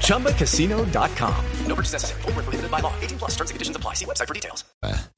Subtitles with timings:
[0.00, 1.34] ChumbaCasino.com.
[1.66, 2.22] No purchase necessary.
[2.22, 2.92] Full prohibited by law.
[3.02, 3.94] 18 plus terms and conditions apply.
[3.94, 4.64] See website for details.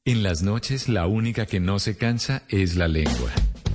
[0.05, 3.31] En las noches, la única que no se cansa es la lengua.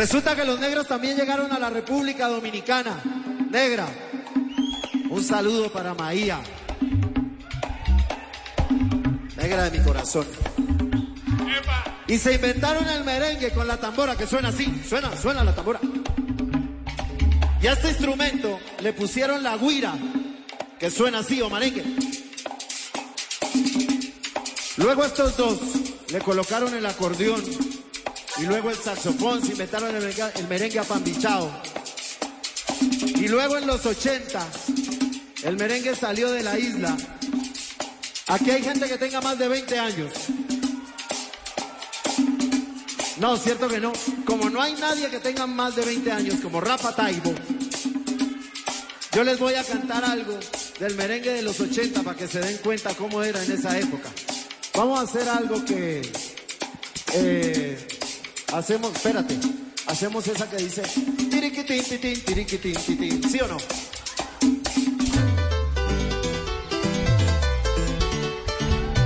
[0.00, 3.02] Resulta que los negros también llegaron a la República Dominicana.
[3.50, 3.86] Negra,
[5.10, 6.40] un saludo para Maía.
[9.36, 10.26] Negra de mi corazón.
[12.06, 14.82] Y se inventaron el merengue con la tambora que suena así.
[14.88, 15.80] Suena, suena la tambora.
[17.60, 19.92] Y a este instrumento le pusieron la guira
[20.78, 21.84] que suena así o merengue.
[24.78, 25.60] Luego estos dos
[26.10, 27.69] le colocaron el acordeón
[28.40, 31.52] y luego el saxofón, se inventaron el merengue, el merengue apambichado.
[33.16, 34.46] Y luego en los 80
[35.42, 36.96] el merengue salió de la isla.
[38.28, 40.12] Aquí hay gente que tenga más de 20 años.
[43.18, 43.92] No, cierto que no.
[44.24, 47.34] Como no hay nadie que tenga más de 20 años, como Rafa Taibo,
[49.12, 50.38] yo les voy a cantar algo
[50.78, 54.08] del merengue de los 80 para que se den cuenta cómo era en esa época.
[54.74, 56.00] Vamos a hacer algo que
[57.12, 57.99] eh,
[58.52, 59.38] hacemos, espérate,
[59.86, 60.82] hacemos esa que dice
[61.30, 63.56] tiriquitín, titín, tiriquitín, titín, ¿sí o no?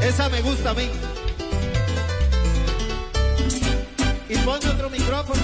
[0.02, 0.90] Esa me gusta a mí.
[4.28, 5.42] Y ponme otro micrófono.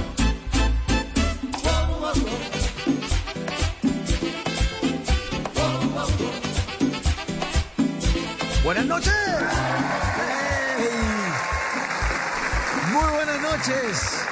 [8.62, 10.19] Buenas noches.
[13.00, 14.26] Muy buenas noches.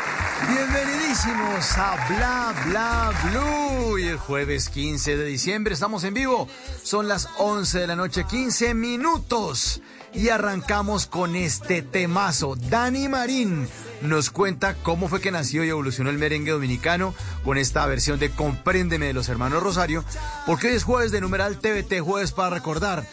[0.46, 3.98] Bienvenidísimos a Bla Bla Blue.
[3.98, 6.48] Y el jueves 15 de diciembre estamos en vivo.
[6.82, 9.80] Son las 11 de la noche, 15 minutos.
[10.12, 12.56] Y arrancamos con este temazo.
[12.56, 13.68] Dani Marín
[14.02, 17.14] nos cuenta cómo fue que nació y evolucionó el merengue dominicano
[17.44, 20.04] con esta versión de Compréndeme de los hermanos Rosario.
[20.46, 23.04] Porque hoy es jueves de numeral TVT, jueves para recordar.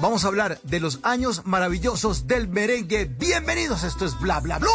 [0.00, 3.04] Vamos a hablar de los años maravillosos del merengue.
[3.04, 4.70] Bienvenidos, esto es Bla Bla Blue.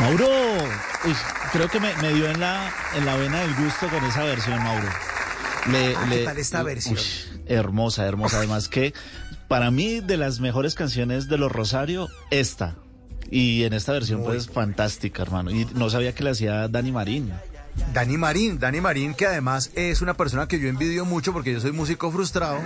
[0.00, 0.26] Mauro,
[1.04, 1.14] uy,
[1.52, 4.60] creo que me, me, dio en la, en la vena del gusto con esa versión,
[4.62, 4.88] Mauro.
[5.70, 6.96] Le, ah, ¿Qué tal esta versión?
[6.96, 8.38] Uy, hermosa, hermosa.
[8.38, 8.94] Además que
[9.48, 12.76] para mí de las mejores canciones de los Rosario, esta.
[13.30, 15.50] Y en esta versión Muy pues fantástica, hermano.
[15.50, 17.32] Y no sabía que la hacía Dani Marín.
[17.92, 21.60] Dani Marín, Dani Marín, que además es una persona que yo envidio mucho porque yo
[21.60, 22.58] soy músico frustrado.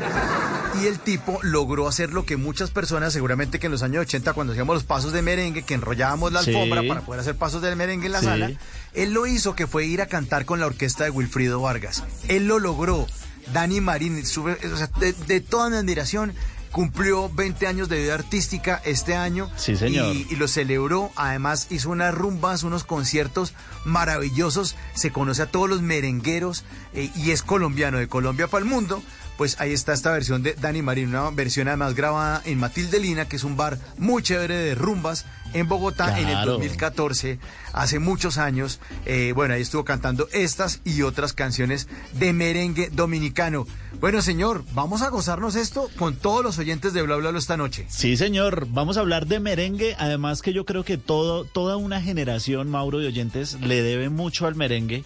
[0.83, 4.33] Y el tipo logró hacer lo que muchas personas, seguramente que en los años 80,
[4.35, 7.75] cuando hacíamos los pasos de merengue, que enrollábamos la alfombra para poder hacer pasos de
[7.75, 8.51] merengue en la sala,
[8.95, 12.05] él lo hizo que fue ir a cantar con la orquesta de Wilfrido Vargas.
[12.29, 13.07] Él lo logró.
[13.53, 14.57] Dani Marín, sube,
[15.01, 16.35] de, de toda mi admiración,
[16.71, 19.51] cumplió 20 años de vida artística este año.
[19.57, 20.15] Sí, señor.
[20.15, 21.11] Y, lo celebró.
[21.17, 23.55] Además, hizo unas rumbas, unos conciertos
[23.85, 24.77] maravillosos.
[24.95, 26.65] Se conoce a todos los merengueros
[26.95, 29.03] eh, y es colombiano, de Colombia para el mundo
[29.39, 33.29] pues ahí está esta versión de Dani Marín, una versión además grabada en Matilde Lina,
[33.29, 37.39] que es un bar muy chévere de rumbas en Bogotá en el 2014,
[37.73, 38.81] hace muchos años.
[39.07, 43.67] Eh, bueno, ahí estuvo cantando estas y otras canciones de merengue dominicano.
[44.01, 47.87] Bueno, señor, vamos a gozarnos esto con todos los oyentes de Bla Bla esta noche.
[47.89, 52.01] Sí, señor, vamos a hablar de merengue, además que yo creo que todo, toda una
[52.01, 55.05] generación, Mauro, de oyentes le debe mucho al merengue.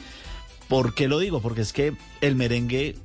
[0.68, 1.40] ¿Por qué lo digo?
[1.40, 2.96] Porque es que el merengue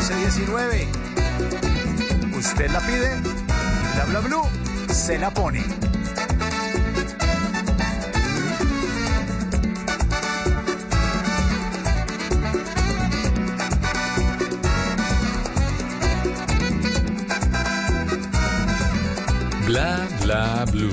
[0.00, 0.86] 11-19.
[2.36, 3.45] Usted la pide
[4.08, 4.48] Bla Bla Blue
[4.92, 5.64] se la pone.
[19.66, 20.88] Bla Bla Blue.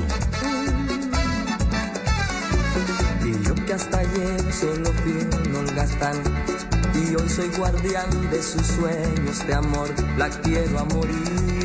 [3.26, 6.18] Y yo que hasta ayer solo fui un holgazán
[6.96, 11.63] y hoy soy guardián de sus sueños de amor, la quiero a morir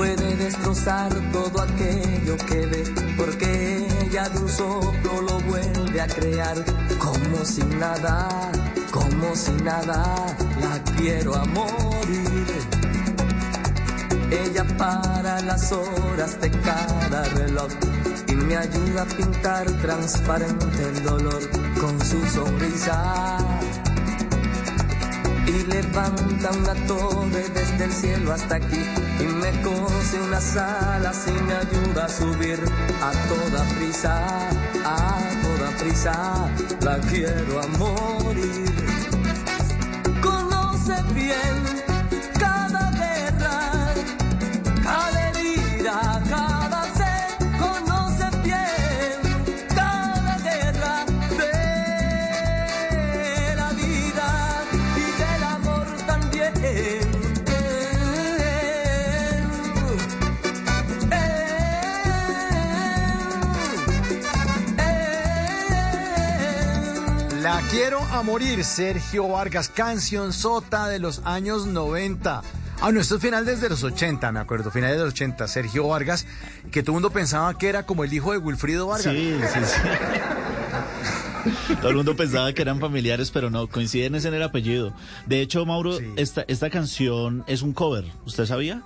[0.00, 2.84] puede destrozar todo aquello que ve,
[3.18, 6.56] porque ella de un soplo lo vuelve a crear,
[6.98, 8.50] como si nada,
[8.90, 10.02] como si nada,
[10.62, 12.46] la quiero a morir.
[14.30, 17.70] Ella para las horas de cada reloj
[18.26, 21.42] y me ayuda a pintar transparente el dolor
[21.78, 23.36] con su sonrisa.
[25.46, 31.42] Y levanta una torre desde el cielo hasta aquí y me cose unas alas y
[31.42, 32.58] me ayuda a subir
[33.02, 34.48] a toda prisa,
[34.84, 36.50] a toda prisa,
[36.80, 38.64] la quiero a morir.
[40.22, 41.79] Conoce bien
[67.70, 72.42] Quiero a morir, Sergio Vargas, canción sota de los años 90.
[72.80, 75.46] Ah, no, esto es final desde los 80, me acuerdo, finales de los 80.
[75.46, 76.26] Sergio Vargas,
[76.72, 79.14] que todo el mundo pensaba que era como el hijo de Wilfrido Vargas.
[79.14, 79.80] Sí, sí, sí.
[81.80, 84.92] Todo el mundo pensaba que eran familiares, pero no, coinciden en el apellido.
[85.26, 88.82] De hecho, Mauro, esta, esta canción es un cover, ¿usted sabía?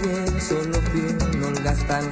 [0.02, 2.04] Yo que hasta ayer solo fui un holgazán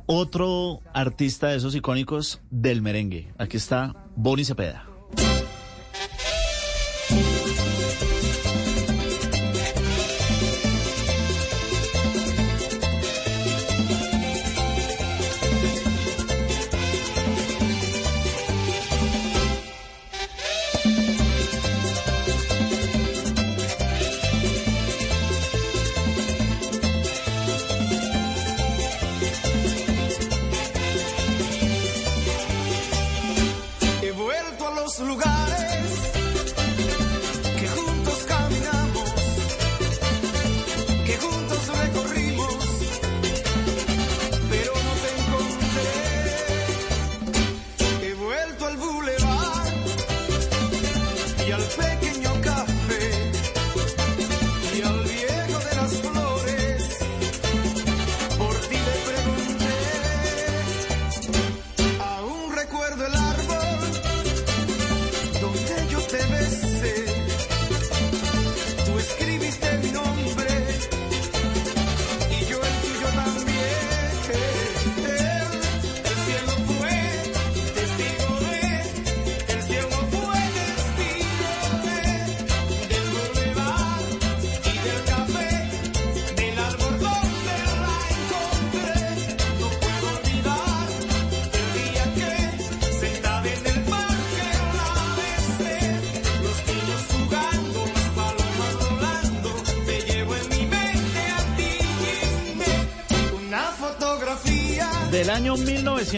[0.05, 3.31] otro artista de esos icónicos del merengue.
[3.37, 4.86] Aquí está Bonnie Cepeda.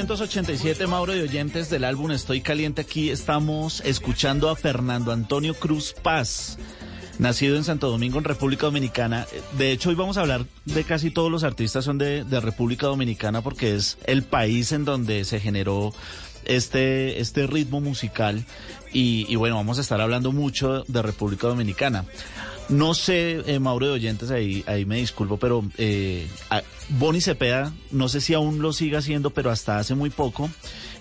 [0.10, 5.94] 1987, Mauro de Oyentes, del álbum Estoy Caliente, aquí estamos escuchando a Fernando Antonio Cruz
[5.94, 6.58] Paz,
[7.20, 9.28] nacido en Santo Domingo, en República Dominicana.
[9.60, 13.44] De hecho, hoy vamos a hablar de casi todos los artistas son de, República Dominicana
[13.44, 15.94] porque es el país en donde se generó
[16.46, 18.44] este, este ritmo musical.
[18.92, 22.06] Y bueno, vamos a estar hablando mucho de República Dominicana.
[22.70, 26.28] No sé, eh, Mauro de Oyentes, ahí, ahí me disculpo, pero eh,
[26.90, 30.50] Bonnie Cepeda, no sé si aún lo sigue haciendo, pero hasta hace muy poco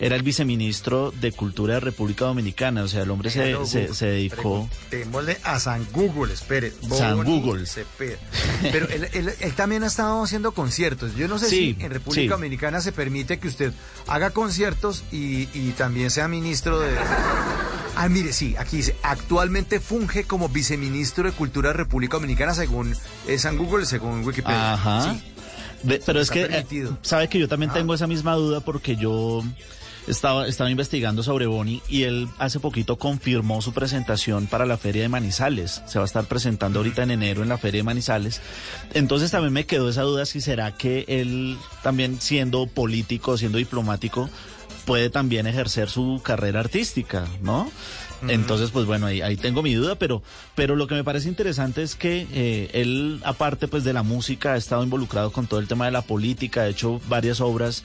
[0.01, 2.83] era el viceministro de Cultura de República Dominicana.
[2.85, 4.69] O sea, el hombre se, se, dedicó.
[4.89, 6.73] Preguntémosle a San Google, espere.
[6.91, 7.67] San Bonnie Google.
[7.67, 8.17] Cepeda.
[8.73, 11.15] Pero él, él- él también ha estado haciendo conciertos.
[11.17, 12.29] Yo no sé Sí, si en República sí.
[12.29, 13.73] Dominicana se permite que usted
[14.07, 16.89] haga conciertos y, y también sea ministro de...
[18.01, 22.95] Ah, mire, sí, aquí dice, actualmente funge como viceministro de Cultura de República Dominicana según
[23.27, 24.75] eh, San Google, según Wikipedia.
[24.75, 25.15] Ajá.
[25.15, 25.99] Sí.
[26.07, 27.75] Pero es que, eh, sabe que yo también Ah.
[27.75, 29.43] tengo esa misma duda porque yo
[30.07, 35.03] estaba, estaba investigando sobre Boni y él hace poquito confirmó su presentación para la Feria
[35.03, 35.83] de Manizales.
[35.87, 38.41] Se va a estar presentando ahorita en enero en la Feria de Manizales.
[38.95, 44.31] Entonces también me quedó esa duda si será que él también siendo político, siendo diplomático,
[44.89, 47.71] puede también ejercer su carrera artística, ¿no?
[48.27, 50.23] Entonces, pues bueno, ahí, ahí tengo mi duda, pero,
[50.55, 54.55] pero lo que me parece interesante es que eh, él, aparte pues de la música,
[54.55, 57.85] ha estado involucrado con todo el tema de la política, ha hecho varias obras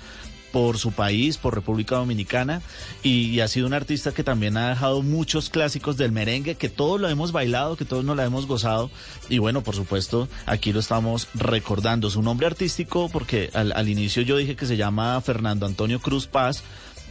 [0.53, 2.61] por su país, por República Dominicana,
[3.01, 6.69] y, y, ha sido un artista que también ha dejado muchos clásicos del merengue, que
[6.69, 8.89] todos lo hemos bailado, que todos nos la hemos gozado,
[9.27, 12.09] y bueno, por supuesto, aquí lo estamos recordando.
[12.09, 16.27] Su nombre artístico, porque al, al inicio yo dije que se llama Fernando Antonio Cruz
[16.27, 16.63] Paz,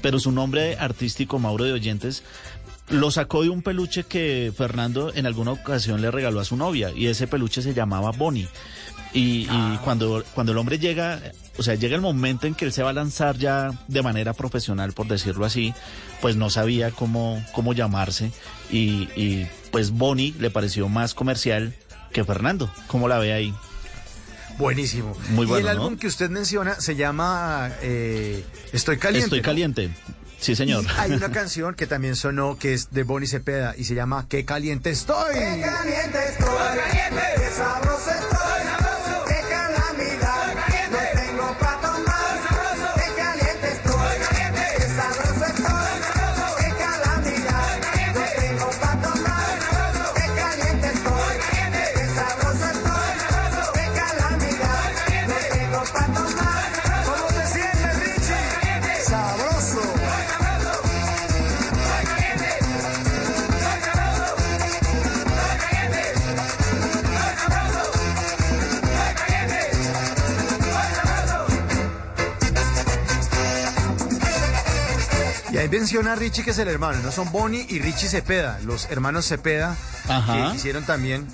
[0.02, 2.22] pero su nombre artístico, Mauro de Oyentes,
[2.88, 6.90] lo sacó de un peluche que Fernando en alguna ocasión le regaló a su novia,
[6.94, 8.48] y ese peluche se llamaba Bonnie.
[9.14, 11.20] Y, y, cuando, cuando el hombre llega,
[11.58, 14.32] o sea, llega el momento en que él se va a lanzar ya de manera
[14.32, 15.74] profesional, por decirlo así,
[16.22, 18.32] pues no sabía cómo, cómo llamarse
[18.70, 21.74] y, y pues Bonnie le pareció más comercial
[22.10, 22.70] que Fernando.
[22.86, 23.54] ¿Cómo la ve ahí?
[24.62, 25.16] Buenísimo.
[25.30, 29.26] Muy bueno, y el álbum que usted menciona se llama eh, Estoy Caliente.
[29.26, 29.44] Estoy ¿no?
[29.44, 29.90] caliente.
[30.38, 30.84] Sí, señor.
[30.84, 34.26] Y hay una canción que también sonó que es de Bonnie Cepeda y se llama
[34.28, 35.34] Qué caliente estoy.
[35.34, 36.78] Qué caliente estoy,
[37.36, 38.61] qué sabroso estoy,
[75.72, 79.26] menciona a Richie que es el hermano, no son Bonnie y Richie Cepeda, los hermanos
[79.26, 79.74] Cepeda
[80.06, 80.50] Ajá.
[80.50, 81.26] que hicieron también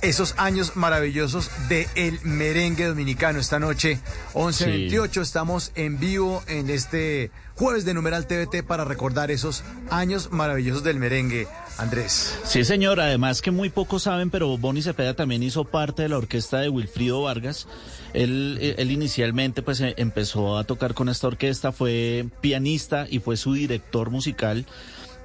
[0.00, 3.38] esos años maravillosos de el merengue dominicano.
[3.38, 4.00] Esta noche,
[4.32, 10.82] 11.28, estamos en vivo en este jueves de Numeral TVT para recordar esos años maravillosos
[10.82, 11.46] del merengue.
[11.78, 12.38] Andrés.
[12.44, 13.00] Sí, señor.
[13.00, 16.68] Además que muy pocos saben, pero Bonnie Cepeda también hizo parte de la orquesta de
[16.68, 17.66] Wilfrido Vargas.
[18.14, 23.36] Él, él inicialmente pues eh, empezó a tocar con esta orquesta, fue pianista y fue
[23.36, 24.66] su director musical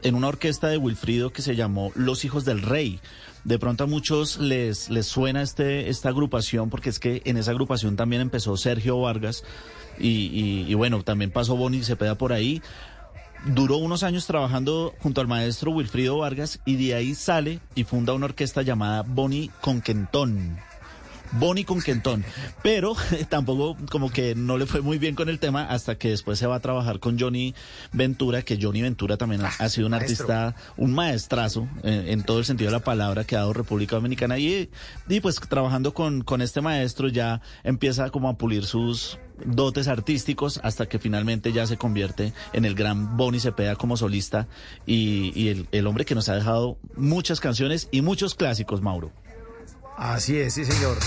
[0.03, 2.99] en una orquesta de Wilfrido que se llamó Los Hijos del Rey.
[3.43, 7.51] De pronto a muchos les, les suena este, esta agrupación porque es que en esa
[7.51, 9.43] agrupación también empezó Sergio Vargas
[9.97, 12.61] y, y, y bueno, también pasó Bonnie Cepeda por ahí
[13.45, 18.13] duró unos años trabajando junto al maestro Wilfrido Vargas y de ahí sale y funda
[18.13, 20.57] una orquesta llamada Bonnie Conquentón.
[21.33, 22.23] Bonnie Conquentón,
[22.63, 22.95] pero
[23.29, 26.47] tampoco como que no le fue muy bien con el tema hasta que después se
[26.47, 27.53] va a trabajar con Johnny
[27.91, 30.33] Ventura, que Johnny Ventura también ha, ha sido un maestro.
[30.33, 33.97] artista, un maestrazo en, en todo el sentido de la palabra que ha dado República
[33.97, 34.69] Dominicana y,
[35.09, 40.59] y pues trabajando con, con este maestro ya empieza como a pulir sus dotes artísticos
[40.63, 44.47] hasta que finalmente ya se convierte en el gran Bonnie Cepeda como solista
[44.85, 49.11] y, el, el hombre que nos ha dejado muchas canciones y muchos clásicos, Mauro.
[49.97, 50.97] Así es, sí, señor.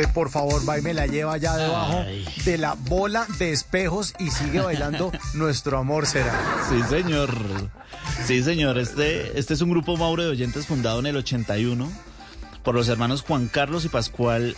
[0.00, 2.24] Usted por favor va y me la lleva allá debajo Ay.
[2.44, 6.38] de la bola de espejos y sigue bailando Nuestro Amor Será.
[6.68, 7.34] Sí, señor.
[8.26, 8.78] Sí, señor.
[8.78, 11.90] Este, este es un grupo Mauro de oyentes fundado en el 81
[12.62, 14.54] por los hermanos Juan Carlos y Pascual.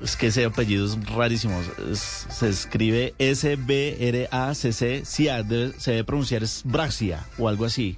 [0.00, 1.60] Es que ese apellido es rarísimo.
[1.90, 5.02] Es- se escribe S-B-R-A-C-C.
[5.04, 7.96] Sí, ah, debe- se debe pronunciar es Braxia o algo así.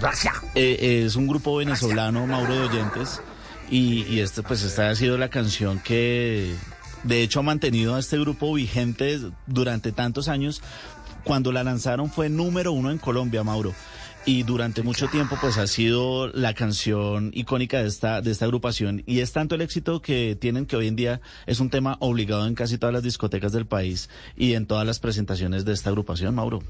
[0.00, 0.34] Gracias.
[0.56, 3.20] Eh, es un grupo venezolano, Mauro de Oyentes,
[3.72, 6.54] y, y este, pues esta ha sido la canción que
[7.04, 10.60] de hecho ha mantenido a este grupo vigente durante tantos años.
[11.24, 13.72] Cuando la lanzaron fue número uno en Colombia, Mauro.
[14.26, 19.02] Y durante mucho tiempo, pues ha sido la canción icónica de esta, de esta agrupación.
[19.06, 22.46] Y es tanto el éxito que tienen que hoy en día es un tema obligado
[22.46, 26.34] en casi todas las discotecas del país y en todas las presentaciones de esta agrupación,
[26.34, 26.62] Mauro.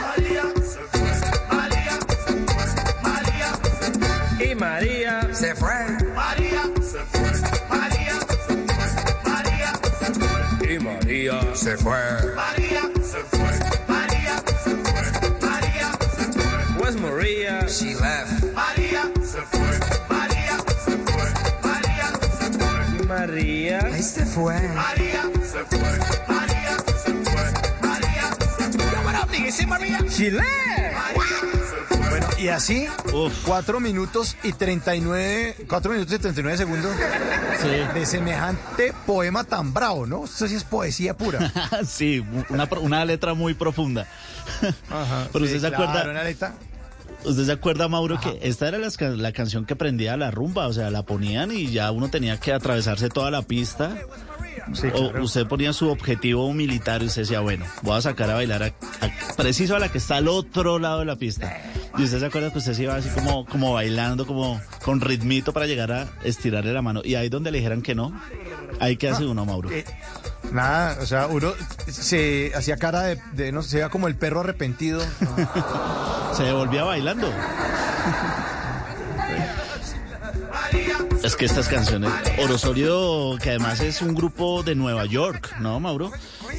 [0.00, 1.12] María se fue.
[1.56, 2.66] María se fue.
[3.00, 4.44] María se fue.
[4.44, 5.74] Y María se fue.
[6.12, 7.30] María se fue.
[7.70, 8.88] María se fue.
[9.24, 10.74] María se fue.
[10.74, 12.00] Y María se fue.
[12.34, 13.52] María se fue.
[13.86, 15.04] María se fue.
[15.40, 16.80] María se fue.
[16.80, 17.68] Where's Maria?
[17.68, 18.42] She left.
[18.52, 19.78] María se fue.
[20.08, 21.28] María se fue.
[21.62, 22.08] María
[22.40, 23.06] se fue.
[23.06, 23.80] María.
[23.86, 24.60] Ahí se fue.
[24.74, 25.78] María se fue.
[26.26, 26.51] María
[29.80, 30.20] left.
[32.10, 32.86] Bueno, y así,
[33.46, 36.92] cuatro minutos y 39, cuatro minutos y 39 segundos
[37.94, 40.24] de semejante poema tan bravo, ¿no?
[40.24, 41.52] Esto sí es poesía pura.
[41.86, 44.06] sí, una, una letra muy profunda.
[45.32, 46.10] Pero sí, usted se claro, acuerda.
[46.10, 46.54] una letra-
[47.24, 50.66] ¿Usted se acuerda, Mauro, que esta era ca- la, canción que prendía la rumba?
[50.66, 53.96] O sea, la ponían y ya uno tenía que atravesarse toda la pista.
[54.94, 58.62] O usted ponía su objetivo militar y usted decía, bueno, voy a sacar a bailar
[58.62, 61.56] a- a- preciso a la que está al otro lado de la pista.
[61.98, 65.52] Y usted se acuerda que usted se iba así como, como bailando, como con ritmito
[65.52, 67.02] para llegar a estirarle la mano.
[67.04, 68.18] Y ahí donde le dijeran que no,
[68.80, 69.70] ahí que hace uno, Mauro.
[69.70, 69.84] Eh,
[70.52, 71.52] nada, o sea, uno
[71.88, 75.02] se hacía cara de, de, no sé, se veía como el perro arrepentido.
[76.34, 77.30] Se devolvía bailando.
[81.24, 82.10] Es que estas canciones,
[82.42, 86.10] Orosorio, que además es un grupo de Nueva York, ¿no, Mauro?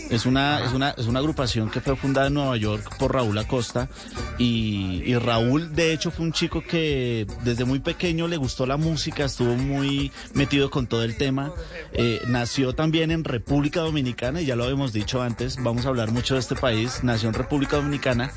[0.09, 3.37] Es una, es una, es una agrupación que fue fundada en Nueva York por Raúl
[3.37, 3.89] Acosta
[4.37, 9.25] y, Raúl, de hecho, fue un chico que desde muy pequeño le gustó la música,
[9.25, 11.51] estuvo muy metido con todo el tema.
[11.91, 16.11] Eh, nació también en República Dominicana y ya lo habíamos dicho antes, vamos a hablar
[16.11, 18.31] mucho de este país, nació en República Dominicana,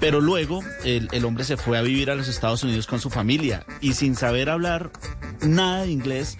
[0.00, 3.10] pero luego el, el hombre se fue a vivir a los Estados Unidos con su
[3.10, 4.90] familia y sin saber hablar
[5.46, 6.38] nada de inglés,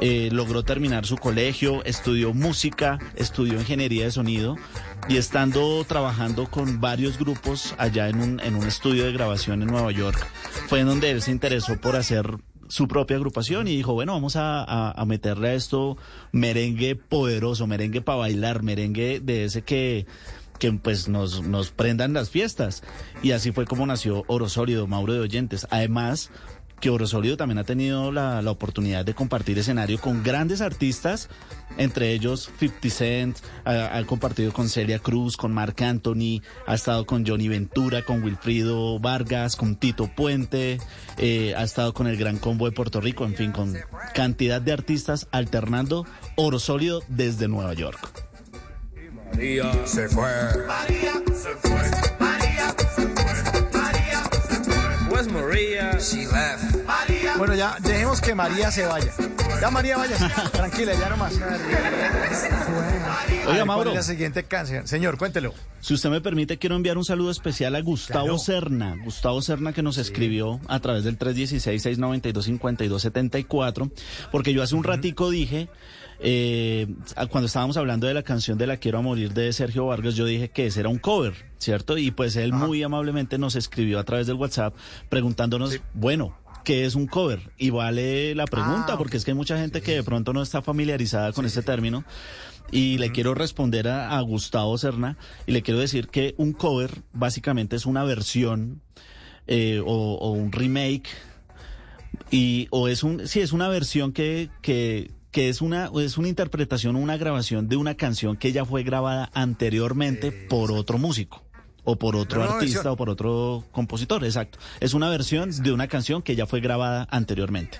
[0.00, 4.56] eh, logró terminar su colegio, estudió música, estudió ingeniería de sonido
[5.08, 9.68] y estando trabajando con varios grupos allá en un, en un estudio de grabación en
[9.68, 10.18] Nueva York,
[10.68, 12.36] fue en donde él se interesó por hacer
[12.68, 15.96] su propia agrupación y dijo, bueno, vamos a, a- a meterle a esto
[16.32, 20.06] merengue poderoso, merengue para bailar, merengue de ese que
[20.58, 22.82] que pues nos, nos prendan las fiestas.
[23.22, 25.66] Y así fue como nació Oro Sólido, Mauro de Oyentes.
[25.70, 26.30] Además,
[26.80, 31.28] que Oro Sólido también ha tenido la, la oportunidad de compartir escenario con grandes artistas,
[31.78, 37.06] entre ellos 50 Cent, ha, ha compartido con Celia Cruz, con Marc Anthony, ha estado
[37.06, 40.78] con Johnny Ventura, con Wilfrido Vargas, con Tito Puente,
[41.18, 43.76] eh, ha estado con el Gran Combo de Puerto Rico, en fin, con
[44.14, 48.26] cantidad de artistas alternando Oro Sólido desde Nueva York.
[49.32, 50.30] María se fue.
[50.66, 52.15] María se fue.
[55.16, 56.84] She left.
[56.86, 57.36] María.
[57.38, 59.10] Bueno, ya dejemos que María se vaya.
[59.60, 60.14] Ya María, vaya.
[60.52, 61.32] Tranquila, ya nomás.
[63.48, 63.94] Oiga, Mauro.
[63.94, 64.86] la siguiente canción?
[64.86, 65.54] Señor, cuéntelo.
[65.80, 68.38] Si usted me permite, quiero enviar un saludo especial a Gustavo Claro.
[68.38, 68.96] Serna.
[69.04, 73.90] Gustavo Serna que nos escribió a través del 316-692-5274,
[74.30, 75.70] porque yo hace un ratico dije,
[76.18, 76.86] eh,
[77.30, 80.24] cuando estábamos hablando de la canción de La Quiero a Morir de Sergio Vargas, yo
[80.24, 81.98] dije que ese era un cover, ¿cierto?
[81.98, 84.74] Y pues él muy amablemente nos escribió a través del WhatsApp
[85.08, 87.52] preguntándonos, bueno, ¿qué es un cover?
[87.58, 90.42] Y vale la pregunta, Ah, porque es que hay mucha gente que de pronto no
[90.42, 92.04] está familiarizada con este término.
[92.72, 97.02] Y le quiero responder a, a Gustavo Serna y le quiero decir que un cover
[97.12, 98.82] básicamente es una versión
[99.46, 101.08] eh, o, o un remake
[102.32, 106.28] y o es un sí es una versión que que que es una es una
[106.28, 111.44] interpretación o una grabación de una canción que ya fue grabada anteriormente por otro músico
[111.84, 114.58] o por otro artista o por otro compositor, exacto.
[114.80, 117.78] Es una versión de una canción que ya fue grabada anteriormente.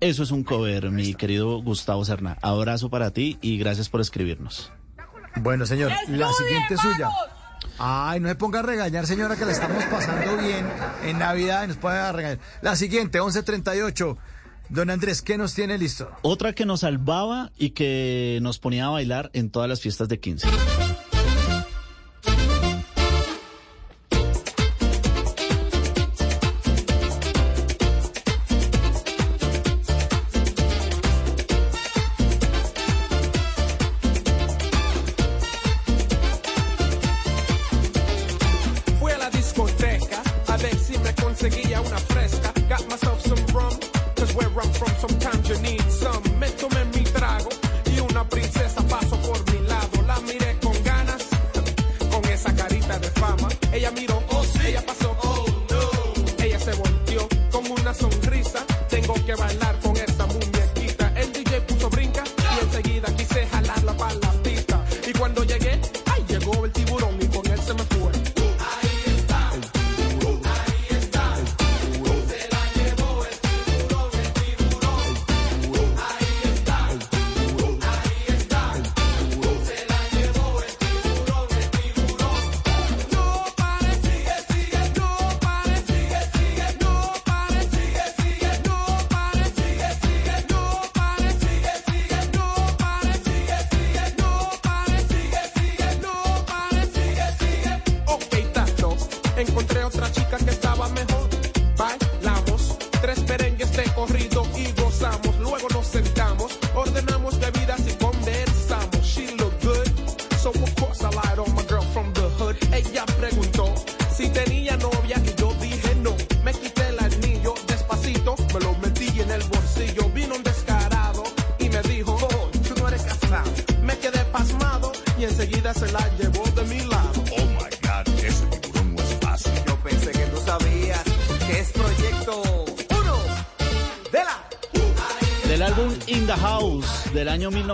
[0.00, 2.38] Eso es un cover, mi querido Gustavo Serna.
[2.42, 4.72] Abrazo para ti y gracias por escribirnos.
[5.36, 7.08] Bueno, señor, la siguiente es suya.
[7.78, 10.66] Ay, no se ponga a regañar, señora, que la estamos pasando bien
[11.04, 12.40] en Navidad y nos puede regañar.
[12.62, 14.18] La siguiente, 1138.
[14.68, 16.10] Don Andrés, ¿qué nos tiene listo?
[16.22, 20.18] Otra que nos salvaba y que nos ponía a bailar en todas las fiestas de
[20.18, 20.48] 15.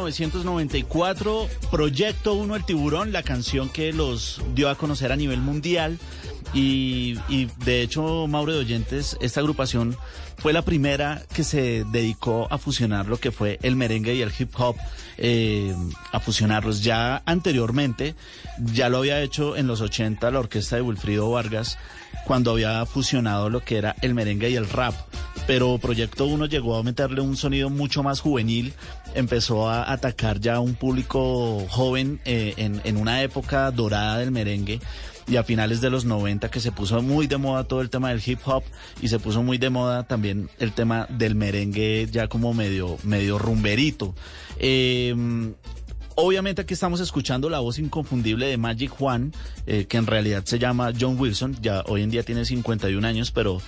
[0.03, 5.99] 1994, Proyecto 1 El Tiburón, la canción que los dio a conocer a nivel mundial.
[6.55, 7.15] Y,
[7.65, 9.97] de hecho, Mauro de Oyentes, esta agrupación
[10.37, 14.33] fue la primera que se dedicó a fusionar lo que fue el merengue y el
[14.37, 14.77] hip hop,
[15.17, 15.75] eh,
[16.11, 16.83] a fusionarlos.
[16.83, 18.15] Ya anteriormente,
[18.59, 21.79] ya lo había hecho en los 80 la orquesta de Wilfrido Vargas,
[22.27, 24.95] cuando había fusionado lo que era el merengue y el rap.
[25.47, 28.73] Pero Proyecto 1 llegó a meterle un sonido mucho más juvenil,
[29.15, 34.31] empezó a atacar ya a un público joven eh, en, en una época dorada del
[34.31, 34.81] merengue
[35.27, 38.11] y a finales de los 90 que se puso muy de moda todo el tema
[38.11, 38.63] del hip hop
[39.01, 43.39] y se puso muy de moda también el tema del merengue ya como medio, medio
[43.39, 44.15] rumberito.
[44.59, 45.15] Eh,
[46.15, 49.33] Obviamente aquí estamos escuchando la voz inconfundible de Magic Juan,
[49.67, 53.31] eh, que en realidad se llama John Wilson, ya hoy en día tiene 51 años,
[53.31, 53.63] pero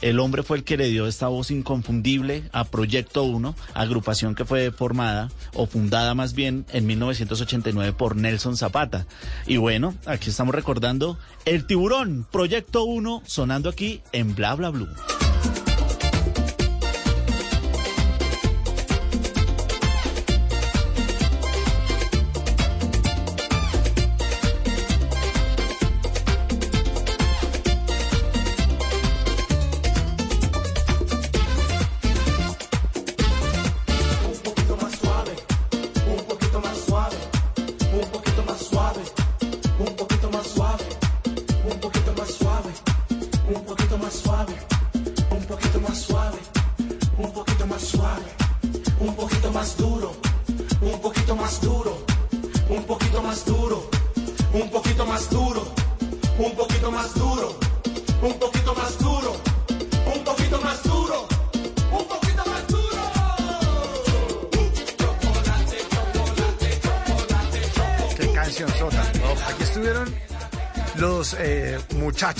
[0.00, 4.44] el hombre fue el que le dio esta voz inconfundible a Proyecto 1, agrupación que
[4.44, 9.06] fue formada o fundada más bien en 1989 por Nelson Zapata.
[9.46, 14.88] Y bueno, aquí estamos recordando El Tiburón, Proyecto 1, sonando aquí en Bla Bla Blue.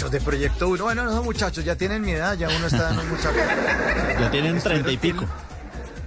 [0.04, 0.84] Muchachos de Proyecto 1.
[0.84, 3.34] Bueno, no son muchachos, ya tienen mi edad, ya uno está los muchachos.
[4.20, 5.24] Ya tienen treinta y pico.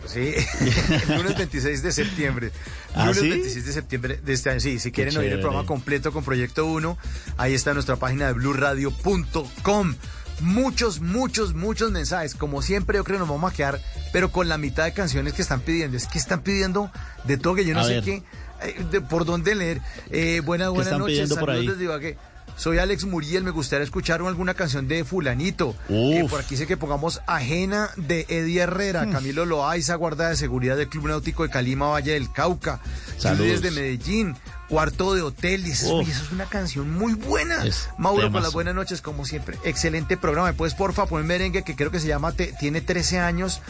[0.05, 0.33] Sí,
[1.09, 2.51] el lunes 26 de septiembre.
[2.95, 3.29] ¿Ah, lunes sí?
[3.29, 4.59] 26 de septiembre de este año.
[4.61, 6.97] Sí, si quieren oír el programa completo con Proyecto 1,
[7.37, 9.95] ahí está nuestra página de blurradio.com.
[10.39, 12.35] Muchos, muchos, muchos mensajes.
[12.35, 13.81] Como siempre, yo creo que nos vamos a quedar,
[14.13, 15.97] pero con la mitad de canciones que están pidiendo.
[15.97, 16.89] Es que están pidiendo
[17.25, 18.03] de todo que yo no A sé ver.
[18.03, 18.23] qué,
[18.61, 19.81] eh, de- por dónde leer.
[20.11, 21.27] Eh, buenas, buenas están noches.
[21.29, 21.67] Saludos ahí?
[21.67, 22.17] desde Ibagué.
[22.57, 25.75] Soy Alex Muriel, me gustaría escuchar alguna canción de fulanito.
[25.89, 29.11] Eh, por aquí sé que pongamos Ajena de Eddie Herrera, Hmm.
[29.11, 32.79] Camilo Loaiza, guarda de seguridad del Club Náutico de Calima, Valle del Cauca.
[33.17, 33.61] Saludos.
[33.61, 34.35] Desde Medellín,
[34.69, 35.63] Cuarto de Hotel.
[35.63, 36.03] Dices, Uf.
[36.05, 37.63] "Uy, eso es una canción muy buena.
[37.63, 38.43] Es Mauro, con temazo.
[38.47, 39.57] las buenas noches, como siempre.
[39.63, 40.47] Excelente programa.
[40.47, 43.61] ¿Me puedes, porfa, poner merengue, que creo que se llama, te- tiene 13 años.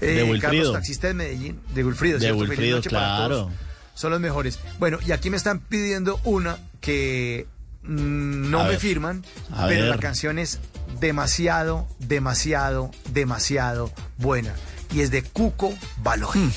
[0.00, 0.38] eh, De.
[0.40, 1.58] Carlos, taxista de Medellín.
[1.74, 3.36] De Wilfrido, De Wilfrido, noche para claro.
[3.46, 3.52] todos.
[3.94, 4.58] Son los mejores.
[4.78, 7.55] Bueno, y aquí me están pidiendo una que mm,
[7.86, 8.78] no A me ver.
[8.80, 9.90] firman, A pero ver.
[9.90, 10.58] la canción es
[11.00, 14.52] demasiado, demasiado, demasiado buena.
[14.92, 16.38] Y es de Cuco Baloy.
[16.38, 16.50] Hmm.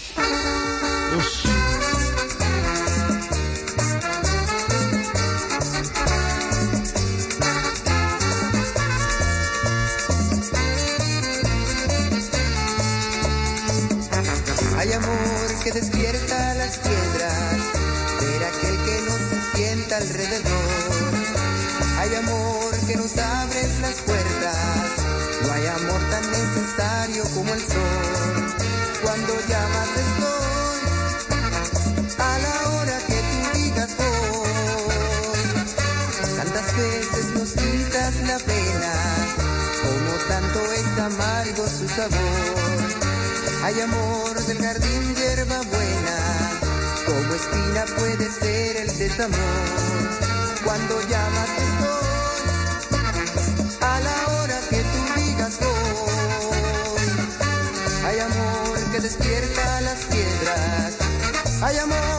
[41.99, 42.79] Sabor.
[43.63, 46.17] Hay amor del jardín hierba buena,
[47.05, 49.67] como espina puede ser el desamor.
[50.63, 52.07] Cuando llamas estoy,
[53.81, 57.09] a la hora que tú digas voy.
[58.07, 60.93] Hay amor que despierta las piedras,
[61.63, 62.18] hay amor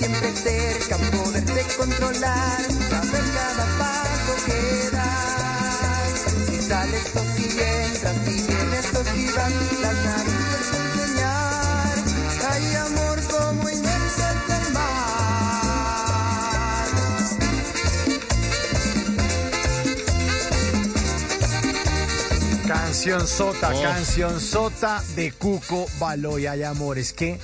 [0.00, 6.14] siempre cerca, poderte controlar, saber cada paso que das.
[6.46, 11.96] Si sales o si entras, si vienes o si vas, las narices enseñar.
[12.50, 14.90] Hay amor como inmensas del mar.
[22.66, 23.82] Canción sota, Oh.
[23.82, 26.46] canción sota de Cuco Baloy.
[26.46, 26.98] Hay amor.
[26.98, 27.38] Es que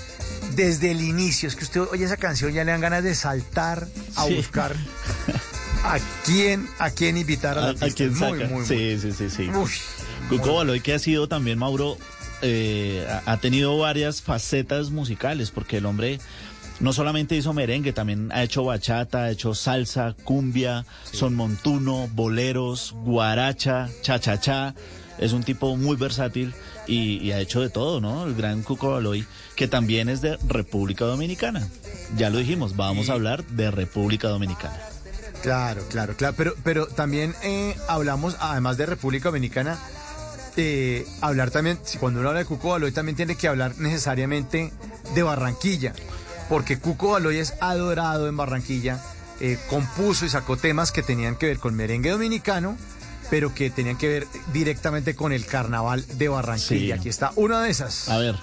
[0.57, 3.87] desde el inicio, es que usted oye esa canción ya le dan ganas de saltar
[4.17, 4.35] a Sí.
[4.35, 4.75] buscar
[5.85, 8.27] a quién, a quién invitar a la ¿A, a quién saca?
[8.35, 8.67] muy, muy.
[8.67, 9.51] sí, sí, sí, sí.
[10.29, 11.97] Cuco Baloy que ha sido también, Mauro,
[12.43, 16.19] eh, ha tenido varias facetas musicales, porque el hombre
[16.81, 22.93] no solamente hizo merengue, también ha hecho bachata, ha hecho salsa, cumbia, son montuno, boleros,
[23.05, 24.75] guaracha, cha-cha-cha.
[25.19, 26.53] Es un tipo muy versátil
[26.87, 28.27] y, y ha hecho de todo, ¿no?
[28.27, 29.25] El gran Cuco Baloy,
[29.57, 31.67] que también es de República Dominicana.
[32.17, 34.79] Ya lo dijimos, vamos a hablar de República Dominicana.
[35.43, 36.35] Claro, claro, claro.
[36.37, 39.79] Pero, pero también eh, hablamos, además de República Dominicana,
[40.57, 44.73] eh, hablar también, cuando uno habla de Cuco Baloy, también tiene que hablar necesariamente
[45.15, 45.93] de Barranquilla,
[46.49, 49.01] porque Cuco Baloy es adorado en Barranquilla,
[49.41, 52.77] eh, compuso y sacó temas que tenían que ver con merengue dominicano,
[53.31, 56.95] pero que tenían que ver directamente con el carnaval de Barranquilla.
[56.95, 57.01] Sí.
[57.01, 58.09] Aquí está una de esas.
[58.09, 58.37] A ver.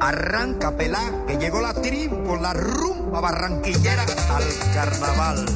[0.00, 4.44] Arranca pelá, que llegó la tribu, la rumba barranquillera al
[4.74, 5.46] carnaval.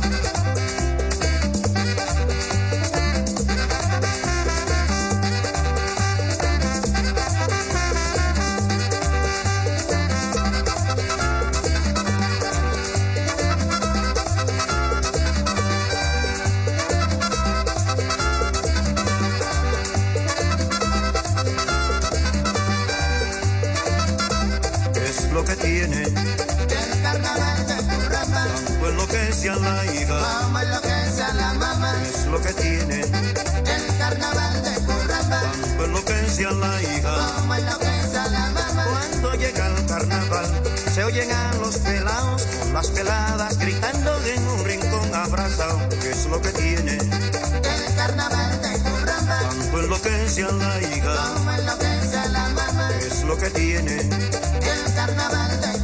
[29.40, 30.42] Enloquece a la hija.
[30.42, 31.94] como enloquece a la mamá.
[32.02, 37.34] Es lo que tiene El carnaval de Curramba, tanto enloquece a la hija.
[37.36, 38.84] como enloquece a la mamá.
[38.90, 40.62] Cuando llega el carnaval
[40.92, 46.40] se oyen a los pelados, las peladas gritando en un rincón abrazado, ¿qué es lo
[46.42, 46.98] que tiene?
[46.98, 52.88] El carnaval de Curramba, Tanto enloquece a la hija, como enloquece a la mamá.
[52.98, 54.00] ¿qué es lo que tiene?
[54.00, 55.79] El carnaval de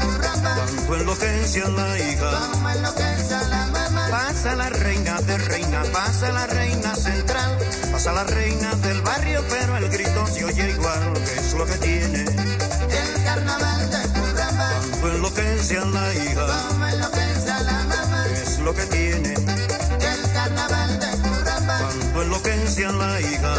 [0.67, 2.31] Tanto enloquece a la hija.
[2.53, 4.09] como enloquece a la mamá.
[4.11, 7.59] Pasa la reina de reina, pasa la reina central,
[7.93, 11.75] pasa la reina del barrio, pero el grito se oye igual, ¿qué es lo que
[11.79, 12.21] tiene?
[12.21, 18.25] El carnaval de Curramba, Tanto enloquece a la hija, como enloquece a la mamá.
[18.35, 19.35] ¿qué es lo que tiene?
[19.35, 23.55] El carnaval de Curramba, Tanto enloquece a la hija.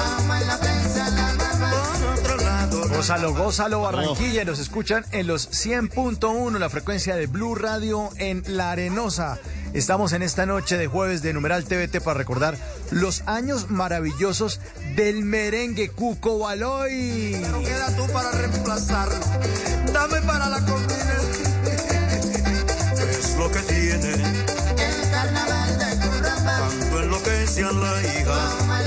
[2.97, 4.43] Gózalo, gózalo, Barranquilla.
[4.43, 9.37] Nos escuchan en los 100.1, la frecuencia de Blue Radio en La Arenosa.
[9.73, 12.57] Estamos en esta noche de jueves de Numeral TVT para recordar
[12.89, 14.59] los años maravillosos
[14.95, 17.37] del merengue Cuco Baloy.
[17.51, 19.19] no queda tú para reemplazarlo.
[19.93, 21.21] Dame para la comida.
[22.95, 24.11] ¿Qué es lo que tiene?
[24.11, 28.86] El carnaval de Curramba, Tanto enloquece a la hija.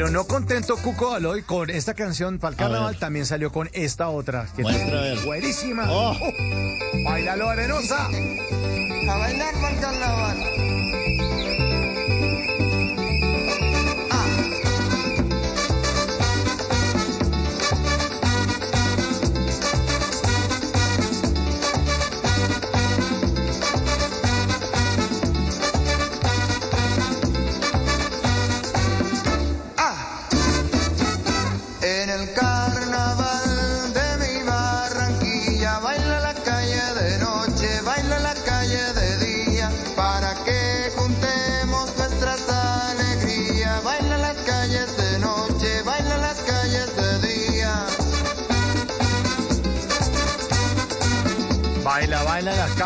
[0.00, 4.08] Pero no contento Cuco Baloy con esta canción para el carnaval, también salió con esta
[4.08, 4.46] otra.
[4.56, 5.18] Que Muestra, ver.
[5.26, 5.92] Buenísima.
[5.92, 6.16] Oh.
[6.18, 8.06] Oh, Bailalo, Arenosa.
[8.06, 10.38] A bailar para el carnaval.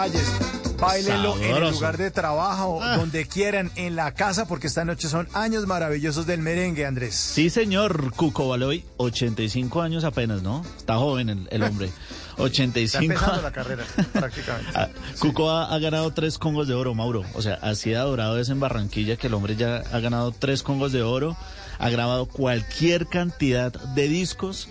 [0.04, 0.32] Calles.
[0.78, 2.96] Bailenlo en el lugar de trabajo, Ah.
[2.98, 7.14] donde quieran, en la casa, porque esta noche son años maravillosos del merengue, Andrés.
[7.14, 10.62] Sí, señor Cuco Baloy, 85 años apenas, ¿no?
[10.76, 11.86] Está joven el, el hombre.
[12.34, 14.70] Está 85 empezando la carrera, prácticamente.
[14.74, 14.88] Ah,
[15.20, 17.22] Cuco ha, ha ganado tres congos de oro, Mauro.
[17.34, 20.62] O sea, así de adorado es en Barranquilla que el hombre ya ha ganado tres
[20.64, 21.36] congos de oro,
[21.78, 24.68] ha grabado cualquier cantidad de discos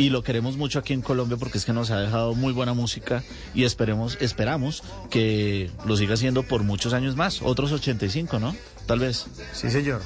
[0.00, 2.72] y lo queremos mucho aquí en Colombia porque es que nos ha dejado muy buena
[2.72, 3.22] música
[3.54, 8.56] y esperemos, esperamos que lo siga haciendo por muchos años más, otros 85, ¿no?
[8.86, 9.26] Tal vez.
[9.52, 10.00] Sí, señor.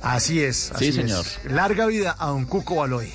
[0.00, 0.56] Así es.
[0.56, 1.26] Sí, así señor.
[1.26, 1.52] es.
[1.52, 3.12] Larga vida a un Cuco Baloy.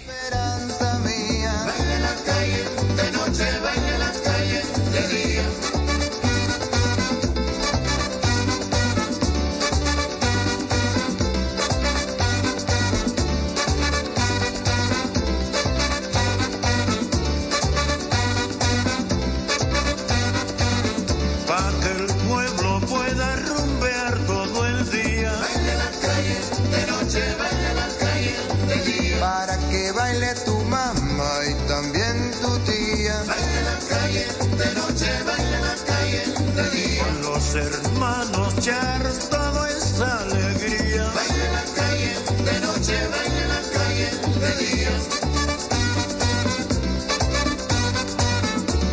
[37.56, 41.04] Hermanos Char, todo es alegría.
[41.14, 44.90] Baila en las calles de noche, baila en las calles de día.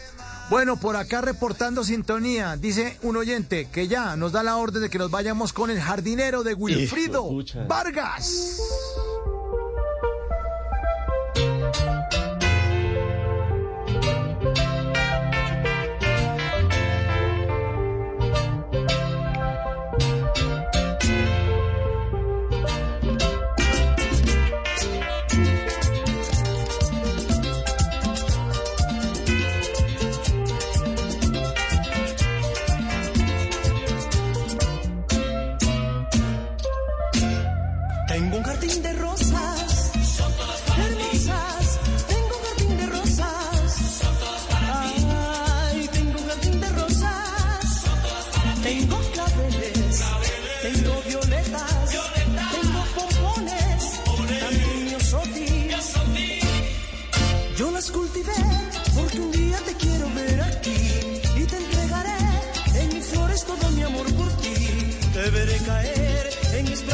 [0.51, 4.91] bueno, por acá reportando sintonía, dice un oyente que ya nos da la orden de
[4.91, 7.29] que nos vayamos con el jardinero de Wilfrido.
[7.69, 8.61] Vargas.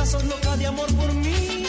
[0.01, 1.59] Brazos loca de amor por mí.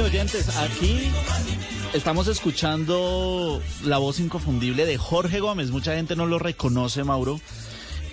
[0.00, 1.10] Oyentes, aquí
[1.92, 5.70] estamos escuchando la voz inconfundible de Jorge Gómez.
[5.70, 7.40] Mucha gente no lo reconoce, Mauro,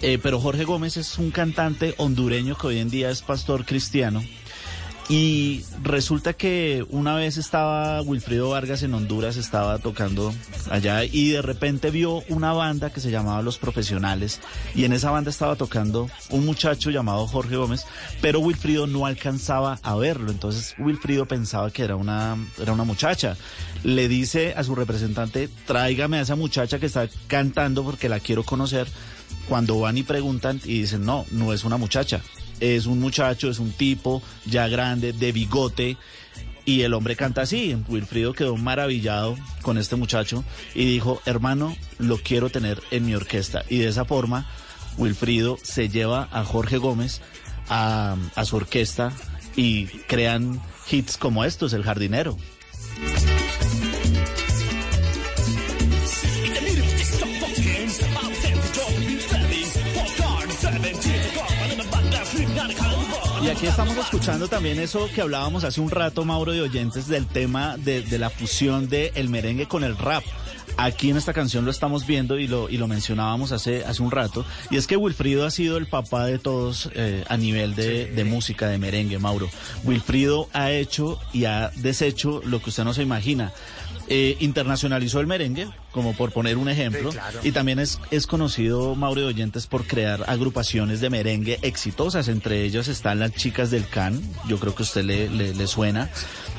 [0.01, 4.21] eh, pero Jorge Gómez es un cantante hondureño que hoy en día es pastor cristiano.
[5.09, 10.31] Y resulta que una vez estaba Wilfrido Vargas en Honduras, estaba tocando
[10.69, 14.39] allá y de repente vio una banda que se llamaba Los Profesionales
[14.75, 17.87] y en esa banda estaba tocando un muchacho llamado Jorge Gómez,
[18.21, 23.35] pero Wilfrido no alcanzaba a verlo, entonces Wilfrido pensaba que era una, era una muchacha.
[23.83, 28.43] Le dice a su representante, tráigame a esa muchacha que está cantando porque la quiero
[28.43, 28.87] conocer.
[29.47, 32.21] Cuando van y preguntan y dicen, no, no es una muchacha,
[32.59, 35.97] es un muchacho, es un tipo ya grande, de bigote.
[36.65, 37.75] Y el hombre canta así.
[37.87, 40.43] Wilfrido quedó maravillado con este muchacho
[40.75, 43.63] y dijo, hermano, lo quiero tener en mi orquesta.
[43.69, 44.47] Y de esa forma,
[44.97, 47.21] Wilfrido se lleva a Jorge Gómez
[47.69, 49.11] a, a su orquesta
[49.55, 52.37] y crean hits como estos, El Jardinero.
[63.41, 67.25] Y aquí estamos escuchando también eso que hablábamos hace un rato, Mauro, de oyentes, del
[67.25, 70.23] tema de, de la fusión del el merengue con el rap.
[70.77, 74.11] Aquí en esta canción lo estamos viendo y lo, y lo mencionábamos hace, hace un
[74.11, 74.45] rato.
[74.69, 78.23] Y es que Wilfrido ha sido el papá de todos eh, a nivel de, de
[78.23, 79.49] música, de merengue, Mauro.
[79.83, 83.51] Wilfrido ha hecho y ha deshecho lo que usted no se imagina.
[84.11, 87.39] Eh, internacionalizó el merengue, como por poner un ejemplo, Sí, claro.
[87.43, 92.27] y también es, es conocido, Mauro de Oyentes, por crear agrupaciones de merengue exitosas.
[92.27, 95.67] Entre ellos están las chicas del Can, yo creo que a usted le, le, le
[95.67, 96.09] suena.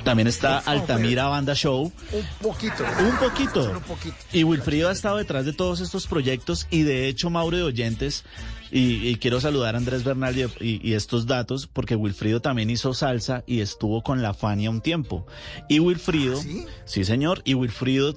[0.05, 1.93] También está Altamira Banda Show.
[2.13, 2.85] Un poquito.
[3.01, 3.71] Un poquito.
[3.73, 4.15] Un poquito.
[4.33, 8.25] Y Wilfrido ha estado detrás de todos estos proyectos y de hecho Mauro de Oyentes,
[8.71, 12.95] y, y quiero saludar a Andrés Bernal y, y- estos datos porque Wilfrido también hizo
[12.95, 15.27] salsa y estuvo con la Fania un tiempo.
[15.69, 16.37] Y Wilfrido,
[16.85, 17.05] ¿Sí?
[17.05, 18.15] señor, y Wilfrido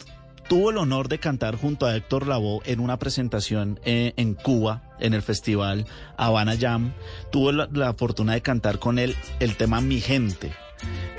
[0.49, 4.83] tuvo el honor de cantar junto a Héctor Lavoe en una presentación eh, en Cuba,
[4.99, 5.85] en el festival
[6.17, 6.93] Habana Jam.
[7.31, 10.51] Tuvo la, la fortuna de cantar con él el tema Mi Gente.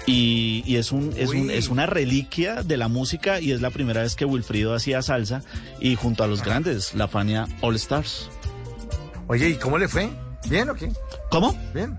[0.07, 3.71] Y, y es, un, es, un, es una reliquia de la música y es la
[3.71, 5.43] primera vez que Wilfrido hacía salsa
[5.81, 8.29] y junto a los grandes, la Fania All Stars.
[9.27, 10.11] Oye, ¿y cómo le fue?
[10.49, 10.91] ¿Bien o qué?
[11.31, 11.57] ¿Cómo?
[11.73, 11.99] Bien.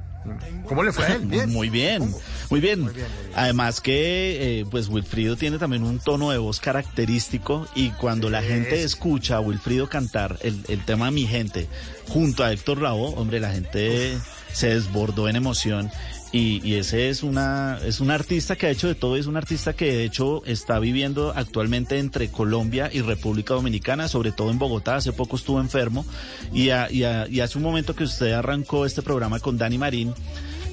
[0.68, 1.22] ¿Cómo le fue a él?
[1.26, 1.52] Bien.
[1.52, 2.12] Muy bien,
[2.50, 2.92] muy bien.
[3.36, 8.42] Además que, eh, pues Wilfrido tiene también un tono de voz característico y cuando la
[8.42, 11.68] gente escucha a Wilfrido cantar el, el tema Mi Gente
[12.08, 14.18] junto a Héctor Lavoe, hombre, la gente
[14.52, 15.92] se desbordó en emoción
[16.36, 19.38] y, y ese es una es un artista que ha hecho de todo, es un
[19.38, 24.60] artista que de hecho está viviendo actualmente entre Colombia y República Dominicana, sobre todo en
[24.60, 26.06] Bogotá, hace poco estuvo enfermo
[26.54, 29.78] y, a- y a- y hace un momento que usted arrancó este programa con Dani
[29.78, 30.14] Marín,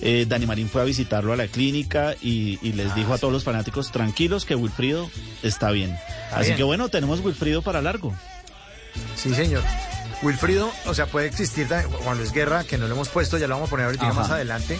[0.01, 3.33] eh, Dani Marín fue a visitarlo a la clínica y, y les dijo a todos
[3.33, 5.09] los fanáticos tranquilos que Wilfrido
[5.45, 5.97] está bien.
[6.33, 6.57] Así bien.
[6.57, 8.13] que bueno, tenemos Wilfrido para largo.
[9.15, 9.63] Sí, señor.
[10.23, 13.55] Wilfrido, o sea, puede existir Juan Luis Guerra, que no lo hemos puesto, ya lo
[13.55, 14.15] vamos a poner ahorita Ajá.
[14.21, 14.79] más adelante,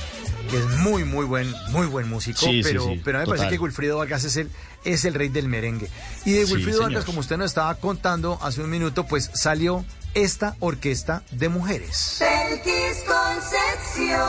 [0.51, 3.37] que es muy, muy buen, muy buen músico, Sí, pero, sí, pero a mí me
[3.37, 4.51] parece que Wilfrido Vargas es el,
[4.85, 5.89] es el rey del merengue.
[6.25, 6.83] Y de Wilfrido.
[6.83, 9.85] Vargas, como usted nos estaba contando hace un minuto, pues salió
[10.15, 12.19] esta orquesta de mujeres.
[12.21, 14.21] Belkis Concepción,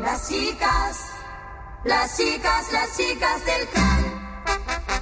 [0.00, 0.98] las chicas,
[1.84, 5.01] las chicas, las chicas del can.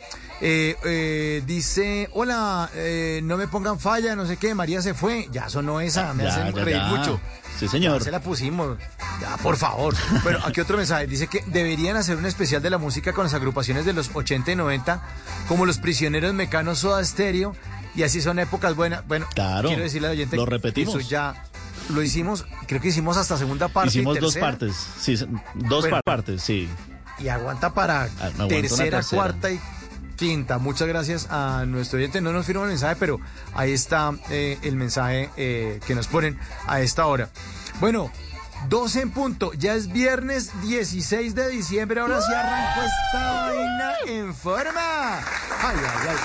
[0.42, 5.28] eh, eh, dice, hola, eh, no me pongan falla, no sé qué, María se fue.
[5.32, 6.86] Ya sonó esa, me Ya, hacen ya, reír ya.
[6.88, 7.20] mucho.
[7.60, 8.00] Sí, señor.
[8.00, 8.78] Ya se la pusimos.
[9.22, 9.96] Ya, por favor.
[10.24, 11.08] Bueno, aquí otro mensaje.
[11.08, 14.52] Dice que deberían hacer un especial de la música con las agrupaciones de los 80
[14.52, 15.02] y 90,
[15.48, 17.56] como los prisioneros mecanos Soda Stereo,
[17.96, 19.08] y así son épocas buenas.
[19.08, 20.96] Bueno, Claro, quiero decirle al oyente lo que repetimos.
[20.96, 21.46] Eso ya
[21.90, 23.90] lo hicimos, creo que hicimos hasta segunda parte.
[23.90, 24.76] y Hicimos dos partes.
[25.00, 25.16] Sí,
[25.56, 26.00] dos Bueno.
[26.04, 26.68] partes, sí.
[27.20, 29.02] Y aguanta para Ah, tercera.
[29.04, 29.60] cuarta y
[30.14, 30.58] quinta.
[30.58, 32.22] Muchas gracias a nuestro oyente.
[32.22, 33.20] No nos firma el mensaje, pero
[33.54, 37.30] ahí está eh, el mensaje eh, que nos ponen a esta hora.
[37.80, 38.12] Bueno,
[38.70, 39.54] 12 en punto.
[39.54, 42.02] Ya es viernes 16 de diciembre.
[42.02, 45.18] Ahora sí arrancó esta vaina en forma.
[45.18, 46.18] Ay, ay, ay.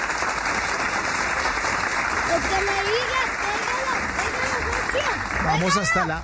[2.28, 6.22] Lo que me digas, pégalo, pégalo, Vamos hasta la.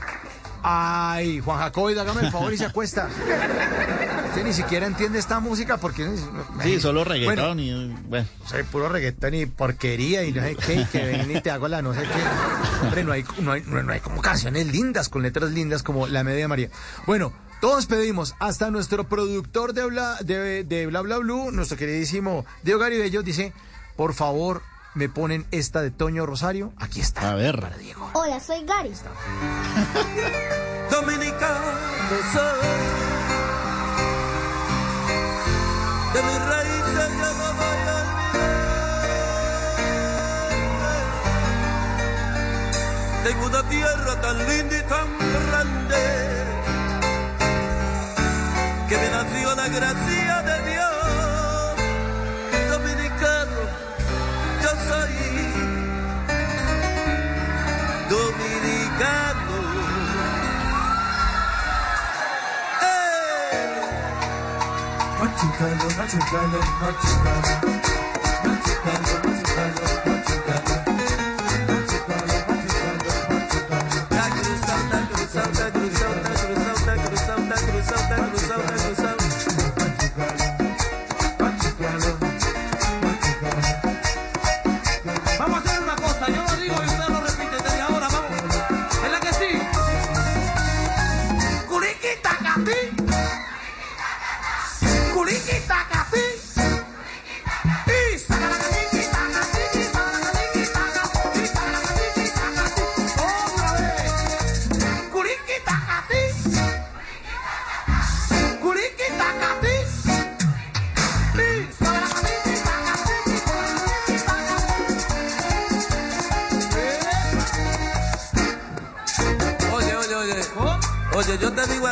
[0.62, 3.08] Ay, Juan Jacobi, hágame el favor y se acuesta.
[4.34, 6.10] Usted ni siquiera entiende esta música porque.
[6.60, 8.26] Sí, solo reggaetón Bueno, y bueno.
[8.44, 11.68] soy puro reggaetón y porquería y no sé qué, y que ven y te hago
[11.68, 12.84] la no sé qué.
[12.84, 16.24] Hombre, no hay, no hay, no hay como canciones lindas, con letras lindas como La
[16.24, 16.68] Media María.
[17.06, 22.44] Bueno, todos pedimos, hasta nuestro productor de Bla, de, de Bla Bla Blue, nuestro queridísimo
[22.64, 23.52] Diego Garibello, dice,
[23.94, 24.62] por favor,
[24.94, 26.72] me ponen esta de Toño Rosario.
[26.78, 27.30] Aquí está.
[27.30, 27.62] A ver.
[28.14, 28.90] Hola, soy Gary.
[30.90, 31.64] Dominicano
[32.32, 33.13] soy,
[36.14, 38.00] de mis raíces yo no voy a.
[43.24, 45.08] Tengo una tierra tan linda y tan
[45.48, 46.02] grande,
[48.88, 50.94] que me nació la gracia de Dios.
[52.70, 53.60] Dominicano,
[54.62, 55.14] yo soy
[58.08, 59.33] dominicano.
[65.34, 67.54] Natikana, Natikana, Natikana,
[68.44, 69.23] Natikana.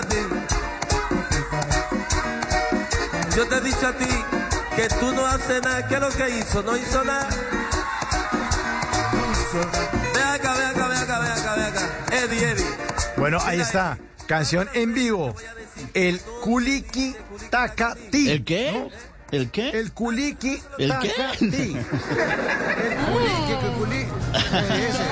[0.02, 0.16] A ti.
[3.36, 4.06] Yo te he dicho a ti
[4.76, 5.86] que tú no haces nada.
[5.88, 6.62] ¿Qué es lo que hizo?
[6.62, 7.28] No hizo nada.
[10.14, 11.80] Ve acá, ve acá, ve acá, ve acá, ve acá.
[12.12, 12.66] Eddie, Eddie.
[13.16, 13.98] Bueno, ahí está.
[14.26, 15.34] Canción en vivo.
[15.94, 17.14] El Kuliki
[17.50, 18.30] Takati.
[18.30, 18.88] ¿El qué?
[19.30, 19.70] ¿El qué?
[19.70, 21.08] El Kuliki ¿El qué?
[21.30, 21.74] El Kuliki,
[23.46, 24.08] que Kuli-
[24.88, 25.04] ese.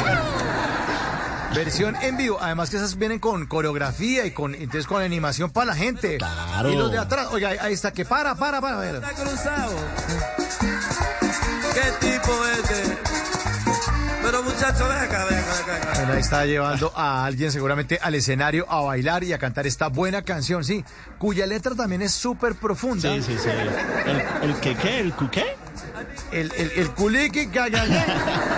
[1.54, 2.38] Versión en vivo.
[2.40, 6.18] Además que esas vienen con coreografía y con entonces con animación para la gente.
[6.18, 6.70] Claro.
[6.70, 8.94] Y los de atrás, oiga, ahí- ahí está que para, para, para, a ver.
[8.96, 9.74] Está cruzado.
[11.74, 12.98] ¿Qué tipo es este?
[14.22, 15.92] Pero muchacho, ven acá, ven acá, ven acá.
[15.96, 19.88] Bueno, ahí está llevando a alguien seguramente al escenario a bailar y a cantar esta
[19.88, 20.84] buena canción, sí,
[21.18, 23.12] cuya letra también es súper profunda.
[23.14, 23.48] Sí, sí, sí.
[23.50, 25.00] ¿El, el qué qué?
[25.00, 25.56] ¿El cu qué?
[26.30, 27.66] El, el, el ga.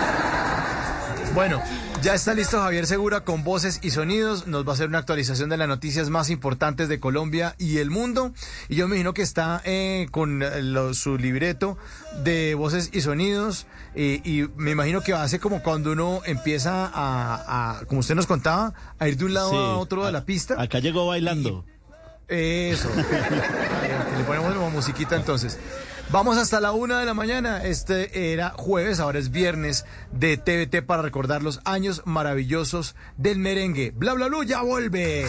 [1.33, 1.59] Bueno,
[2.03, 4.45] ya está listo Javier Segura con voces y sonidos.
[4.45, 7.89] Nos va a hacer una actualización de las noticias más importantes de Colombia y el
[7.89, 8.33] mundo.
[8.67, 11.77] Y yo me imagino que está eh, con eh, lo- su libreto
[12.23, 13.67] de voces y sonidos.
[13.95, 18.01] eh, y me imagino que va a ser como cuando uno empieza a, a, como
[18.01, 19.55] usted nos contaba, a ir de un lado Sí.
[19.55, 20.61] a otro de la pista.
[20.61, 21.63] Acá llegó bailando.
[22.27, 22.89] Eso.
[24.17, 25.57] Le ponemos como musiquita entonces.
[26.09, 27.63] Vamos hasta la una de la mañana.
[27.63, 33.91] Este era jueves, ahora es viernes de TVT para recordar los años maravillosos del merengue.
[33.95, 35.25] Bla bla bla, ya vuelve.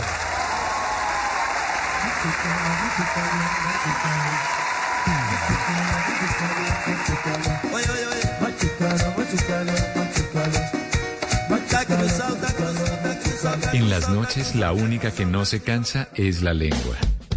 [13.72, 16.96] En las noches la única que no se cansa es la lengua.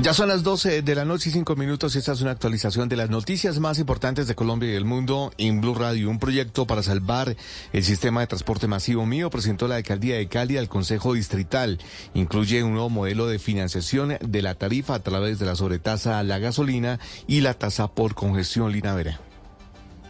[0.00, 2.94] Ya son las 12 de la noche y 5 minutos esta es una actualización de
[2.94, 6.08] las noticias más importantes de Colombia y el mundo en Blue Radio.
[6.08, 7.36] Un proyecto para salvar
[7.72, 11.78] el sistema de transporte masivo mío presentó la alcaldía de Cali al Consejo Distrital.
[12.14, 16.22] Incluye un nuevo modelo de financiación de la tarifa a través de la sobretasa a
[16.22, 19.27] la gasolina y la tasa por congestión linavera.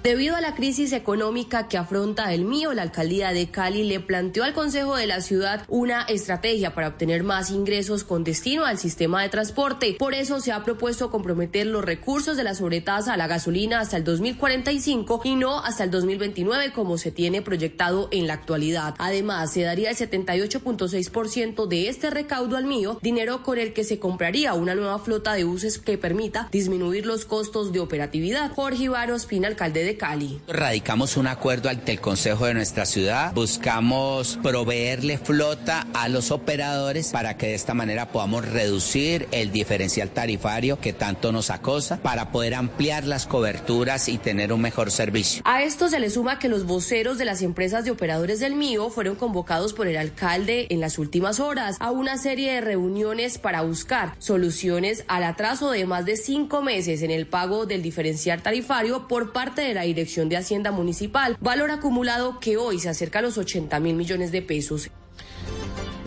[0.02, 4.44] Debido a la crisis económica que afronta el mío, la alcaldía de Cali le planteó
[4.44, 9.22] al Consejo de la ciudad una estrategia para obtener más ingresos con destino al sistema
[9.22, 9.96] de transporte.
[9.98, 13.96] Por eso se ha propuesto comprometer los recursos de la sobretasa a la gasolina hasta
[13.96, 18.94] el 2045 y no hasta el 2029 como se tiene proyectado en la actualidad.
[18.98, 23.98] Además, se daría el 78.6% de este recaudo al mío, dinero con el que se
[23.98, 28.52] compraría una nueva flota de buses que permita disminuir los costos de operatividad.
[28.54, 30.40] Jorge Ivaro Espina, alcalde de Cali.
[30.46, 33.32] Radicamos un acuerdo ante el Consejo de nuestra ciudad.
[33.32, 40.10] Buscamos proveerle flota a los operadores para que de esta manera podamos reducir el diferencial
[40.10, 45.42] tarifario que tanto nos acosa para poder ampliar las coberturas y tener un mejor servicio.
[45.44, 48.90] A esto se le suma que los voceros de las empresas de operadores del mío
[48.90, 53.62] fueron convocados por el alcalde en las últimas horas a una serie de reuniones para
[53.62, 59.08] buscar soluciones al atraso de más de cinco meses en el pago del diferencial tarifario
[59.08, 63.22] por parte de la Dirección de Hacienda Municipal, valor acumulado que hoy se acerca a
[63.22, 64.90] los 80 mil millones de pesos.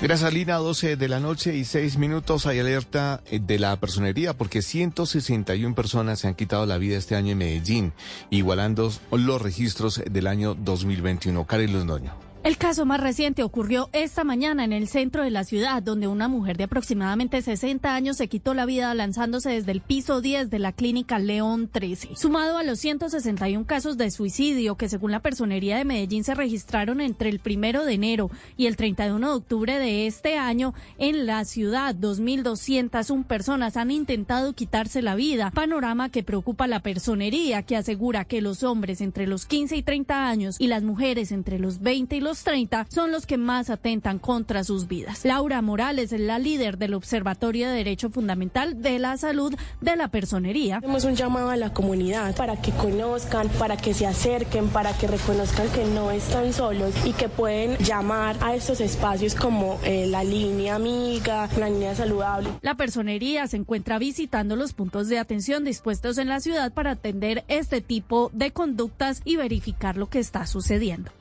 [0.01, 0.55] Gracias, Lina.
[0.55, 2.47] 12 de la noche y 6 minutos.
[2.47, 7.15] Hay alerta eh, de la personería porque 161 personas se han quitado la vida este
[7.15, 7.93] año en Medellín,
[8.30, 11.45] igualando los registros del año 2021.
[11.45, 12.30] Karen Londoño.
[12.43, 16.27] El caso más reciente ocurrió esta mañana en el centro de la ciudad, donde una
[16.27, 20.57] mujer de aproximadamente 60 años se quitó la vida lanzándose desde el piso 10 de
[20.57, 22.15] la clínica León 13.
[22.15, 26.99] Sumado a los 161 casos de suicidio que según la Personería de Medellín se registraron
[26.99, 31.45] entre el primero de enero y el 31 de octubre de este año, en la
[31.45, 37.77] ciudad 2.201 personas han intentado quitarse la vida, panorama que preocupa a la Personería, que
[37.77, 41.81] asegura que los hombres entre los 15 y 30 años y las mujeres entre los
[41.81, 45.25] 20 y los 30 son los que más atentan contra sus vidas.
[45.25, 50.07] Laura Morales es la líder del Observatorio de Derecho Fundamental de la Salud de la
[50.07, 50.77] Personería.
[50.77, 55.07] Hacemos un llamado a la comunidad para que conozcan, para que se acerquen, para que
[55.07, 60.23] reconozcan que no están solos y que pueden llamar a estos espacios como eh, la
[60.23, 62.49] línea amiga, la línea saludable.
[62.61, 67.43] La Personería se encuentra visitando los puntos de atención dispuestos en la ciudad para atender
[67.47, 71.11] este tipo de conductas y verificar lo que está sucediendo.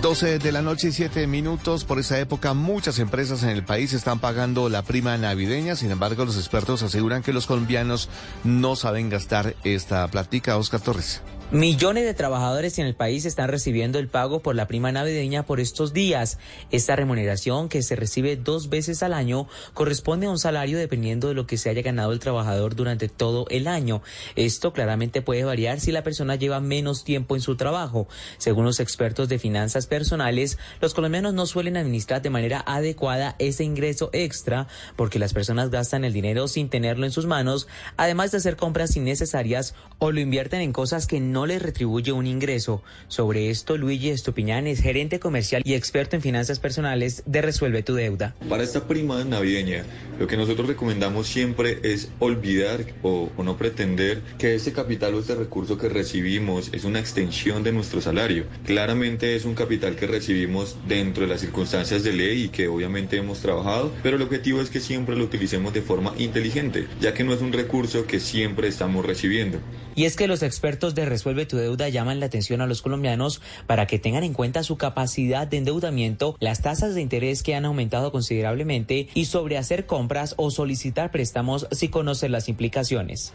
[0.00, 1.84] 12 de la noche y 7 minutos.
[1.84, 5.76] Por esa época, muchas empresas en el país están pagando la prima navideña.
[5.76, 8.08] Sin embargo, los expertos aseguran que los colombianos
[8.44, 10.56] no saben gastar esta plática.
[10.56, 11.22] Oscar Torres.
[11.50, 15.60] Millones de trabajadores en el país están recibiendo el pago por la prima navideña por
[15.60, 16.38] estos días.
[16.70, 21.34] Esta remuneración, que se recibe dos veces al año, corresponde a un salario dependiendo de
[21.34, 24.02] lo que se haya ganado el trabajador durante todo el año.
[24.36, 28.08] Esto claramente puede variar si la persona lleva menos tiempo en su trabajo.
[28.38, 33.64] Según los expertos de finanzas personales, los colombianos no suelen administrar de manera adecuada ese
[33.64, 34.66] ingreso extra
[34.96, 37.68] porque las personas gastan el dinero sin tenerlo en sus manos,
[37.98, 42.12] además de hacer compras innecesarias o lo invierten en cosas que no no les retribuye
[42.12, 42.84] un ingreso.
[43.08, 47.96] Sobre esto, Luigi Estupiñán es gerente comercial y experto en finanzas personales de Resuelve tu
[47.96, 48.36] Deuda.
[48.48, 49.84] Para esta prima navideña,
[50.20, 55.34] lo que nosotros recomendamos siempre es olvidar o, no pretender que este capital o este
[55.34, 58.44] recurso que recibimos es una extensión de nuestro salario.
[58.64, 63.16] Claramente es un capital que recibimos dentro de las circunstancias de ley y que obviamente
[63.16, 67.24] hemos trabajado, pero el objetivo es que siempre lo utilicemos de forma inteligente, ya que
[67.24, 69.58] no es un recurso que siempre estamos recibiendo.
[69.94, 73.40] Y es que los expertos de Resuelve tu Deuda llaman la atención a los colombianos
[73.66, 77.64] para que tengan en cuenta su capacidad de endeudamiento, las tasas de interés que han
[77.64, 83.34] aumentado considerablemente y sobre hacer compras o solicitar préstamos si conocen las implicaciones.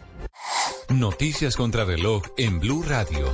[0.89, 3.31] Noticias contra reloj en Blue Radio.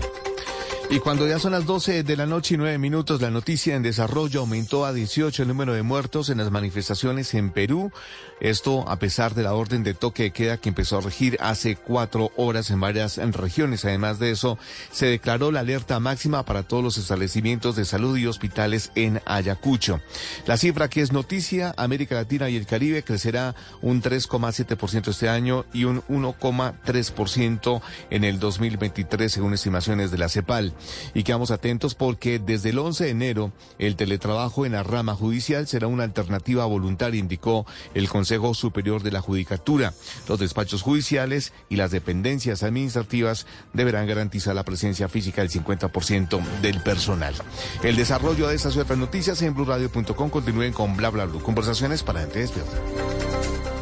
[0.87, 3.81] Y cuando ya son las 12 de la noche y 9 minutos, la noticia en
[3.81, 7.91] desarrollo aumentó a 18 el número de muertos en las manifestaciones en Perú.
[8.39, 11.75] Esto a pesar de la orden de toque de queda que empezó a regir hace
[11.75, 13.83] cuatro horas en varias regiones.
[13.83, 14.59] Además de eso,
[14.91, 20.01] se declaró la alerta máxima para todos los establecimientos de salud y hospitales en Ayacucho.
[20.45, 25.65] La cifra que es noticia, América Latina y el Caribe crecerá un 3,7% este año
[25.73, 27.81] y un 1,3%
[28.11, 30.74] en el 2023 según estimaciones de la CEPAL.
[31.13, 35.67] Y quedamos atentos porque desde el 11 de enero el teletrabajo en la rama judicial
[35.67, 39.93] será una alternativa voluntaria, indicó el Consejo Superior de la Judicatura.
[40.27, 46.81] Los despachos judiciales y las dependencias administrativas deberán garantizar la presencia física del 50% del
[46.81, 47.35] personal.
[47.83, 51.41] El desarrollo de estas y otras noticias en blurradio.com continúen con bla bla bla.
[51.41, 53.74] Conversaciones para gente despierta.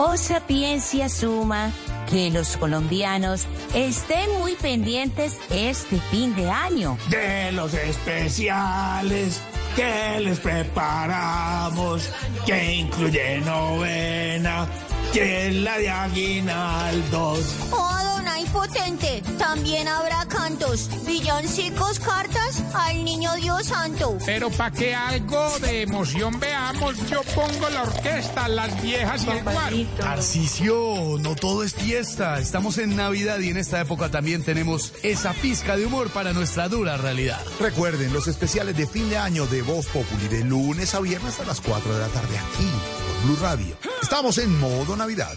[0.00, 1.72] O sapiencia suma
[2.08, 6.96] que los colombianos estén muy pendientes este fin de año.
[7.10, 9.40] De los especiales
[9.74, 12.08] que les preparamos,
[12.46, 14.68] que incluye novena,
[15.12, 17.56] que es la de aguinaldos.
[17.70, 24.18] Oh, Adonai potente, también habrá cantos, villancicos, cartas al niño Dios santo.
[24.24, 29.42] Pero para que algo de emoción veamos, yo pongo la orquesta, las viejas y el
[29.42, 29.76] guaro.
[29.98, 32.38] Tarcicio, no todo es fiesta.
[32.38, 36.68] Estamos en Navidad y en esta época también tenemos esa pizca de humor para nuestra
[36.68, 37.40] dura realidad.
[37.60, 41.44] Recuerden los especiales de fin de año de Voz Populi de lunes a viernes a
[41.44, 42.70] las 4 de la tarde aquí
[43.06, 43.87] por Blue Radio.
[44.02, 45.36] Estamos en modo Navidad.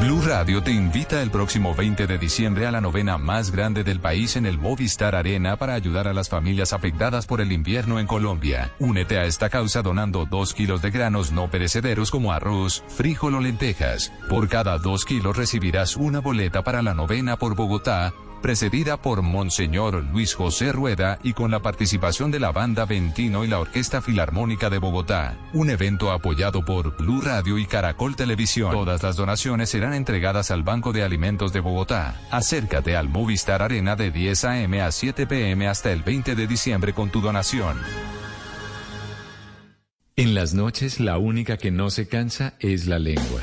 [0.00, 4.00] Blue Radio te invita el próximo 20 de diciembre a la novena más grande del
[4.00, 8.06] país en el Movistar Arena para ayudar a las familias afectadas por el invierno en
[8.06, 8.72] Colombia.
[8.78, 13.40] Únete a esta causa donando dos kilos de granos no perecederos como arroz, frijol o
[13.40, 14.12] lentejas.
[14.28, 18.12] Por cada dos kilos recibirás una boleta para la novena por Bogotá
[18.42, 23.48] precedida por Monseñor Luis José Rueda y con la participación de la banda Ventino y
[23.48, 25.36] la Orquesta Filarmónica de Bogotá.
[25.52, 28.70] Un evento apoyado por Blue Radio y Caracol Televisión.
[28.70, 32.20] Todas las donaciones serán entregadas al Banco de Alimentos de Bogotá.
[32.30, 34.80] Acércate al Movistar Arena de 10 a.m.
[34.80, 35.68] a 7 p.m.
[35.68, 37.76] hasta el 20 de diciembre con tu donación.
[40.18, 43.42] En las noches la única que no se cansa es la lengua.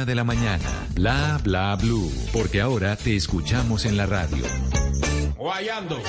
[0.05, 0.63] de la mañana.
[0.93, 4.43] Bla Bla Blue, porque ahora te escuchamos en la radio.
[5.37, 5.99] Guayando.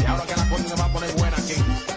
[0.00, 1.95] Y ahora que la cosa se va a poner buena aquí.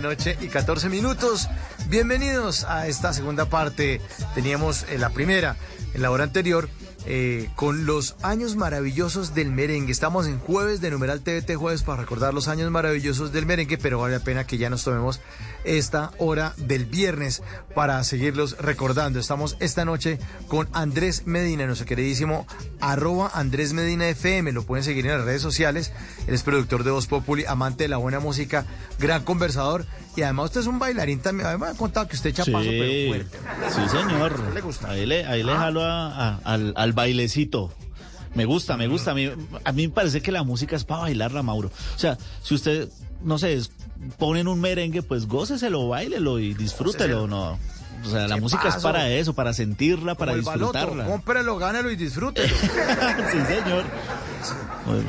[0.00, 1.48] Noche y 14 minutos.
[1.88, 4.00] Bienvenidos a esta segunda parte.
[4.34, 5.56] Teníamos eh, la primera
[5.94, 6.68] en la hora anterior
[7.06, 9.92] eh, con los años maravillosos del merengue.
[9.92, 14.00] Estamos en jueves de numeral TVT jueves para recordar los años maravillosos del merengue, pero
[14.00, 15.20] vale la pena que ya nos tomemos
[15.64, 17.42] esta hora del viernes
[17.74, 19.20] para seguirlos recordando.
[19.20, 22.46] Estamos esta noche con Andrés Medina, nuestro queridísimo
[22.80, 24.52] arroba Andrés Medina FM.
[24.52, 25.92] Lo pueden seguir en las redes sociales.
[26.26, 28.66] Él es productor de Voz Populi, amante de la buena música,
[28.98, 29.86] gran conversador.
[30.16, 31.60] Y además usted es un bailarín también.
[31.60, 33.38] Me ha contado que usted echa paso, pero fuerte.
[33.70, 34.54] Sí, señor.
[34.54, 34.90] ¿Le gusta?
[34.90, 35.58] Ahí le, ahí le Ah.
[35.58, 37.72] jalo a- a- al, al bailecito.
[38.34, 39.10] Me gusta, me gusta.
[39.10, 39.30] A mí,
[39.64, 41.68] a mí me parece que la música es para bailarla, Mauro.
[41.94, 42.88] O sea, si usted,
[43.22, 43.60] no sé,
[44.18, 47.58] ponen un merengue, pues góceselo, bailelo y disfrútelo, ¿no?
[48.04, 51.10] O sea, la ¿Qué música es para eso, para sentirla, para Como el baloto, disfrutarla.
[51.10, 52.54] Cómprelo, gánalo y disfrútelo.
[53.32, 53.84] sí, señor.
[54.86, 55.02] Bueno,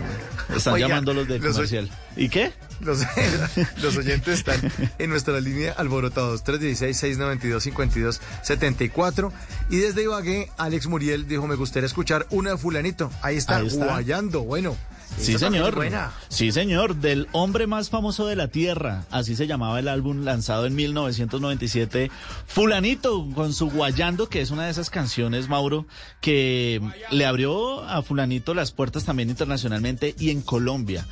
[0.55, 1.89] están Oiga, llamando los del los- comercial.
[2.15, 2.53] ¿Y qué?
[2.79, 2.99] Los,
[3.81, 4.61] los oyentes están
[4.99, 9.31] en nuestra línea alborotados 316-692-5274
[9.69, 13.11] y desde Ibagué Alex Muriel dijo me gustaría escuchar una de fulanito.
[13.21, 13.85] Ahí está, Ahí está.
[13.85, 14.75] guayando, bueno.
[15.17, 15.75] Sí, señor.
[15.75, 16.11] buena.
[16.29, 16.95] Sí, señor.
[16.95, 19.05] Del hombre más famoso de la Tierra.
[19.09, 22.11] Así se llamaba el álbum lanzado en 1997.
[22.45, 25.85] Fulanito con su Guayando, que es una de esas canciones, Mauro,
[26.21, 26.81] que
[27.11, 31.05] le abrió a Fulanito las puertas también internacionalmente y en Colombia.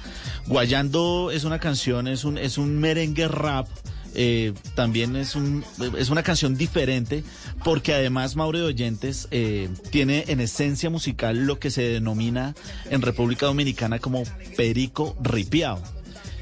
[0.48, 3.68] Guayando es una canción, es un, es un merengue rap.
[4.16, 5.64] Eh, también es, un,
[5.98, 7.24] es una canción diferente
[7.64, 12.56] porque además Mauro de Oyentes eh, tiene en esencia musical lo que se denomina
[12.90, 14.24] en República Dominicana como
[14.56, 15.82] perico ripiado.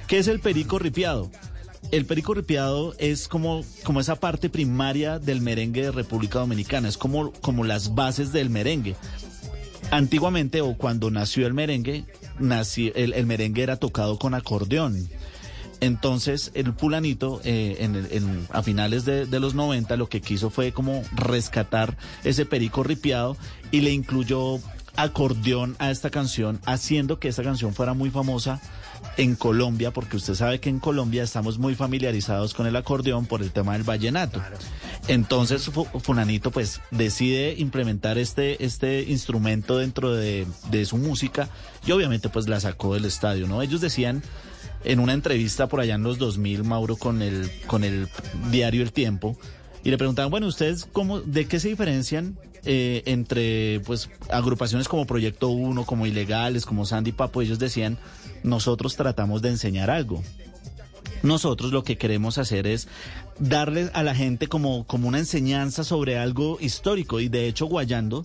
[0.08, 1.32] ¿Qué es el perico ripiado?
[1.92, 6.98] El perico ripiado es como, como esa parte primaria del merengue de República Dominicana, es
[6.98, 8.96] como, como las bases del merengue.
[9.92, 12.06] Antiguamente o cuando nació el merengue,
[12.40, 15.08] nació, el, el merengue era tocado con acordeón.
[15.84, 20.72] Entonces, el fulanito, eh, en a finales de, de los 90, lo que quiso fue
[20.72, 23.36] como rescatar ese perico ripiado
[23.72, 24.60] y le incluyó
[24.96, 28.62] acordeón a esta canción, haciendo que esta canción fuera muy famosa
[29.18, 33.42] en Colombia, porque usted sabe que en Colombia estamos muy familiarizados con el acordeón por
[33.42, 34.40] el tema del vallenato.
[35.08, 41.50] Entonces, Fu- Funanito pues decide implementar este, este instrumento dentro de, de su música
[41.86, 43.62] y obviamente pues la sacó del estadio, ¿no?
[43.62, 44.24] Ellos decían
[44.84, 48.08] en una entrevista por allá en los 2000, Mauro, con el, con el
[48.52, 49.38] diario El Tiempo,
[49.84, 55.06] y le preguntaban, bueno, ¿ustedes cómo, de qué se diferencian eh, entre pues agrupaciones como
[55.06, 57.42] Proyecto 1, como Ilegales, como Sandy Papo?
[57.42, 57.98] Ellos decían,
[58.44, 60.24] nosotros tratamos de enseñar algo.
[61.22, 62.88] Nosotros lo que queremos hacer es
[63.40, 68.24] darle a la gente como, como una enseñanza sobre algo histórico y de hecho Guayando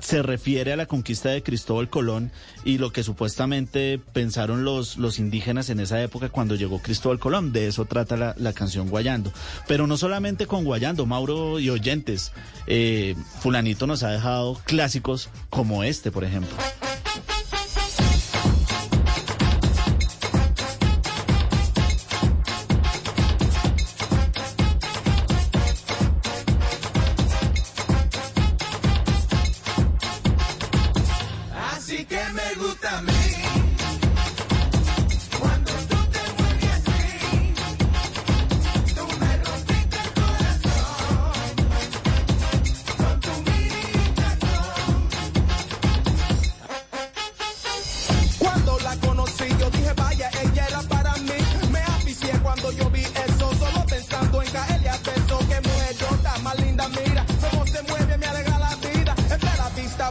[0.00, 2.32] se refiere a la conquista de Cristóbal Colón
[2.64, 7.52] y lo que supuestamente pensaron los, los indígenas en esa época cuando llegó Cristóbal Colón.
[7.52, 9.32] De eso trata la, la canción Guayando.
[9.68, 12.32] Pero no solamente con Guayando, Mauro y oyentes.
[12.66, 16.56] eh, Fulanito nos ha dejado clásicos como este, por ejemplo.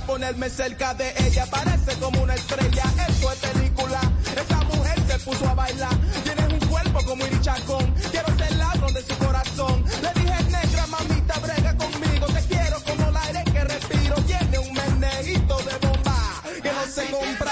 [0.06, 2.84] Ponerme cerca de ella, parece como una estrella.
[3.10, 4.02] Esto es película,
[4.36, 5.96] esa mujer se puso a bailar.
[6.24, 9.84] Tienes un cuerpo como Iri Chacón, quiero ser ladrón de su corazón.
[10.02, 12.26] Le dije, negra, mamita, brega conmigo.
[12.28, 14.16] Te quiero como el aire que respiro.
[14.28, 16.18] Tiene un meneguito de bomba
[16.62, 17.52] que no se compra.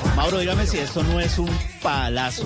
[0.00, 1.50] Mauro, Mauro, dígame si esto no es un
[1.82, 2.44] palazo.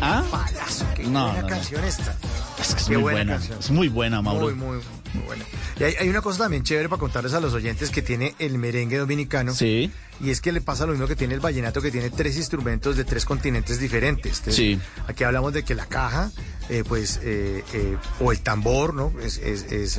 [0.00, 0.22] ¿Ah?
[0.30, 1.48] Palazo, qué No, buena no, no.
[1.48, 2.14] canción esta.
[2.60, 3.32] Es que es Qué muy buena buena.
[3.34, 3.58] canción.
[3.60, 4.46] Es muy buena, Mauro.
[4.46, 4.76] Muy, muy,
[5.14, 5.44] muy buena.
[5.78, 8.58] Y hay, hay una cosa también chévere para contarles a los oyentes que tiene el
[8.58, 9.54] merengue dominicano.
[9.54, 9.90] Sí.
[10.20, 12.96] Y es que le pasa lo mismo que tiene el vallenato, que tiene tres instrumentos
[12.96, 14.38] de tres continentes diferentes.
[14.38, 14.78] Entonces, Sí.
[15.08, 16.30] Aquí hablamos de que la caja,
[16.68, 19.12] eh, pues, eh, eh, o el tambor, ¿no?
[19.20, 19.98] Es, es- es,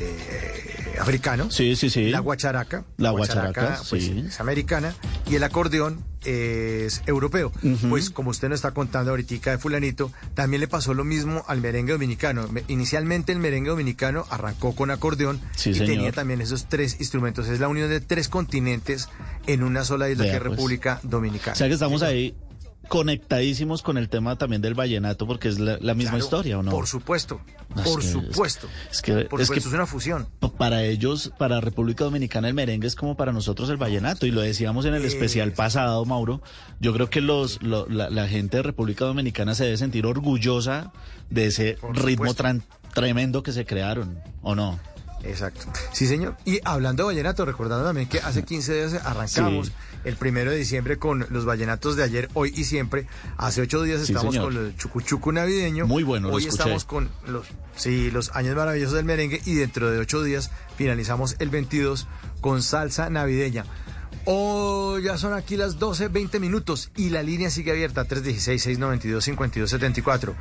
[0.00, 1.50] eh, africano.
[1.50, 2.10] Sí, sí, sí.
[2.10, 2.84] La guacharaca.
[2.96, 4.24] La guacharaca, pues, sí.
[4.28, 4.94] es americana.
[5.30, 7.52] Y el acordeón es europeo.
[7.88, 11.60] Pues como usted nos está contando ahorita de fulanito, también le pasó lo mismo al
[11.60, 12.48] merengue dominicano.
[12.48, 15.86] Me- Inicialmente el merengue dominicano arrancó con acordeón Sí, y señor.
[15.88, 17.48] tenía también esos tres instrumentos.
[17.48, 19.08] Es la unión de tres continentes
[19.46, 20.50] en una sola isla Vea, que es pues.
[20.56, 21.52] República Dominicana.
[21.52, 22.34] O sea que estamos ahí
[22.88, 26.62] conectadísimos con el tema también del vallenato porque es la, la misma Claro, historia, ¿o
[26.62, 26.70] no?
[26.70, 27.40] Por supuesto,
[27.76, 28.66] No, por que- supuesto.
[28.90, 30.26] Es que, por es, que es una fusión.
[30.56, 34.40] para ellos, para República Dominicana el merengue es como para nosotros el vallenato y lo
[34.40, 36.42] decíamos en el especial pasado, Mauro.
[36.80, 40.92] Yo creo que los lo- la, la gente de República Dominicana se debe sentir orgullosa
[41.30, 42.62] de ese Por ritmo tran-
[42.94, 44.80] tremendo que se crearon, ¿o no?
[45.24, 45.66] Exacto.
[45.92, 46.36] Sí, señor.
[46.44, 49.72] Y hablando de vallenato, recordando también que hace 15 días arrancamos Sí.
[50.04, 53.06] el primero de diciembre con los vallenatos de ayer, hoy y siempre.
[53.36, 54.52] Hace ocho días Sí, estamos señor.
[54.54, 55.86] con el chucuchuco navideño.
[55.86, 57.46] Muy bueno, Hoy estamos con los,
[57.76, 62.06] sí, los años maravillosos del merengue y dentro de ocho días finalizamos el 22
[62.40, 63.64] con salsa navideña.
[64.30, 70.34] Oh, ya son aquí las 12, 20 minutos y la línea sigue abierta 316-692-5274.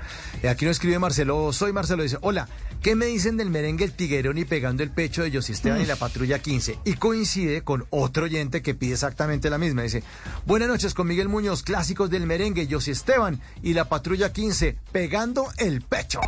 [0.44, 2.50] Eh, Aquí nos escribe Marcelo, soy Marcelo, dice, hola,
[2.82, 5.86] ¿qué me dicen del merengue El Tiguerón y pegando el pecho de José Esteban y
[5.86, 6.80] la Patrulla 15?
[6.84, 9.84] Y coincide con otro oyente que pide exactamente la misma.
[9.84, 10.04] Dice,
[10.46, 15.48] buenas noches con Miguel Muñoz, clásicos del merengue, José Esteban y la Patrulla 15, pegando
[15.60, 16.20] el pecho.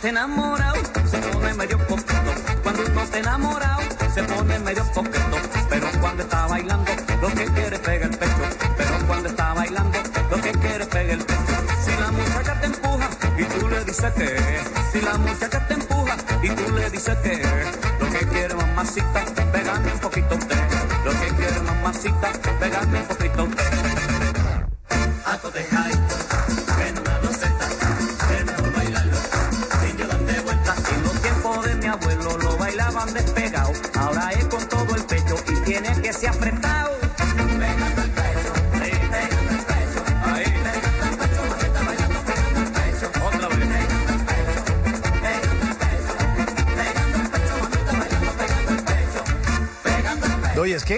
[0.00, 0.76] Está enamorado,
[1.10, 2.32] se pone medio coqueto.
[2.62, 3.82] Cuando uno está enamorado,
[4.14, 5.36] se pone medio coqueto.
[5.68, 6.90] Pero cuando está bailando,
[7.20, 8.32] lo que quiere es pegar el pecho.
[8.78, 9.98] Pero cuando está bailando,
[10.30, 11.42] lo que quiere es pegar el pecho.
[11.84, 14.60] Si la muchacha te empuja y tú le dices que,
[14.90, 17.42] si la muchacha te empuja y tú le dices que,
[18.00, 20.56] lo que quiere mamacita, pegarme un poquito usted.
[21.04, 23.19] Lo que quiere mamacita, pegarme un poquito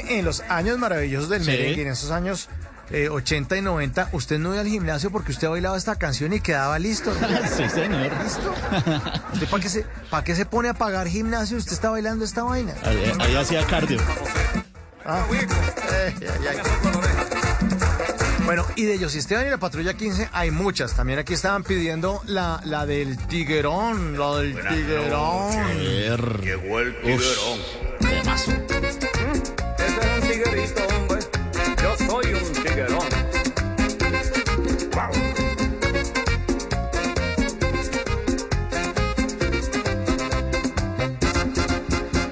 [0.00, 1.50] que en los años maravillosos del Sí.
[1.50, 2.48] merengue, en esos años
[2.90, 6.40] eh, 80 y 90, usted no iba al gimnasio porque usted bailaba esta canción y
[6.40, 7.12] quedaba listo.
[7.56, 8.10] sí, señor.
[8.24, 8.54] ¿Listo?
[9.34, 11.58] ¿Usted para qué, se, para qué se pone a pagar gimnasio?
[11.58, 12.72] Usted está bailando esta vaina.
[12.84, 14.00] Ahí, ahí hacía cardio.
[15.04, 15.24] Ah.
[15.30, 16.56] Eh, ay, ay.
[18.46, 20.94] Bueno, y de ellos, Esteban y la Patrulla 15, hay muchas.
[20.94, 25.78] También aquí estaban pidiendo la, la del tiguerón, la del tiguerón.
[26.42, 28.61] Llegó el tiguerón.
[30.62, 33.08] Yo soy un tiguerón.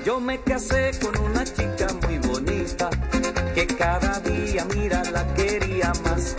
[0.05, 2.91] Yo me casé con una chica muy bonita
[3.55, 6.37] que cada día, mira, la quería más.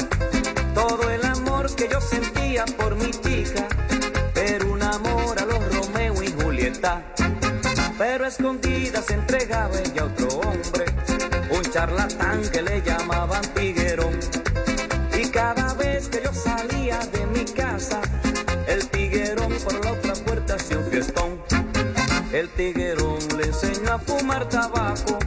[0.74, 3.68] Todo el amor que yo sentía por mi chica
[4.36, 7.04] era un amor a los Romeo y Julieta.
[7.98, 10.41] Pero escondidas se entregaba ella otro
[11.82, 14.20] charlatán que le llamaban Tiguerón.
[15.20, 18.00] Y cada vez que yo salía de mi casa,
[18.68, 21.42] el tiguerón por la otra puerta hacía un fiestón.
[22.32, 25.18] El tiguerón le enseñó a fumar tabaco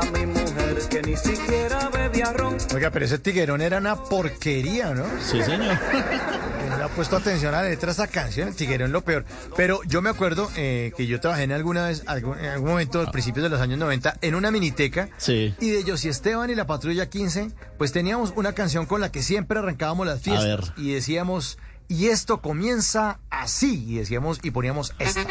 [0.00, 2.56] a mi mujer que ni siquiera bebía ron.
[2.74, 5.04] Oiga, pero ese tiguerón era una porquería, ¿no?
[5.20, 5.78] Sí, señor.
[6.76, 9.24] No le ha puesto atención a la letra de esta canción, el tiguerón lo peor.
[9.56, 13.00] Pero yo me acuerdo eh, que yo trabajé en alguna vez, algún- en algún momento,
[13.00, 15.08] al principios de los años 90, en una miniteca.
[15.16, 15.54] Sí.
[15.58, 19.22] Y de José Esteban y la Patrulla 15, pues teníamos una canción con la que
[19.22, 20.44] siempre arrancábamos las fiestas.
[20.46, 20.72] ver.
[20.76, 21.56] Y decíamos,
[21.88, 23.84] y esto comienza así.
[23.88, 25.22] Y decíamos, y poníamos esta.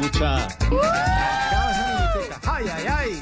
[0.00, 0.48] pucha.
[2.46, 3.20] Ay, ay, ay.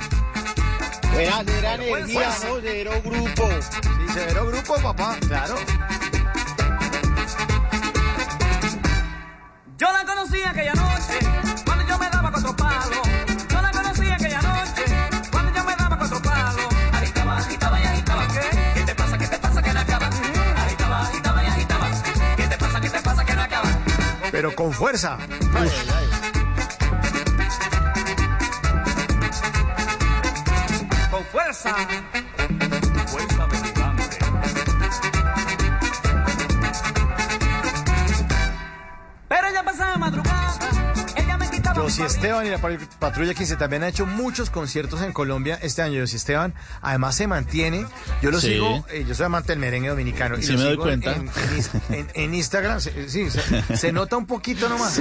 [1.13, 2.57] Buena, cera energía, ¿no?
[2.63, 3.49] Cero grupo.
[3.61, 3.81] Sí,
[4.15, 5.55] cero grupo, papá, claro.
[9.77, 11.19] Yo la conocí aquella noche
[11.65, 13.09] cuando yo me daba cuatro palos.
[13.51, 14.85] Yo la conocí aquella noche
[15.33, 16.67] cuando yo me daba cuatro palos.
[16.93, 18.29] Agitaba, agitaba y agitaba.
[18.29, 18.41] ¿Qué?
[18.75, 19.19] ¿Qué te pasa?
[19.19, 20.07] ¿Qué te pasa que no acaba?
[20.07, 21.91] Agitaba, agitaba y agitaba.
[22.37, 22.81] ¿Qué te pasa?
[22.81, 23.69] ¿Qué te pasa que no acaba?
[24.31, 25.19] Pero con fuerza.
[25.53, 25.69] Con.
[31.33, 31.75] Fuerza
[41.93, 42.07] Pabilo.
[42.07, 46.01] Esteban y la pa- Patrulla 15 también ha hecho muchos conciertos en Colombia este año.
[46.01, 47.87] Josy Esteban además se mantiene.
[48.23, 48.49] Yo lo Sí.
[48.55, 50.39] sigo, eh, yo soy amante del merengue dominicano.
[50.39, 51.21] Y Sí, lo me doy sigo en- cuenta.
[51.21, 55.01] En, en Is- en- en Instagram, se- sí, se, se nota un poquito nomás.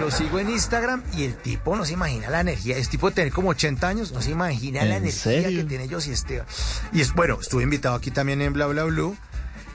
[0.00, 2.76] Lo sigo en Instagram y el tipo no se imagina la energía.
[2.76, 5.60] Es tipo de tener como 80 años, no se imagina la ¿En energía serio?
[5.62, 6.46] que tiene Josy Esteban.
[6.92, 9.16] Y es bueno, estuve invitado aquí también en Bla Bla Blue.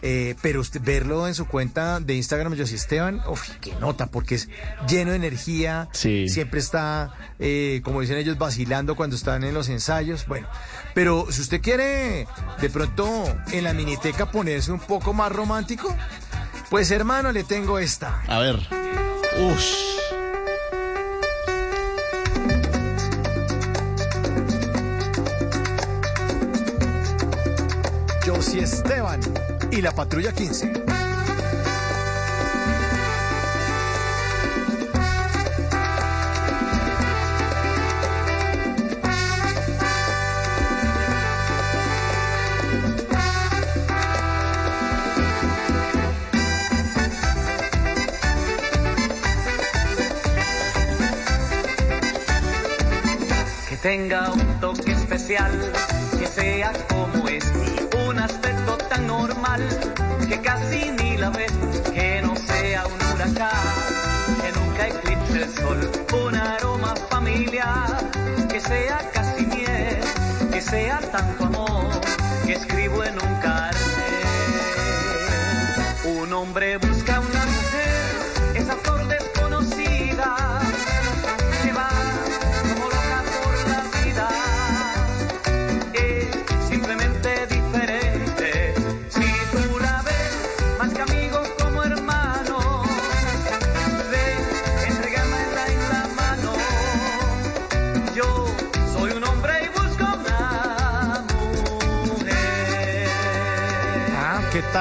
[0.05, 4.35] Eh, pero usted verlo en su cuenta de Instagram, Josy Esteban, uf, que nota, porque
[4.35, 4.49] es
[4.87, 6.27] lleno de energía, Sí.
[6.29, 10.27] siempre está, eh, como dicen ellos, vacilando cuando están en los ensayos.
[10.27, 10.47] Bueno,
[10.93, 12.27] pero si usted quiere
[12.61, 15.95] de pronto en la miniteca ponerse un poco más romántico,
[16.69, 18.21] pues hermano, le tengo esta.
[18.27, 18.55] A ver.
[19.55, 20.12] Ush.
[29.77, 30.71] Y la Patrulla 15.
[53.69, 55.51] Que tenga un toque especial,
[56.23, 57.43] que sea como es,
[58.07, 59.61] un aspecto tan normal,
[60.29, 61.51] que casi ni la ves,
[61.93, 63.49] que no sea un huracán,
[64.41, 65.91] que nunca eclipse el sol,
[66.25, 68.09] un aroma familiar,
[68.49, 69.99] que sea casi miel,
[70.49, 71.91] que sea tanto amor,
[72.45, 73.81] que escribo en un cartel.
[76.05, 80.61] Un hombre busca una mujer, esa flor desconocida,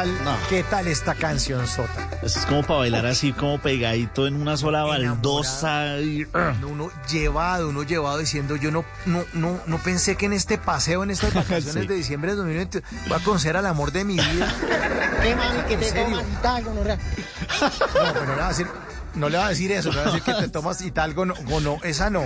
[0.03, 0.39] Ah, ¿qué tal?
[0.49, 2.09] ¿Qué tal esta canción sota?
[2.23, 5.99] Es como para bailar así, como pegadito en una sola baldosa.
[6.01, 6.27] y-
[6.69, 11.03] Uno llevado, uno llevado diciendo, yo no, no, no, no pensé que en este paseo,
[11.05, 11.87] en estas vacaciones Sí.
[11.89, 14.53] de diciembre de 2020, voy a conocer al amor de mi vida.
[15.23, 16.25] ¿Qué mami que ¿En te tomas?
[16.25, 18.67] No, pero no le va a decir,
[19.15, 20.91] no le va a decir eso, no le va a decir que te tomas y
[20.91, 22.23] tal, no, o no, esa no.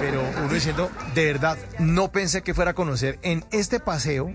[0.00, 4.30] Pero uno diciendo, de verdad, no pensé que fuera a conocer en este paseo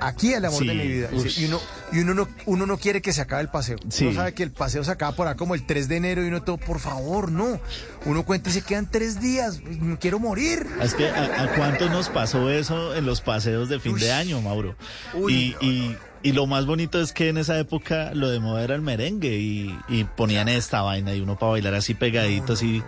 [0.00, 1.08] aquí el amor Sí, de mi vida.
[1.12, 1.38] ush.
[1.40, 1.60] Y uno,
[1.92, 3.76] y uno no, uno no quiere que se acabe el paseo.
[3.88, 4.04] Sí.
[4.06, 6.28] Uno sabe que el paseo se acaba por ahí como el 3 de enero y
[6.28, 7.60] uno todo, por favor, no.
[8.04, 10.66] Uno cuenta y se quedan tres días, me quiero morir.
[10.82, 14.40] Es que a, a cuánto nos pasó eso en los paseos de fin de año,
[14.40, 14.76] Mauro.
[15.14, 18.64] Uy, y, y, y lo más bonito es que en esa época lo de moda
[18.64, 22.82] era el merengue y, y ponían esta vaina y uno para bailar así pegadito así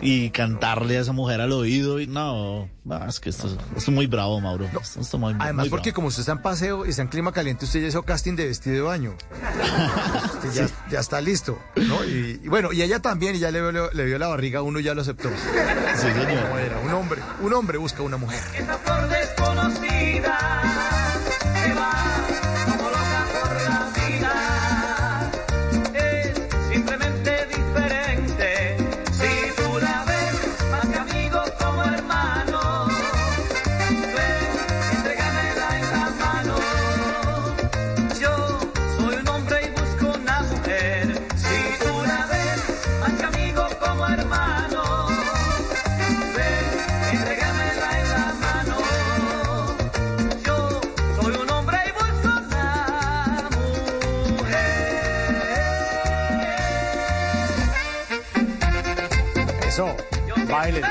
[0.00, 2.68] y cantarle a esa mujer al oído y no,
[3.08, 4.66] es que esto, esto es muy bravo, Mauro.
[4.80, 5.94] Esto, esto muy, Además, muy porque bravo.
[5.96, 8.46] como usted está en paseo y está en clima caliente, usted ya hizo casting de
[8.46, 9.14] vestido de baño.
[10.44, 12.04] Usted ya, ya está listo, ¿no?
[12.04, 14.80] Y, y bueno, y ella también, y ya le, vio- le vio la barriga, uno
[14.80, 15.30] ya lo aceptó.
[15.96, 16.42] Sí, señor.
[16.42, 18.40] Como era, un hombre, un hombre busca una mujer.
[18.58, 20.38] Esa flor desconocida
[60.64, 60.88] Báilelo,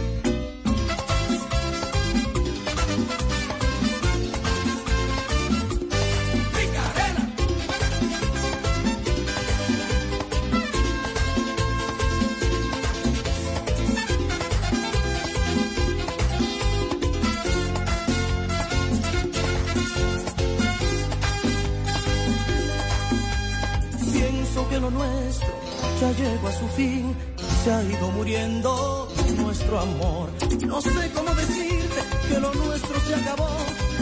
[27.72, 30.30] ha ido muriendo nuestro amor.
[30.68, 33.50] No sé cómo decirte que lo nuestro se acabó.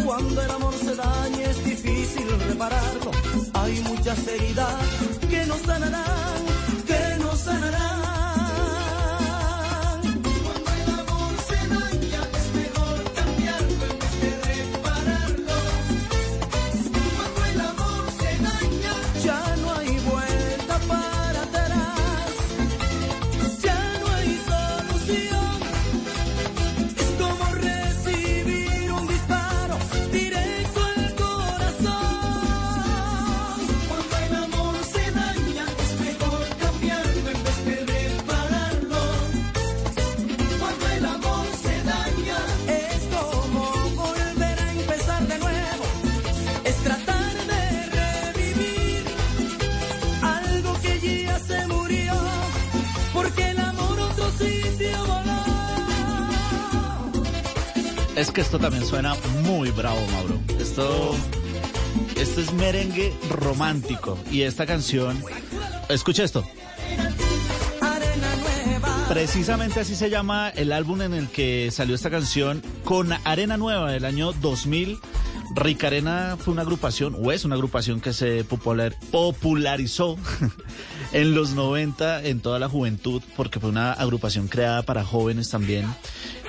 [0.06, 3.12] Cuando el amor se daña es difícil repararlo.
[3.54, 4.74] Hay muchas heridas
[5.30, 6.46] que no sanarán,
[6.86, 8.03] que no sanarán.
[58.24, 60.40] Es que esto también suena muy bravo, Mauro.
[60.58, 61.14] Esto,
[62.16, 64.18] esto es merengue romántico.
[64.32, 65.22] Y esta canción,
[65.90, 66.46] escucha esto.
[69.10, 73.92] Precisamente así se llama el álbum en el que salió esta canción con Arena Nueva
[73.92, 75.00] del año 2000.
[75.54, 80.18] Ricarena fue una agrupación, o es una agrupación que se popular- popularizó
[81.12, 85.86] en los 90 en toda la juventud, porque fue una agrupación creada para jóvenes también.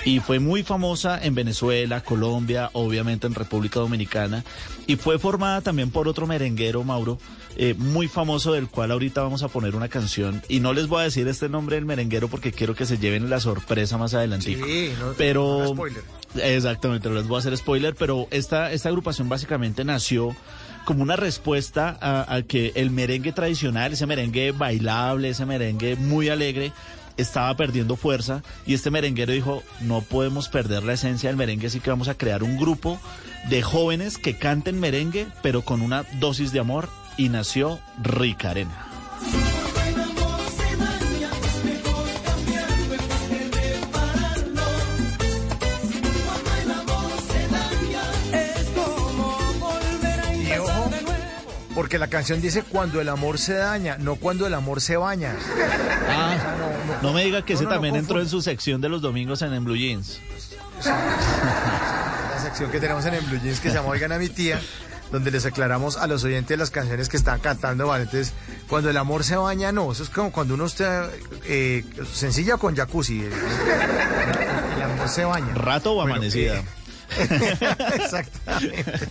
[0.04, 4.44] Y fue muy famosa en Venezuela, Colombia, obviamente en República Dominicana.
[4.86, 7.18] Y fue formada también por otro merenguero, Mauro,
[7.56, 10.42] eh, muy famoso, del cual ahorita vamos a poner una canción.
[10.48, 13.30] Y no les voy a decir este nombre del merenguero porque quiero que se lleven
[13.30, 14.54] la sorpresa más adelante.
[14.54, 16.02] Sí, no- pero no spoiler.
[16.36, 20.36] exactamente, no les voy a hacer spoiler, pero esta, esta agrupación básicamente nació
[20.84, 26.28] como una respuesta a, a que el merengue tradicional, ese merengue bailable, ese merengue muy
[26.28, 26.72] alegre,
[27.16, 31.80] estaba perdiendo fuerza y este merenguero dijo, no podemos perder la esencia del merengue, así
[31.80, 33.00] que vamos a crear un grupo
[33.48, 38.54] de jóvenes que canten merengue, pero con una dosis de amor y nació Rica
[51.74, 55.34] porque la canción dice cuando el amor se daña, no cuando el amor se baña.
[56.08, 56.36] Ah,
[57.02, 59.52] no me diga que No, ese también entró en su sección de los domingos en,
[59.52, 60.20] en Blue Jeans.
[60.84, 64.60] La sección que tenemos en el Blue Jeans que se llama Oigan a mi tía,
[65.10, 68.04] donde les aclaramos a los oyentes las canciones que están cantando, ¿vale?
[68.04, 68.32] Entonces,
[68.68, 71.08] cuando el amor se baña, no, eso es como cuando uno está
[71.44, 73.20] eh, sencilla con jacuzzi.
[73.20, 73.32] El,
[74.76, 75.54] el amor se baña.
[75.54, 76.56] Rato o Bueno, amanecida.
[76.58, 76.64] eh,
[77.94, 79.08] Exactamente.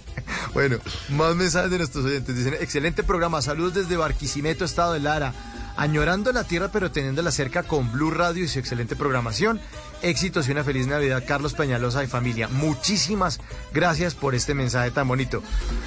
[0.53, 0.77] Bueno,
[1.09, 2.35] más mensajes de nuestros oyentes.
[2.35, 5.33] Dicen, excelente programa, saludos desde Barquisimeto, Estado de Lara.
[5.75, 9.59] Añorando la tierra pero teniéndola cerca con Blue Radio y su excelente programación.
[10.03, 12.47] Éxitos y una feliz Navidad, Carlos Peñalosa y familia.
[12.47, 13.39] Muchísimas
[13.73, 15.41] gracias por este mensaje tan bonito.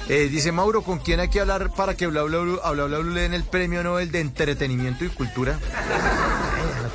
[0.09, 3.11] Eh, dice Mauro, ¿con quién hay que hablar para que Bla Bla Bla Bla Blue
[3.11, 5.57] le den el premio Nobel de Entretenimiento y Cultura?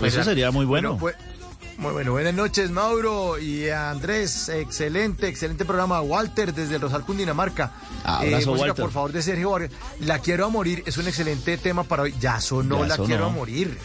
[0.02, 0.98] Eso sería muy bueno.
[0.98, 1.16] pues,
[1.82, 6.00] muy bueno, buenas noches Mauro y Andrés, excelente, excelente programa.
[6.00, 7.72] Walter desde el Rosal Cundinamarca.
[8.04, 8.74] Abrazo, música, Walter.
[8.84, 9.70] por favor de Sergio Vargas.
[10.00, 12.14] La quiero a morir, es un excelente tema para hoy.
[12.20, 13.06] Ya sonó, Ya la sonó.
[13.08, 13.76] quiero a morir.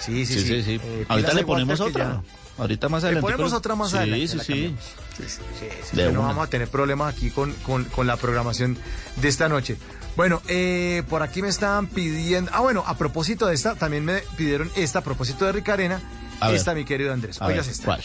[0.00, 0.80] Sí, sí, Sí, sí, sí.
[0.82, 2.14] Eh, Ahorita le ponemos Walter otra.
[2.22, 2.22] ya-
[2.62, 3.32] Ahorita más Le adelante.
[3.32, 4.28] ponemos otra más sí, adelante.
[4.28, 4.76] Sí, sí.
[5.92, 8.76] Sí, no vamos a tener problemas aquí con, con- con la programación
[9.16, 9.76] de esta noche.
[10.16, 12.50] Bueno, eh, por aquí me estaban pidiendo.
[12.54, 16.00] Ah, bueno, a propósito de esta, también me pidieron esta a propósito de Ricarena.
[16.40, 16.56] A ver.
[16.56, 17.40] Esta, mi querido Andrés.
[17.40, 17.84] A Oigas ver, esta.
[17.84, 18.02] ¿cuál?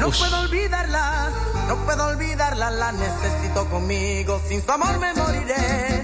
[0.00, 1.30] No puedo olvidarla,
[1.66, 5.97] no puedo olvidarla, la necesito conmigo, sin su amor me moriré.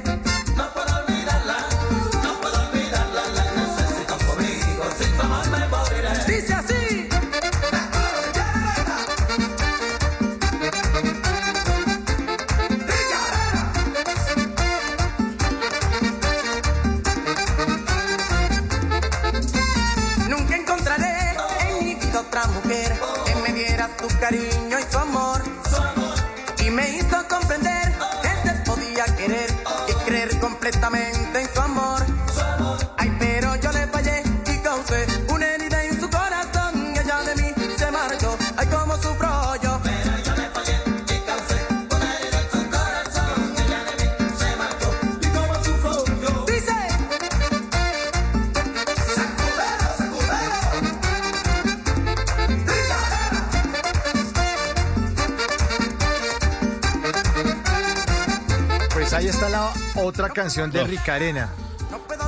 [60.04, 60.86] Otra canción de No.
[60.86, 61.48] Ricarena.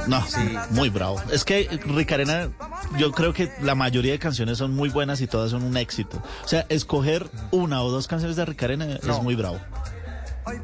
[0.07, 0.25] No,
[0.71, 1.21] muy bravo.
[1.33, 2.49] Es que Ricarena,
[2.97, 6.23] yo creo que la mayoría de canciones son muy buenas y todas son un éxito.
[6.45, 9.17] O sea, escoger una o dos canciones de Ricarena No.
[9.17, 9.59] es muy bravo.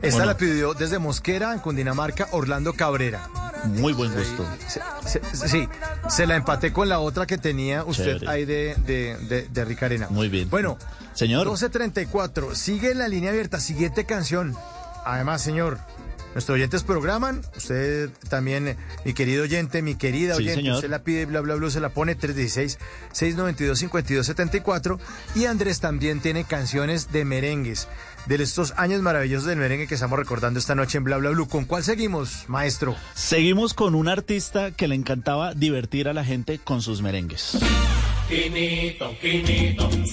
[0.01, 0.27] Esta Bueno.
[0.27, 3.29] la pidió desde Mosquera, en Cundinamarca, Orlando Cabrera.
[3.65, 4.47] Muy buen gusto.
[4.69, 5.69] Se- se- sí,
[6.09, 8.29] se la empaté con la otra que tenía usted Chévere.
[8.31, 10.07] ahí de, de, de, de Ricarena.
[10.11, 10.49] Muy bien.
[10.51, 10.79] Bueno,
[11.15, 11.49] Señor.
[11.49, 14.57] 12.34, sigue la línea abierta, siguiente canción.
[15.05, 15.79] Además, señor,
[16.35, 20.75] nuestros oyentes programan, usted también, mi querido oyente, mi querida Sí, oyente, señor.
[20.77, 24.99] usted la pide, bla, bla, bla, se la pone 316-692-5274
[25.35, 27.89] y Andrés también tiene canciones de merengues,
[28.27, 31.49] de estos años maravillosos del merengue que estamos recordando esta noche en Bla, Bla, Blue.
[31.49, 32.97] ¿Con cuál seguimos, maestro?
[33.15, 37.59] Seguimos con un artista que le encantaba divertir a la gente con sus merengues.
[38.29, 39.91] Quinito, Quinito.
[39.91, 40.07] Su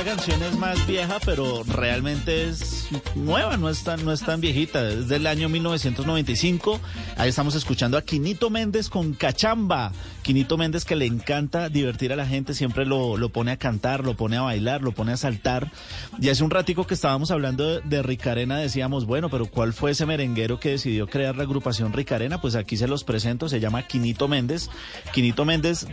[0.00, 4.40] esta canción es más vieja, pero realmente es nueva, no es tan, no es tan
[4.40, 4.88] viejita.
[4.88, 6.80] Es del año 1995.
[7.18, 9.92] Ahí estamos escuchando a Quinito Méndez con Cachamba.
[10.22, 14.02] Quinito Méndez que le encanta divertir a la gente, siempre lo, lo pone a cantar,
[14.02, 15.70] lo pone a bailar, lo pone a saltar.
[16.18, 19.90] Y hace un ratico que estábamos hablando de, de Ricarena, decíamos, bueno, pero ¿cuál fue
[19.90, 22.40] ese merenguero que decidió crear la agrupación Ricarena?
[22.40, 24.70] Pues aquí se los presento, se llama Quinito Méndez.
[25.12, 25.86] Quinito Méndez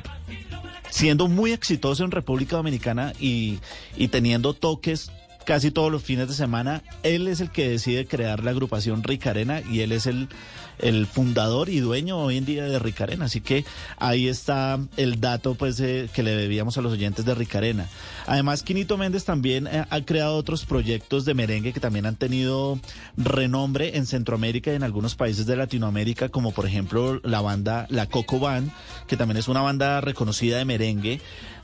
[0.90, 3.60] siendo muy exitoso en República Dominicana y,
[3.96, 5.12] y teniendo toques
[5.48, 9.62] casi todos los fines de semana, él es el que decide crear la agrupación Ricarena
[9.62, 10.28] y él es el,
[10.78, 13.26] el fundador y dueño hoy en día de Ricarena.
[13.26, 13.64] Así que
[13.98, 17.88] ahí está el dato pues eh, que le debíamos a los oyentes de Ricarena.
[18.26, 22.78] Además, Quinito Méndez también eh, ha creado otros proyectos de merengue que también han tenido
[23.16, 28.08] renombre en Centroamérica y en algunos países de Latinoamérica, como por ejemplo la banda La
[28.08, 28.70] Coco Band,
[29.08, 31.22] que también es una banda reconocida de merengue.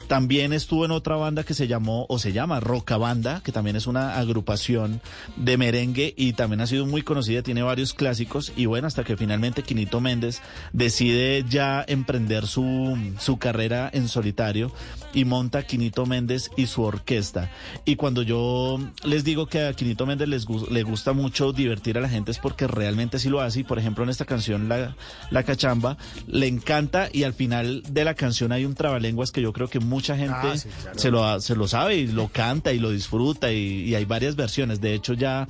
[0.08, 3.76] También estuvo en otra banda que se llamó o se llama Roca Banda, que también
[3.76, 5.02] es una agrupación
[5.38, 9.18] de merengue y también ha sido muy conocida, tiene varios clásicos y bueno, hasta que
[9.18, 14.72] finalmente Quinito Méndez decide ya emprender su, su carrera en solitario
[15.14, 17.50] y monta Quinito Méndez y su orquesta.
[17.86, 22.02] Y cuando yo les digo que a Quinito Méndez les le gusta mucho divertir a
[22.02, 24.96] la gente es porque realmente sí lo hace y por ejemplo en esta canción La,
[25.32, 25.98] la Cachamba
[26.28, 29.80] le encanta y al final de la canción hay un trabalenguas que yo creo que
[29.94, 31.00] mucha gente Ah, sí, claro.
[31.00, 34.06] se, lo, ha- se lo sabe y lo canta y lo disfruta y, y hay
[34.06, 34.82] varias versiones.
[34.82, 35.48] De hecho ya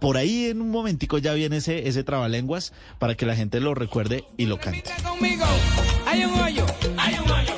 [0.00, 3.74] por ahí en un momentico ya viene ese, ese trabalenguas para que la gente lo
[3.74, 4.84] recuerde y lo cante.
[5.02, 5.44] conmigo.
[6.06, 6.66] Hay un hoyo,
[6.98, 7.54] hay un hoyo,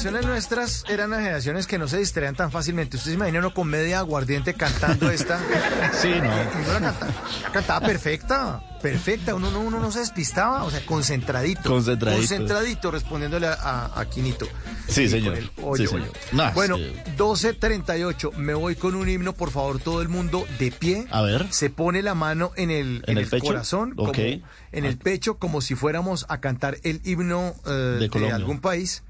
[0.00, 2.96] generaciones nuestras eran las generaciones que no se distraían tan fácilmente.
[2.96, 5.38] ¿Usted se imagina una comedia aguardiente cantando esta?
[6.00, 6.28] Sí, no.
[6.28, 7.08] La canta-
[7.42, 8.62] la cantaba perfecta.
[8.80, 11.68] perfecta, uno no, uno no se despistaba, o sea, concentradito.
[11.68, 12.20] Concentradito.
[12.20, 14.46] Concentradito respondiéndole a, a- a Quinito.
[14.88, 15.38] Sí, señor.
[15.54, 16.10] con hoyo, Sí, señor.
[16.32, 20.72] No, bueno, que- 12.38, me voy con un himno, por favor, todo el mundo de
[20.72, 21.06] pie.
[21.10, 21.46] A ver.
[21.52, 23.44] Se pone la mano en el, ¿En el pecho?
[23.46, 28.60] corazón, como- en el pecho, como si fuéramos a cantar el himno eh, de, algún
[28.60, 29.02] país.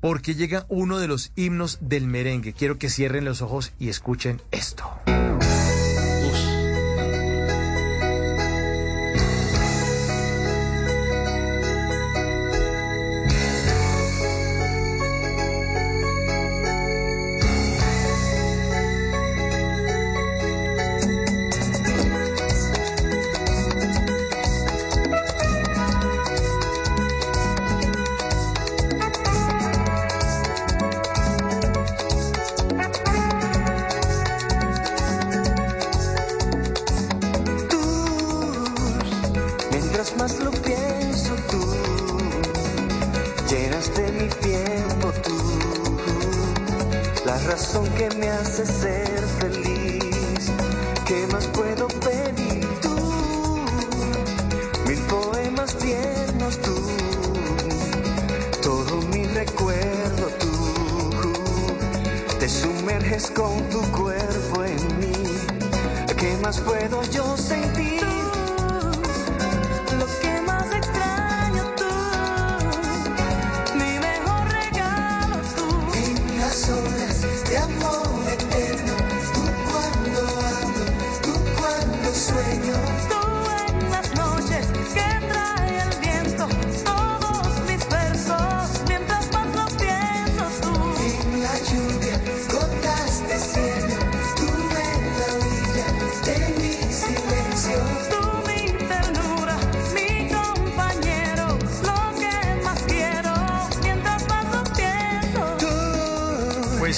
[0.00, 2.52] Porque llega uno de los himnos del merengue.
[2.52, 4.84] Quiero que cierren los ojos y escuchen esto.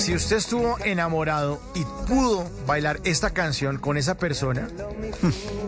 [0.03, 4.69] Si usted estuvo enamorado y pudo bailar esta canción con esa persona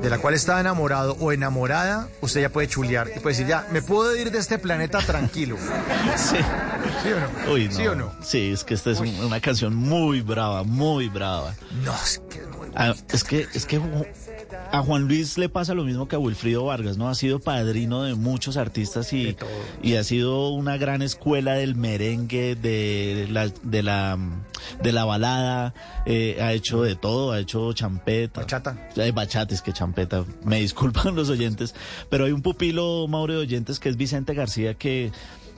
[0.03, 3.67] de la cual estaba enamorado o enamorada, usted ya puede chulear y puede decir, ya,
[3.71, 5.57] me puedo ir de este planeta tranquilo.
[6.17, 6.37] Sí.
[7.03, 7.53] ¿Sí o no?
[7.53, 7.75] Uy, no.
[7.75, 8.13] ¿Sí o no?
[8.23, 11.55] Sí, es que esta es un- una canción muy brava, muy brava.
[11.85, 13.81] No, es que es muy Ah, es que, es que
[14.73, 17.09] a Juan Luis le pasa lo mismo que a Wilfrido Vargas, ¿no?
[17.09, 19.37] Ha sido padrino de muchos artistas y,
[19.83, 24.19] y ha sido una gran escuela del merengue, de la, de la,
[24.83, 25.75] de la balada,
[26.07, 28.41] eh, ha hecho de todo, ha hecho champeta.
[28.41, 28.89] Bachata.
[28.97, 31.75] Hay bachates que champeta, me disculpan los oyentes,
[32.09, 35.13] pero hay un pupilo, Mauro de oyentes, que es Vicente García, que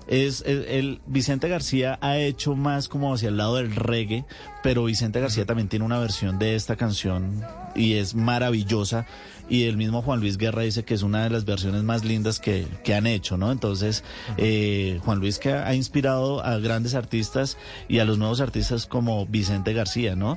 [0.09, 4.25] es el, el- Vicente García ha hecho más como hacia el lado del reggae,
[4.63, 7.43] pero Vicente García también tiene una versión de esta canción
[7.75, 9.07] y es maravillosa.
[9.49, 12.41] Y el mismo Juan Luis Guerra dice que es una de las versiones más lindas
[12.41, 13.53] que, que han hecho, ¿no?
[13.53, 14.03] Entonces,
[14.39, 17.57] eh, Juan Luis que ha inspirado a grandes artistas
[17.87, 20.37] y a los nuevos artistas como Vicente García, ¿no?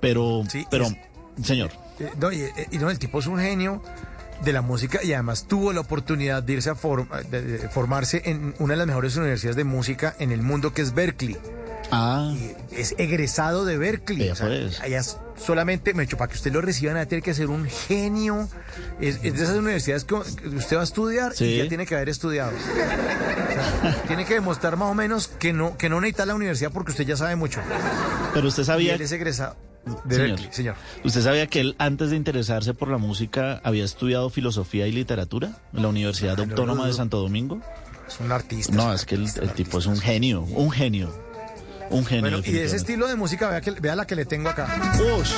[0.00, 0.42] Pero,
[0.72, 0.86] pero,
[1.40, 1.70] señor.
[2.00, 3.80] Eh, no, y, eh, y no, el tipo es un genio
[4.44, 8.22] de la música y además tuvo la oportunidad de irse a form- de- de formarse
[8.24, 11.36] en una de las mejores universidades de música en el mundo que es Berkeley.
[11.90, 12.34] Ah.
[12.70, 14.28] Es egresado de Berkeley.
[14.30, 14.78] O sea, pues.
[14.80, 15.02] allá
[15.42, 18.46] solamente, me he dicho, para que usted lo reciban, a tiene que ser un genio.
[19.00, 21.44] Es, es de esas universidades que usted va a estudiar Sí.
[21.46, 22.52] y ya tiene que haber estudiado.
[22.52, 22.74] O
[23.82, 26.90] sea, tiene que demostrar más o menos que no, que no necesita la universidad porque
[26.90, 27.60] usted ya sabe mucho.
[28.34, 28.94] Pero usted Y sabía...
[28.94, 29.56] él es egresado
[30.04, 30.28] de Señor.
[30.28, 30.74] Berkeley, señor.
[31.04, 35.58] ¿Usted sabía que él, antes de interesarse por la música, había estudiado filosofía y literatura
[35.74, 36.92] en la Universidad Ah, no Autónoma de.
[36.92, 37.60] Santo Domingo?
[38.06, 38.72] Es un artista.
[38.74, 41.12] No, es que el, el tipo es un genio, un genio,
[41.90, 42.22] un genio.
[42.22, 44.66] Bueno, y de ese estilo de música, vea, que, vea la que le tengo acá.
[45.20, 45.32] Ush.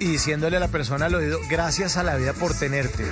[0.00, 3.04] Y diciéndole a la persona al oído, gracias a la vida por tenerte?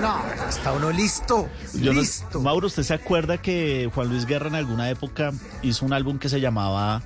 [0.00, 1.48] No, está uno listo.
[1.74, 2.40] Yo no- listo.
[2.40, 5.32] Mauro, ¿usted se acuerda que Juan Luis Guerra en alguna época
[5.62, 7.02] hizo un álbum que se llamaba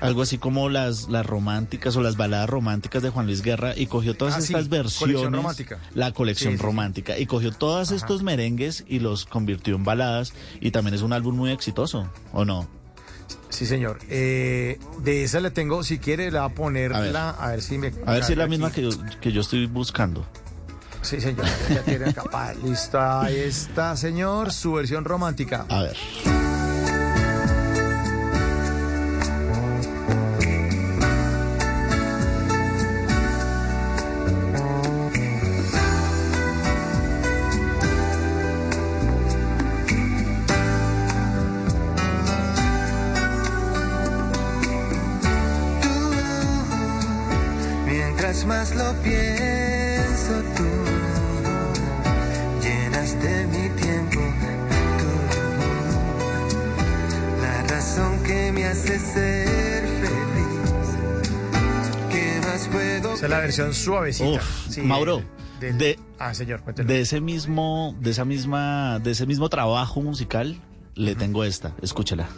[0.00, 3.86] algo así como las, las románticas o las baladas románticas de Juan Luis Guerra y
[3.86, 5.78] cogió todas Ah, sí, estas colección versiones, romántica.
[5.94, 6.64] la colección Sí, sí, sí.
[6.66, 11.12] romántica, y cogió todos estos merengues y los convirtió en baladas y también es un
[11.12, 12.68] álbum muy exitoso, ¿o no?
[13.54, 14.00] Sí, señor.
[14.10, 17.16] Eh, de esa le tengo, si quiere, la va a poner A ver.
[17.16, 17.92] a ver si me.
[18.04, 18.50] A ver si es la aquí.
[18.50, 18.90] misma que yo,
[19.20, 20.26] que yo estoy buscando.
[21.02, 21.46] Sí, señor.
[21.68, 22.24] Ya tiene acá.
[22.24, 24.52] Pa, Listo, ahí está, señor.
[24.52, 25.66] Su versión romántica.
[25.68, 25.96] A ver.
[63.34, 64.40] La versión suavecita.
[64.40, 65.22] Uf, Sí, Mauro,
[65.60, 66.86] de, Ah, señor, cuéntelo.
[66.88, 70.60] de ese mismo, de esa misma, de ese mismo trabajo musical,
[70.94, 72.28] le tengo esta, escúchela.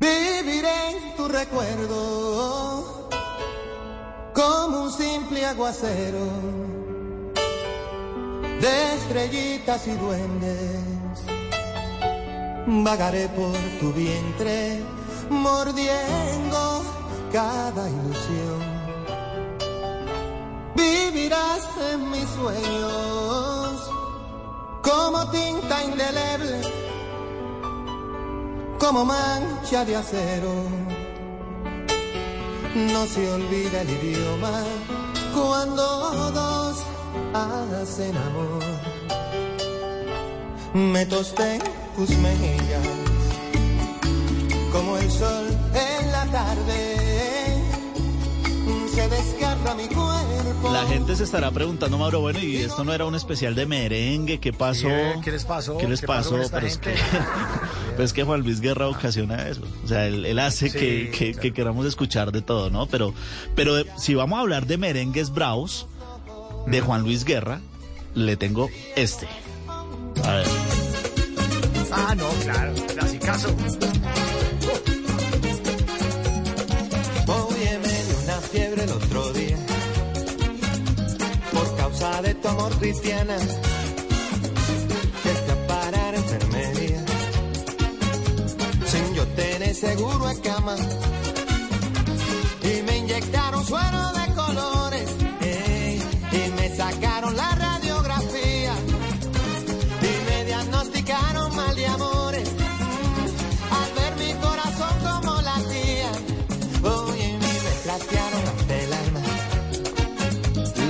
[0.00, 3.08] Viviré en tu recuerdo
[4.34, 6.26] como un simple aguacero
[8.60, 11.24] de estrellitas y duendes.
[12.66, 14.80] Vagaré por tu vientre
[15.30, 16.84] mordiendo
[17.32, 18.67] cada ilusión.
[20.78, 23.90] Vivirás en mis sueños
[24.82, 26.60] como tinta indeleble
[28.78, 30.54] como mancha de acero.
[32.74, 34.62] No se olvida el idioma
[35.34, 36.76] cuando dos
[37.34, 38.62] hacen amor.
[40.74, 41.58] Me tosté
[41.96, 42.88] tus mejillas
[44.72, 46.96] como el sol en la tarde.
[48.94, 50.07] Se desgarra mi cuerpo.
[50.72, 54.38] La gente se estará preguntando, Mauro, bueno, y esto no era un especial de merengue,
[54.38, 54.88] ¿qué pasó?
[54.88, 55.78] ¿Qué- qué les pasó?
[55.78, 56.94] ¿Qué les ¿Qué pasó Pero es que,
[57.96, 59.62] pues es que Juan Luis Guerra ocasiona eso.
[59.84, 62.86] O sea, él, él hace Sí, que, que- que queramos escuchar de todo, ¿no?
[62.86, 63.14] Pero,
[63.54, 65.86] pero de- si vamos a hablar de merengues bravos,
[66.66, 67.60] de Juan Luis Guerra,
[68.14, 69.26] le tengo este.
[70.24, 70.46] A ver.
[71.92, 72.74] Ah, no, claro.
[72.94, 73.48] Clasicazo.
[73.48, 73.97] Oye,
[82.28, 83.36] de tu amor cristiana.
[85.22, 87.00] Que fui a a enfermería
[88.90, 90.76] sin yo tener seguro en cama.
[92.70, 95.08] Y me inyectaron suero de colores
[95.40, 96.02] ey,
[96.38, 97.67] y me sacaron la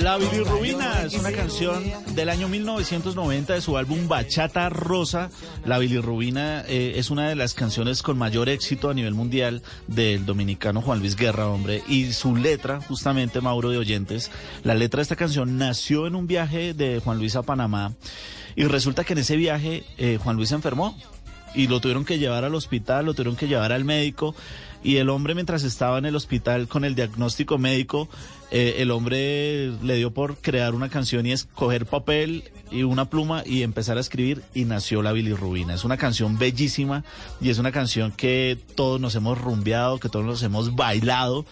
[0.08, 5.28] La bilirrubina es una canción del año 1990 de su álbum Bachata Rosa.
[5.66, 10.24] La bilirrubina eh, es una de las canciones con mayor éxito a nivel mundial del
[10.24, 11.82] dominicano Juan Luis Guerra, hombre.
[11.88, 14.30] Y su letra, justamente, Mauro de Oyentes,
[14.64, 17.92] la letra de esta canción nació en un viaje de Juan Luis a Panamá.
[18.56, 20.96] Y resulta que en ese viaje eh, Juan Luis se enfermó
[21.54, 24.34] y lo tuvieron que llevar al hospital, lo tuvieron que llevar al médico
[24.82, 28.08] y el hombre mientras estaba en el hospital con el diagnóstico médico,
[28.50, 33.42] eh, el hombre le dio por crear una canción y escoger papel y una pluma
[33.44, 35.74] y empezar a escribir y nació la bilirrubina.
[35.74, 37.04] Es una canción bellísima
[37.40, 41.44] y es una canción que todos nos hemos rumbeado, que todos nos hemos bailado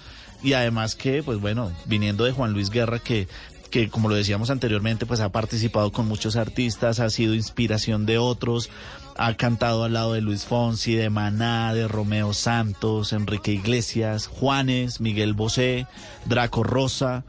[0.42, 3.28] y además que, pues bueno, viniendo de Juan Luis Guerra que
[3.66, 8.16] que como lo decíamos anteriormente, pues ha participado con muchos artistas, ha sido inspiración de
[8.16, 8.70] otros,
[9.18, 15.00] ha cantado al lado de Luis Fonsi, de Maná, de Romeo Santos, Enrique Iglesias, Juanes,
[15.00, 15.86] Miguel Bosé,
[16.26, 17.24] Draco Rosa.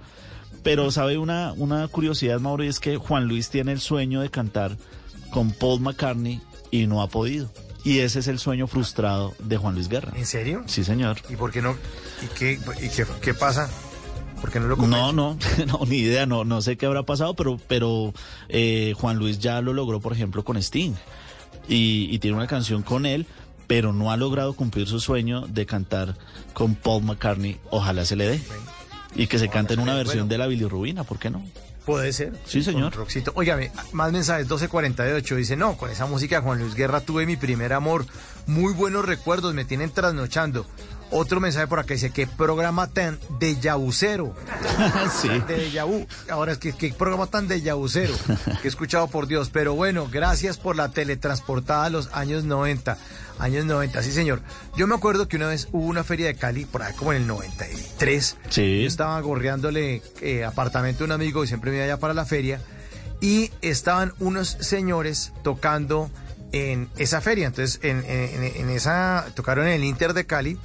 [0.64, 4.30] Pero sabe una, una curiosidad, Mauro, y es que Juan Luis tiene el sueño de
[4.30, 4.77] cantar
[5.31, 6.41] con Paul McCartney
[6.72, 7.49] y no ha podido.
[7.84, 10.11] Y ese es el sueño frustrado de Juan Luis Guerra.
[10.15, 10.64] ¿En serio?
[10.65, 11.18] Sí, señor.
[11.30, 11.77] ¿Y por qué no?
[12.22, 13.69] ¿Y qué, y qué, qué pasa?
[14.41, 15.38] ¿Por qué no lo No, no,
[15.68, 18.14] no, ni idea, no, no sé qué habrá pasado, pero, pero
[18.49, 20.95] eh, Juan Luis ya lo logró, por ejemplo, con Sting.
[21.68, 23.28] Y, y tiene una canción con él,
[23.68, 26.15] pero no ha logrado cumplir su sueño de cantar
[26.53, 27.60] con Paul McCartney.
[27.69, 28.41] Ojalá se le dé.
[29.15, 31.44] Y que se cante en una versión de la bilirrubina, ¿por qué no?
[31.86, 32.34] Puede ser.
[32.45, 32.94] Sí, señor.
[32.94, 33.32] Roxito.
[33.36, 35.36] Óigame, más mensajes, 1248.
[35.38, 38.06] Dice, no, con esa música Juan Luis Guerra tuve mi primer amor.
[38.45, 40.65] Muy buenos recuerdos, me tienen trasnochando.
[41.09, 44.35] Otro mensaje por acá dice, ¿qué programa tan de yabucero?
[45.21, 45.29] sí.
[45.47, 46.05] De yabu.
[46.29, 48.13] Ahora es que qué programa tan de yabucero
[48.61, 49.49] que he escuchado por Dios.
[49.49, 52.97] Pero bueno, gracias por la teletransportada a los años 90.
[53.39, 54.41] Años 90, sí señor.
[54.75, 57.21] Yo me acuerdo que una vez hubo una feria de Cali, por ahí como en
[57.21, 58.35] el 93.
[58.49, 58.81] Sí.
[58.81, 62.25] Yo estaba gorreándole eh, apartamento a un amigo y siempre me iba allá para la
[62.25, 62.59] feria.
[63.21, 66.09] Y estaban unos señores tocando
[66.51, 67.47] en esa feria.
[67.47, 70.57] Entonces, en, en- en esa, tocaron en el Inter de Cali,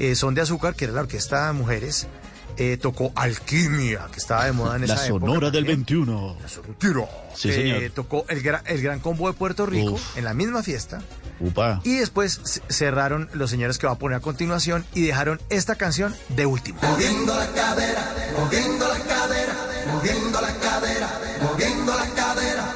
[0.00, 2.08] eh, Son de Azúcar, que era la orquesta de mujeres.
[2.56, 5.24] eh, tocó Alquimia, que estaba de moda en La esa época.
[5.26, 5.78] Sonora del también.
[5.86, 6.36] 21.
[6.78, 7.08] Tiro.
[7.34, 7.90] Sí, Eh, señor.
[7.94, 10.18] tocó el, gra- el Gran Combo de Puerto Rico Uf.
[10.18, 11.00] en la misma fiesta.
[11.38, 11.80] Upa.
[11.84, 16.14] Y después cerraron los señores que va a poner a continuación y dejaron esta canción
[16.28, 16.78] de último.
[16.82, 19.54] Moviendo la cadera, moviendo la cadera,
[19.94, 22.74] moviendo la cadera, moviendo la cadera,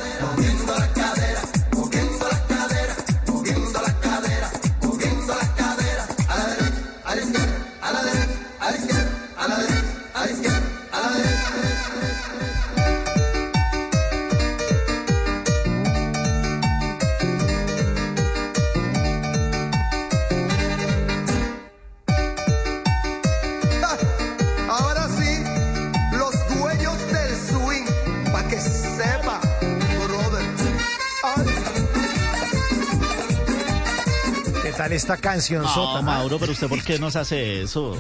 [34.85, 36.03] ¿Qué tal esta canción No, sota?
[36.03, 37.97] Mauro, pero usted por qué nos hace eso?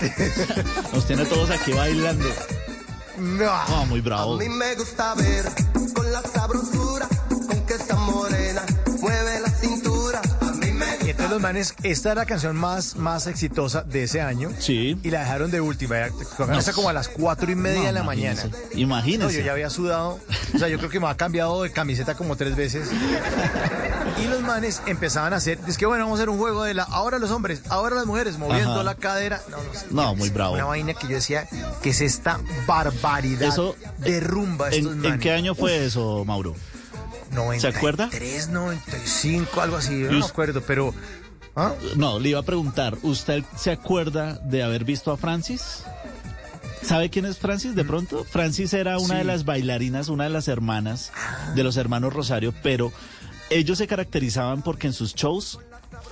[0.92, 2.24] Nos tiene todos aquí bailando.
[3.18, 3.68] No.
[3.68, 4.36] No, muy bravo.
[4.36, 5.44] A mí me gusta ver
[11.30, 14.50] los manes, esta era la canción más, más exitosa de ese año.
[14.58, 14.98] Sí.
[15.02, 15.96] Y la dejaron de última.
[16.36, 16.72] Tocaron No.
[16.74, 18.42] como a las cuatro y media No, de la mañana.
[18.74, 19.24] imagínese.
[19.24, 20.18] No, yo ya había sudado.
[20.54, 22.88] O sea, yo creo que me ha cambiado de camiseta como tres veces.
[24.22, 26.74] Y los manes empezaban a hacer, es que bueno, vamos a hacer un juego de
[26.74, 28.82] la, ahora los hombres, ahora las mujeres, moviendo Ajá.
[28.82, 29.40] la cadera.
[29.48, 29.86] No, no sé.
[29.90, 30.54] No, muy bravo.
[30.54, 31.46] Una vaina que yo decía,
[31.82, 35.14] que es esta barbaridad Eso, de rumba estos ¿En, manes.
[35.14, 36.54] en qué año fue eso, Mauro?
[37.30, 38.10] 93, ¿Se acuerda?
[38.50, 40.94] 95, algo así, yo no me acuerdo, pero...
[41.56, 41.72] ¿ah?
[41.96, 45.84] No, le iba a preguntar, ¿usted se acuerda de haber visto a Francis?
[46.82, 48.24] ¿Sabe quién es Francis de pronto?
[48.24, 49.18] Francis era una Sí.
[49.18, 51.12] de las bailarinas, una de las hermanas
[51.54, 52.92] de los hermanos Rosario, pero
[53.50, 55.58] ellos se caracterizaban porque en sus shows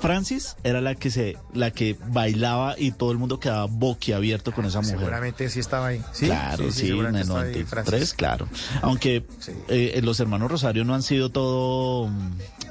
[0.01, 4.65] Francis era la que se la que bailaba y todo el mundo quedaba boquiabierto con
[4.65, 4.99] esa mujer.
[4.99, 6.03] Seguramente sí estaba ahí.
[6.13, 6.27] ¿Sí?
[6.27, 8.15] Claro, sí, en el estaba ahí 93, Francis.
[8.15, 8.49] claro.
[8.83, 9.25] Aunque
[9.69, 12.11] eh, los hermanos Rosario no han sido todo,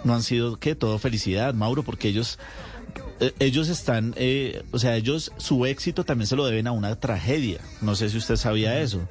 [0.04, 0.76] no han sido, ¿qué?
[0.76, 2.40] Todo felicidad, Mauro, porque ellos,
[3.20, 6.96] eh, ellos están, eh, o sea, ellos, su éxito también se lo deben a una
[7.00, 7.60] tragedia.
[7.82, 9.08] No sé si usted sabía eso.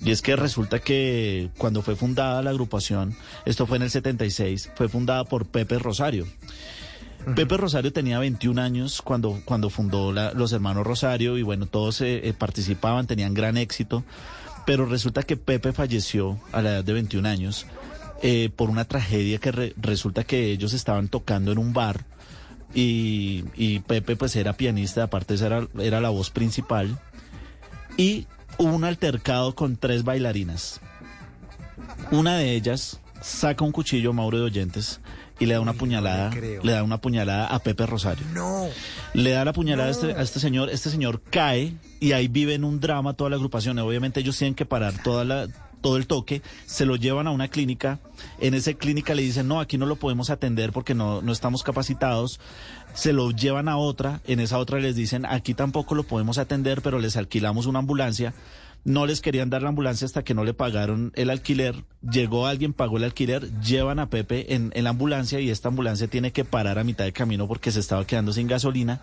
[0.00, 3.16] Y es que resulta que cuando fue fundada la agrupación,
[3.46, 6.26] esto fue en el 76, fue fundada por Pepe Rosario.
[7.36, 12.28] Pepe Rosario tenía 21 años cuando, cuando fundó los hermanos Rosario y bueno, todos eh,
[12.28, 14.04] eh, participaban, tenían gran éxito,
[14.66, 17.66] pero resulta que Pepe falleció a la edad de 21 años
[18.22, 22.04] eh, por una tragedia que re- resulta que ellos estaban tocando en un bar
[22.74, 26.98] y, Pepe pues era pianista, aparte era, era la voz principal
[27.96, 28.26] y
[28.58, 30.80] hubo un altercado con tres bailarinas.
[32.10, 35.00] Una de ellas saca un cuchillo Mauro de Oyentes
[35.38, 38.24] y le da una puñalada, le da una puñalada a Pepe Rosario.
[38.32, 38.68] No.
[39.14, 42.54] Le da la puñalada a, este, a este señor, este señor cae y ahí vive
[42.54, 43.78] en un drama toda la agrupación.
[43.78, 45.48] Obviamente ellos tienen que parar toda la,
[45.84, 48.00] todo el toque, se lo llevan a una clínica,
[48.40, 51.62] en esa clínica le dicen, no, aquí no lo podemos atender porque no, no estamos
[51.62, 52.40] capacitados,
[52.94, 56.80] se lo llevan a otra, en esa otra les dicen, aquí tampoco lo podemos atender,
[56.80, 58.32] pero les alquilamos una ambulancia.
[58.84, 61.84] No les querían dar la ambulancia hasta que no le pagaron el alquiler.
[62.02, 66.06] Llegó alguien, pagó el alquiler, llevan a Pepe en, en la ambulancia y esta ambulancia
[66.08, 69.00] tiene que parar a mitad de camino porque se estaba quedando sin gasolina.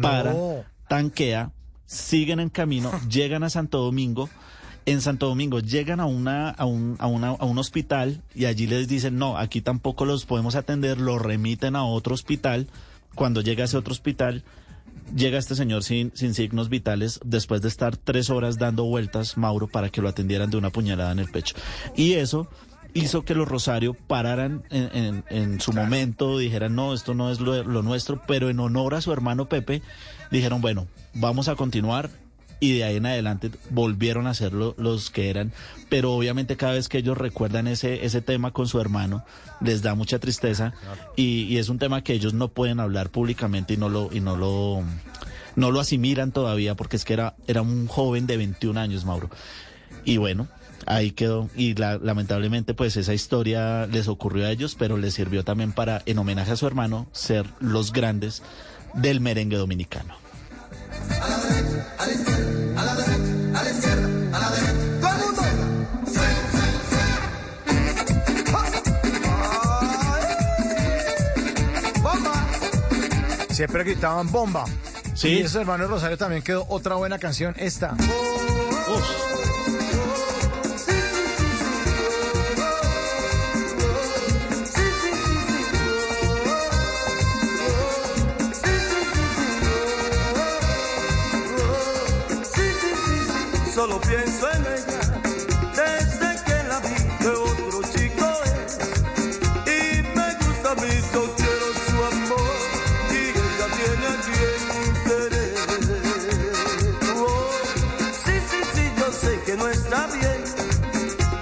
[0.00, 0.64] Para, No.
[0.88, 1.50] tanquea,
[1.86, 4.28] siguen en camino, llegan a Santo Domingo.
[4.84, 8.68] En Santo Domingo llegan a, una, a, un, a, una, a un hospital y allí
[8.68, 12.68] les dicen, no, aquí tampoco los podemos atender, los remiten a otro hospital.
[13.16, 14.44] Cuando llega a ese otro hospital,
[15.14, 19.68] llega este señor sin, sin signos vitales después de estar tres horas dando vueltas, Mauro,
[19.68, 21.54] para que lo atendieran de una puñalada en el pecho.
[21.94, 22.48] Y eso
[22.94, 27.40] hizo que los Rosario pararan en, en- en su momento, dijeran, no, esto no es
[27.40, 29.82] lo, lo nuestro, pero en honor a su hermano Pepe,
[30.30, 32.10] dijeron, bueno, vamos a continuar.
[32.58, 35.52] Y de ahí en adelante volvieron a ser lo- los que eran.
[35.90, 39.24] Pero obviamente cada vez que ellos recuerdan ese, ese tema con su hermano,
[39.60, 40.72] les da mucha tristeza.
[41.16, 44.20] Y, y es un tema que ellos no pueden hablar públicamente y no lo, y
[44.20, 44.82] no lo,
[45.54, 49.28] no lo asimilan todavía porque es que era, era un joven de 21 años, Mauro.
[50.04, 50.48] Y bueno,
[50.86, 51.50] ahí quedó.
[51.56, 56.02] Y la- lamentablemente, pues esa historia les ocurrió a ellos, pero les sirvió también para,
[56.06, 58.42] en homenaje a su hermano, ser los grandes
[58.94, 60.14] del merengue dominicano.
[73.56, 74.66] Siempre gritaban bomba.
[75.14, 75.28] Sí.
[75.28, 77.96] Y esos hermanos Rosario también quedó otra buena canción, esta.
[93.76, 95.20] Solo pienso en ella
[95.76, 98.78] desde que la vi que otro chico es
[99.66, 102.56] y me gusta a mí yo quiero su amor
[103.10, 105.54] y ella tiene a quien querer.
[107.16, 107.50] Oh,
[108.24, 110.44] sí, sí, sí, yo sé que no está bien,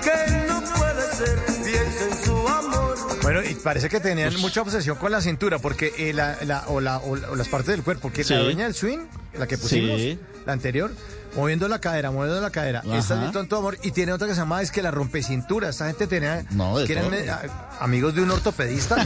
[0.03, 2.97] que no puede ser, piensa en su amor.
[3.23, 6.81] Bueno, y parece que tenían mucha obsesión con la cintura, porque eh, la, la- o,
[6.81, 8.35] la- o la- o las partes del cuerpo, que Sí.
[8.35, 8.99] la dueña del swing,
[9.35, 10.19] la que pusimos, Sí.
[10.47, 10.91] la anterior,
[11.37, 12.81] moviendo la cadera, moviendo la cadera.
[12.81, 12.99] Ajá.
[12.99, 13.79] Esta es mi tonto amor.
[13.83, 15.69] Y tiene otra que se llama es que la rompecintura.
[15.69, 16.45] Esta gente tenía.
[16.51, 17.43] No, de que eran me- a-
[17.81, 18.97] amigos de un ortopedista.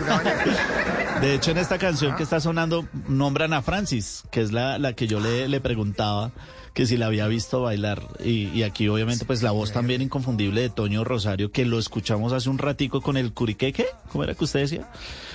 [1.20, 2.16] de hecho, en esta canción Ah.
[2.16, 6.30] que está sonando, nombran a Francis, que es la, la que yo le, le preguntaba
[6.74, 8.02] que si la había visto bailar.
[8.22, 12.32] Y, y aquí, obviamente, pues la voz también inconfundible de Toño Rosario, que lo escuchamos
[12.32, 13.86] hace un ratico con el curiqueque.
[14.12, 14.86] ¿Cómo era que usted decía?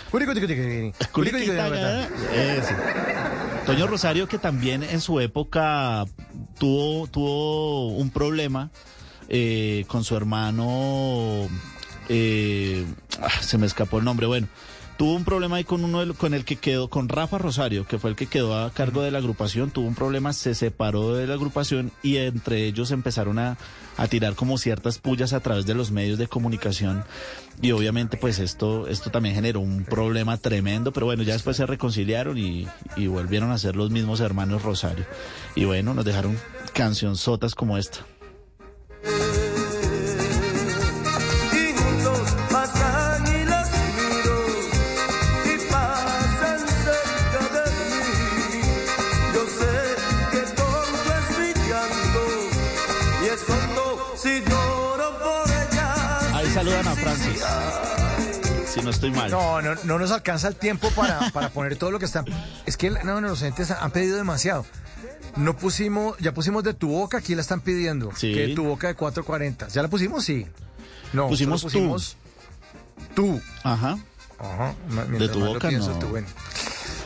[0.09, 0.93] Curi, curi,
[3.65, 6.05] Toño Rosario, que también en su época
[6.59, 8.71] tuvo, tuvo un problema
[9.29, 11.47] eh, con su hermano.
[12.09, 12.85] eh,
[13.21, 14.27] ah, se me escapó el nombre.
[14.27, 14.47] Bueno,
[14.97, 17.97] tuvo un problema ahí con uno del- con el que quedó, con Rafa Rosario, que
[17.99, 19.71] fue el que quedó a cargo de la agrupación.
[19.71, 23.57] Tuvo un problema, se separó de la agrupación y entre ellos empezaron a,
[23.97, 27.03] a tirar como ciertas pullas a través de los medios de comunicación.
[27.61, 30.91] Y obviamente, pues esto, esto también generó un problema tremendo.
[30.91, 35.05] Pero bueno, ya después se reconciliaron y, y volvieron a ser los mismos hermanos Rosario.
[35.55, 36.37] Y bueno, nos dejaron
[36.73, 37.99] cancionzotas como esta.
[58.73, 59.29] Si no estoy mal.
[59.29, 62.23] No, no, no nos alcanza el tiempo para, para poner todo lo que está.
[62.65, 64.65] Es que no, no, los oyentes han pedido demasiado.
[65.35, 68.11] No pusimos, ya pusimos de tu boca, aquí la están pidiendo.
[68.15, 68.33] Sí.
[68.33, 69.67] Que tu boca de 440.
[69.69, 70.23] ¿Ya la pusimos?
[70.23, 70.47] Sí.
[71.11, 71.77] No, Pusimos solo tú.
[71.79, 72.17] pusimos
[73.15, 73.41] tú.
[73.63, 73.97] Ajá.
[74.39, 74.75] Ajá.
[75.17, 75.99] De tu boca, pienso, no.
[75.99, 76.27] tú, bueno.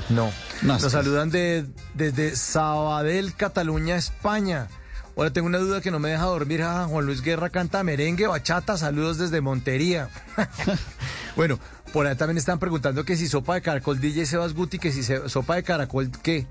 [0.10, 0.31] No.
[0.61, 4.68] No, Nos saludan de, desde Sabadell, Cataluña, España.
[5.15, 6.61] Ahora tengo una duda que no me deja dormir.
[6.64, 8.77] Ah, Juan Luis Guerra canta merengue, bachata.
[8.77, 10.10] Saludos desde Montería.
[11.38, 11.57] bueno,
[11.93, 15.03] por ahí también están preguntando que si sopa de caracol DJ Sebas Guti, que si
[15.03, 16.45] se- sopa de caracol, ¿qué?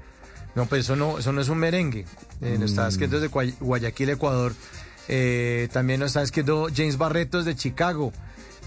[0.54, 2.06] No, pero eso no, eso no es un merengue.
[2.40, 4.54] Eh, nos está escribiendo desde Guay- Guayaquil, Ecuador.
[5.08, 8.12] Eh, también nos está escribiendo James Barretos de Chicago.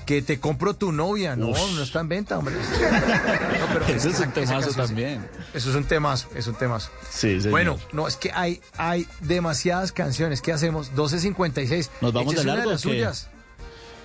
[0.05, 1.35] Que te compro tu novia.
[1.35, 1.73] No, Ush.
[1.75, 2.55] no está en venta, hombre.
[3.59, 5.27] No, pero Ese es un temazo también.
[5.53, 6.89] Eso es un temazo, es un temazo.
[7.11, 7.51] Sí, señor.
[7.51, 10.41] Bueno, no, es que hay, hay demasiadas canciones.
[10.41, 10.93] ¿Qué hacemos?
[10.95, 11.89] 12.56.
[12.01, 13.29] ¿Nos vamos de Échese una largo las suyas.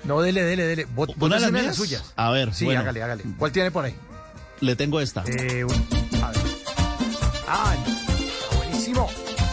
[0.04, 0.86] No, dele, dele, dele.
[0.86, 1.66] Bot- ¿Una de las mías?
[1.66, 2.12] las suyas.
[2.16, 2.80] A ver, Sí, bueno.
[2.80, 3.24] hágale, hágale.
[3.38, 3.94] ¿Cuál tiene por ahí?
[4.60, 5.24] Le tengo esta.
[5.26, 5.72] Eh, un-
[6.22, 6.40] a ver.
[7.48, 9.08] Ah, está buenísimo.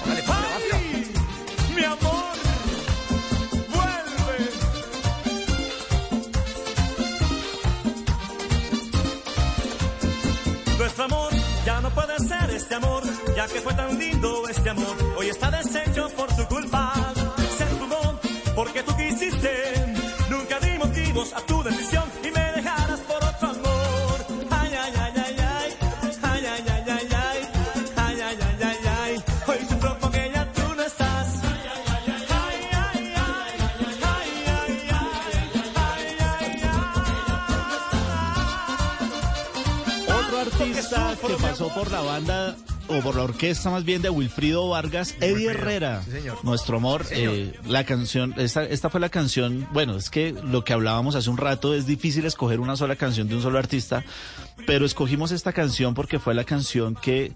[0.05, 1.75] Hágale, padre, rápido.
[1.75, 2.35] Mi amor,
[3.69, 4.49] vuelve.
[10.77, 11.31] Nuestro amor
[11.65, 13.03] ya no puede ser este amor,
[13.35, 14.95] ya que fue tan lindo este amor.
[15.17, 16.93] Hoy está deshecho por tu culpa.
[17.57, 18.19] Se fumó
[18.55, 19.90] porque tú quisiste.
[21.21, 24.25] Motivos a tu decisión y me dejarás por otro amor.
[24.49, 25.77] Ay, ay, ay, ay, ay.
[26.23, 27.39] Ay, ay, ay, ay, ay.
[27.95, 29.23] Ay, ay, ay, ay, ay.
[29.47, 31.27] Hoy sufro porque ya tú no estás.
[31.43, 33.53] Ay, ay, ay, ay, ay.
[34.01, 35.05] Ay, ay, ay,
[36.39, 36.63] ay,
[40.07, 40.13] ay.
[40.25, 42.55] Otro artista que pasó por la banda
[42.97, 46.37] o por la orquesta más bien de Wilfrido Vargas, Eddie Herrera, Sí, señor.
[46.43, 47.05] nuestro amor.
[47.11, 51.29] eh, la canción, esta, esta fue la canción, bueno, es que lo que hablábamos hace
[51.29, 54.03] un rato, es difícil escoger una sola canción de un solo artista,
[54.67, 57.31] pero escogimos esta canción porque fue la canción que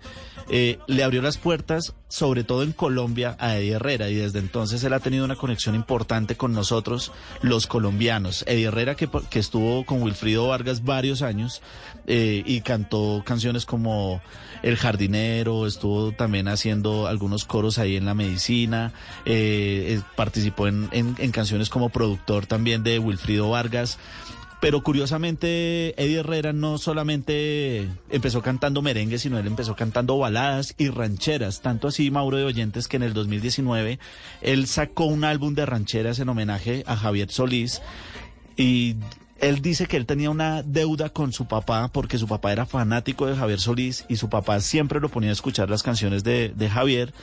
[0.50, 4.84] eh, le abrió las puertas, sobre todo en Colombia, a Eddie Herrera y desde entonces
[4.84, 7.12] él ha tenido una conexión importante con nosotros,
[7.42, 8.44] los colombianos.
[8.48, 11.62] Eddie Herrera que, que estuvo con Wilfrido Vargas varios años
[12.08, 14.22] eh, y cantó canciones como
[14.64, 18.92] El Jardinero, estuvo también haciendo algunos coros ahí en la medicina,
[19.26, 23.98] eh, eh, participó en, en- en canciones como productor también de Wilfrido Vargas.
[24.62, 30.88] Pero curiosamente, Eddie Herrera no solamente empezó cantando merengue, sino él empezó cantando baladas y
[30.90, 31.62] rancheras.
[31.62, 34.00] Tanto así, Mauro de Oyentes, que en el 2019
[34.42, 37.82] él sacó un álbum de rancheras en homenaje a Javier Solís.
[38.58, 38.96] Y
[39.46, 43.28] él dice que él tenía una deuda con su papá porque su papá era fanático
[43.28, 46.70] de Javier Solís y su papá siempre lo ponía a escuchar las canciones de, de
[46.70, 47.14] Javier.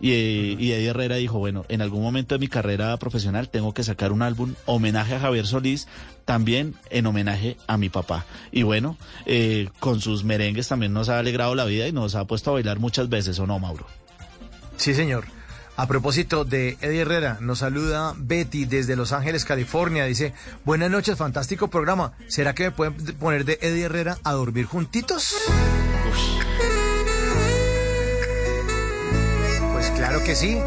[0.00, 3.82] Y, y Eddie Herrera dijo, bueno, en algún momento de mi carrera profesional tengo que
[3.82, 5.88] sacar un álbum homenaje a Javier Solís,
[6.24, 8.24] también en homenaje a mi papá.
[8.50, 8.96] Y bueno,
[9.26, 12.54] eh, con sus merengues también nos ha alegrado la vida y nos ha puesto a
[12.54, 13.86] bailar muchas veces, ¿o no, Mauro?
[14.76, 15.37] Sí, señor.
[15.78, 20.06] A propósito de Eddie Herrera, nos saluda Betty desde Los Ángeles, California.
[20.06, 20.34] Dice,
[20.64, 22.14] buenas noches, fantástico programa.
[22.26, 25.36] ¿Será que me pueden poner de Eddie Herrera a dormir juntitos?
[29.72, 30.58] Pues claro que sí.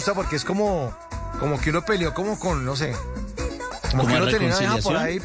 [0.00, 0.94] Gusta porque es como,
[1.38, 2.92] como que uno peleó como con, no sé,
[3.90, 5.20] como ¿Como que uno tenía una vieja por ahí.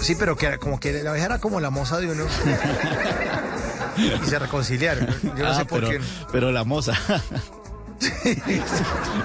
[0.00, 2.24] Sí, pero que era como que la vieja era como la moza de uno.
[4.24, 5.06] y se reconciliaron.
[5.36, 6.00] Yo no Ah, sé por pero, qué.
[6.32, 6.94] Pero la moza.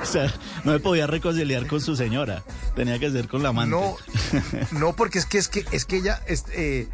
[0.01, 0.33] o sea,
[0.65, 2.43] no me podía reconciliar con su señora.
[2.75, 3.71] Tenía que ser con la amante.
[3.71, 3.95] No,
[4.79, 6.87] no, porque es que es que es que ella, es, eh,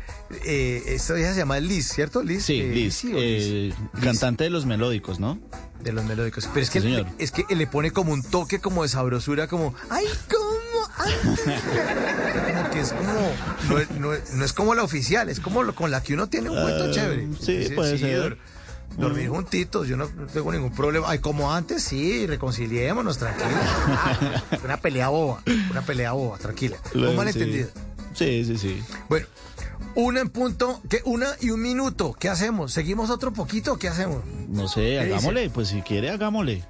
[0.45, 2.21] eh, esta vieja se llama Liz, ¿cierto?
[2.21, 2.45] Liz.
[2.45, 5.39] Sí, eh, Liz, cantante de los melódicos, ¿no?
[5.85, 6.49] De los melódicos.
[6.53, 9.73] Pero es que, Sí, es que le pone como un toque como de sabrosura, como,
[9.89, 10.87] ay, ¿cómo?
[10.97, 11.39] antes?".
[12.55, 13.13] como que es como,
[13.69, 16.13] no, es- no es- no es como la oficial, es como lo- con la que
[16.15, 17.27] uno tiene un cuento Ah, chévere.
[17.39, 18.19] sí, puede ser.
[18.19, 18.37] dor-
[18.97, 21.09] Dormir juntitos, yo no tengo ningún problema.
[21.09, 23.49] Ay, como antes, sí, reconciliémonos, tranquila.
[23.87, 26.77] Ah, una pelea boba, una pelea boba, tranquila.
[26.93, 27.67] Un malentendido.
[28.13, 28.81] Sí, sí, sí.
[29.09, 29.27] Bueno,
[29.95, 32.13] una en punto, que una y un minuto.
[32.13, 32.71] ¿Qué hacemos?
[32.73, 34.23] ¿Seguimos otro poquito o qué hacemos?
[34.49, 36.63] No sé, ¿Qué hagámosle, pues si quiere, hagámosle.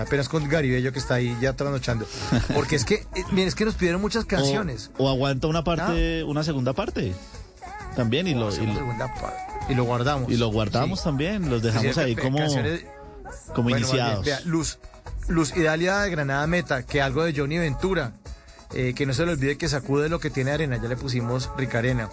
[0.00, 2.06] Apenas con Garibello que está ahí ya trasnochando.
[2.54, 4.90] Porque es que, eh, miren, es que nos pidieron muchas canciones.
[4.98, 7.12] O, o aguanta una parte, una segunda parte.
[7.96, 8.72] También, y lo, y lo.
[9.68, 10.30] Y guardamos.
[10.30, 11.04] y lo guardamos Sí.
[11.04, 12.84] también, los dejamos sí, ahí como, canciones-
[13.54, 14.24] como Bueno, más bien, iniciados.
[14.24, 14.78] vea, Luz,
[15.28, 18.14] Luz Idalia de Granada Meta, que algo de Johnny Ventura.
[18.74, 20.78] Eh, que no se le olvide que sacude lo que tiene arena.
[20.80, 22.08] Ya le pusimos Ricarena.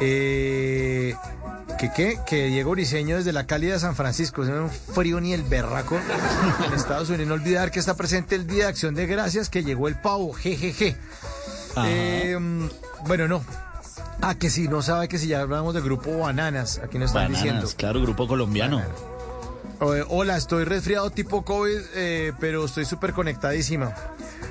[0.00, 1.14] Eh,
[1.78, 2.18] que qué?
[2.26, 4.42] Que Diego Briseño desde la cálida de San Francisco.
[4.42, 5.98] Es un frío ni el berraco
[6.66, 7.28] en Estados Unidos.
[7.28, 10.32] No olvidar que está presente el Día de Acción de Gracias, que llegó el pavo.
[10.32, 10.96] Jejeje.
[11.86, 12.36] Eh,
[13.06, 13.44] bueno, no.
[14.22, 16.78] Ah, que si no sabe que si ya hablamos del grupo Bananas.
[16.84, 17.68] Aquí nos están Bananas, diciendo.
[17.76, 18.82] claro, grupo colombiano.
[19.80, 23.94] Hola, estoy resfriado tipo COVID, eh, pero estoy súper conectadísima.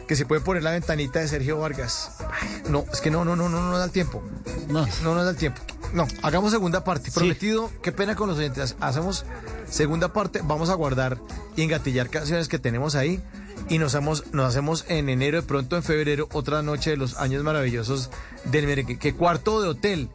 [0.10, 2.14] Que se puede poner la ventanita de Sergio Vargas.
[2.32, 4.24] Ay, no, es que no, no, no, no, no da el tiempo.
[4.68, 4.88] No.
[5.04, 5.62] No nos da el tiempo.
[5.94, 7.12] No, hagamos segunda parte.
[7.12, 8.76] Prometido, qué pena con los oyentes.
[8.80, 9.24] Hacemos
[9.70, 11.20] segunda parte, vamos a guardar
[11.56, 13.22] y engatillar canciones que tenemos ahí.
[13.70, 17.18] Y nos hacemos, nos hacemos en enero, de pronto en febrero, otra noche de los
[17.18, 18.10] años maravillosos
[18.46, 18.98] del merengue.
[18.98, 20.10] Que cuarto de hotel.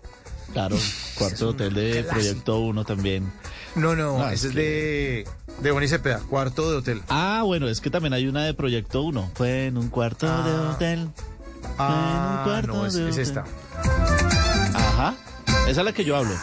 [0.52, 0.76] Claro,
[1.16, 2.02] cuarto hotel de.
[2.10, 3.32] Proyecto 1 también.
[3.76, 5.28] No, no, No, ese es es de,
[5.60, 7.02] de Bonnie Cepeda, cuarto de hotel.
[7.08, 9.30] Ah, bueno, es que también hay una de Proyecto 1.
[9.34, 10.70] Fue en un cuarto de Ah.
[10.74, 11.08] hotel.
[11.78, 13.22] Ah, cuarto no, es, de es hotel.
[13.22, 13.44] esta.
[14.74, 15.14] Ajá.
[15.68, 16.34] Esa es la que yo hablo.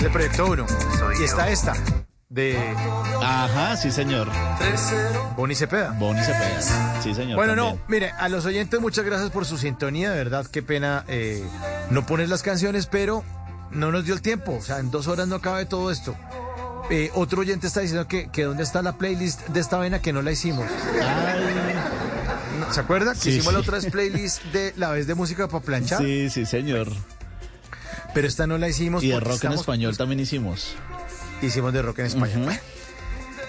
[0.00, 0.66] el proyecto 1.
[1.20, 1.72] Y está esta,
[2.28, 2.56] de
[3.22, 4.28] Ajá, sí, señor.
[5.36, 5.90] Bonnie Cepeda.
[5.98, 7.00] Bonnie Cepeda.
[7.02, 7.36] Sí, señor.
[7.36, 11.04] Bueno, no, mire, a los oyentes muchas gracias por su sintonía, de verdad, qué pena
[11.08, 11.44] eh,
[11.90, 13.24] no poner las canciones, pero
[13.70, 16.16] no nos dio el tiempo, o sea, en dos horas no cabe todo esto.
[16.90, 20.12] Eh, otro oyente está diciendo que, que dónde está la playlist de esta vaina que
[20.12, 20.66] no la hicimos.
[22.72, 23.12] ¿Se acuerda?
[23.14, 23.66] Que Sí, hicimos la sí.
[23.68, 26.88] otra vez playlist de la vez de música para planchar, Sí, sí, señor.
[28.14, 29.02] pero esta no la hicimos.
[29.02, 30.74] Y de rock en español también hicimos.
[31.42, 32.52] Hicimos de rock en español.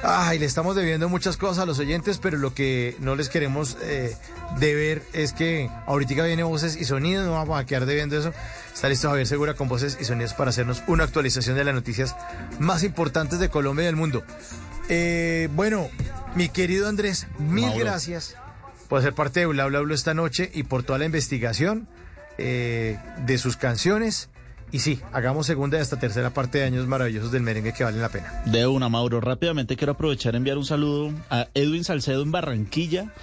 [0.03, 3.77] Ay, le estamos debiendo muchas cosas a los oyentes, pero lo que no les queremos
[3.81, 4.15] eh,
[4.59, 8.31] deber es que ahorita viene voces y sonidos, no vamos a quedar debiendo eso.
[8.73, 12.15] Está listo Javier Segura con voces y sonidos para hacernos una actualización de las noticias
[12.59, 14.23] más importantes de Colombia y del mundo.
[14.87, 15.89] Eh, bueno,
[16.35, 17.79] mi querido Andrés, mil Mauro.
[17.79, 18.35] gracias
[18.87, 21.87] por ser parte de Bla Bla Bla esta noche y por toda la investigación
[22.37, 24.29] eh, de sus canciones.
[24.71, 28.01] Y sí, hagamos segunda y hasta tercera parte de Años Maravillosos del Merengue que valen
[28.01, 28.43] la pena.
[28.45, 29.21] De una, Mauro.
[29.21, 33.13] Rápidamente quiero aprovechar y enviar un saludo a Edwin Salcedo en Barranquilla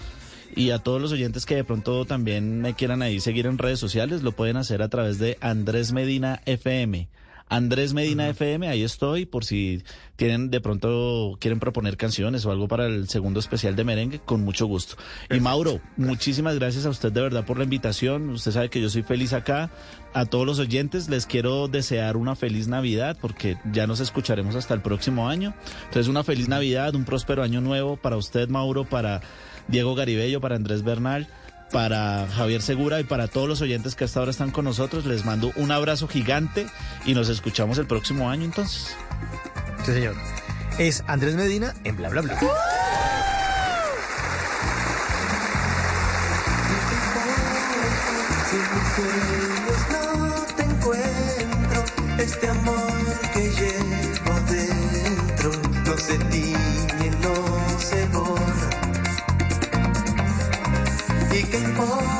[0.56, 3.78] y a todos los oyentes que de pronto también me quieran ahí seguir en redes
[3.78, 4.22] sociales.
[4.22, 7.08] Lo pueden hacer a través de Andrés Medina FM.
[7.48, 9.82] Andrés Medina FM, ahí estoy, por si
[10.16, 14.42] tienen de pronto quieren proponer canciones o algo para el segundo especial de merengue, con
[14.42, 14.96] mucho gusto.
[15.30, 18.30] Y Mauro, muchísimas gracias a usted de verdad por la invitación.
[18.30, 19.70] Usted sabe que yo soy feliz acá.
[20.14, 24.72] A todos los oyentes les quiero desear una feliz Navidad porque ya nos escucharemos hasta
[24.74, 25.54] el próximo año.
[25.86, 29.20] Entonces una feliz Navidad, un próspero año nuevo para usted, Mauro, para
[29.68, 31.28] Diego Garibello, para Andrés Bernal
[31.74, 35.06] para Javier Segura y para todos los oyentes que hasta ahora están con nosotros.
[35.06, 36.68] Les mando un abrazo gigante
[37.04, 38.94] y nos escuchamos el próximo año entonces.
[39.84, 40.14] Sí, señor.
[40.78, 42.38] Es Andrés Medina en Bla Bla Bla.
[42.38, 42.46] Si
[48.54, 51.84] en mis sueños no te encuentro,
[52.18, 53.03] este amor
[61.54, 62.13] ¿Y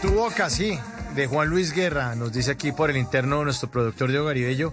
[0.00, 0.78] tu boca, sí.
[1.14, 4.72] De Juan Luis Guerra, nos dice aquí por el interno nuestro productor Diego Garibello,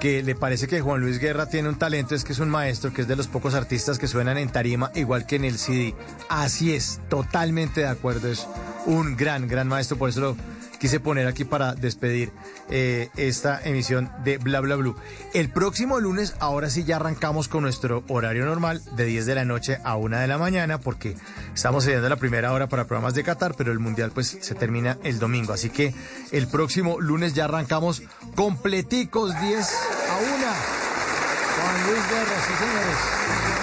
[0.00, 2.92] que le parece que Juan Luis Guerra tiene un talento, es que es un maestro,
[2.92, 5.94] que es de los pocos artistas que suenan en tarima igual que en el CD.
[6.28, 8.46] Así es, totalmente de acuerdo, es
[8.84, 10.36] un gran, gran maestro, por eso lo
[10.78, 12.32] quise poner aquí para despedir
[12.70, 14.96] eh, esta emisión de Bla Bla Blue.
[15.34, 19.44] El próximo lunes, ahora sí ya arrancamos con nuestro horario normal de 10 de la
[19.44, 21.16] noche a 1 de la mañana, porque
[21.54, 24.98] estamos cediendo la primera hora para programas de Qatar, pero el mundial pues se termina
[25.02, 25.52] el domingo.
[25.52, 25.94] Así que
[26.32, 28.02] el próximo lunes ya arrancamos
[28.34, 30.76] completicos 10 a 1.
[31.56, 33.55] Juan Luis Guerra, sí señores.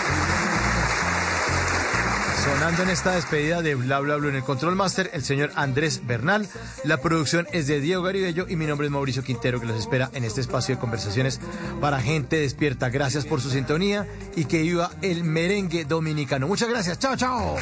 [2.43, 6.05] Sonando en esta despedida de Bla Bla Bla en el Control Master, el señor Andrés
[6.05, 6.45] Bernal.
[6.83, 10.09] La producción es de Diego Garibello y mi nombre es Mauricio Quintero, que los espera
[10.13, 11.39] en este espacio de conversaciones
[11.79, 12.89] para gente despierta.
[12.89, 16.47] Gracias por su sintonía y que viva el merengue dominicano.
[16.47, 16.99] Muchas gracias.
[16.99, 17.55] Chao, chao.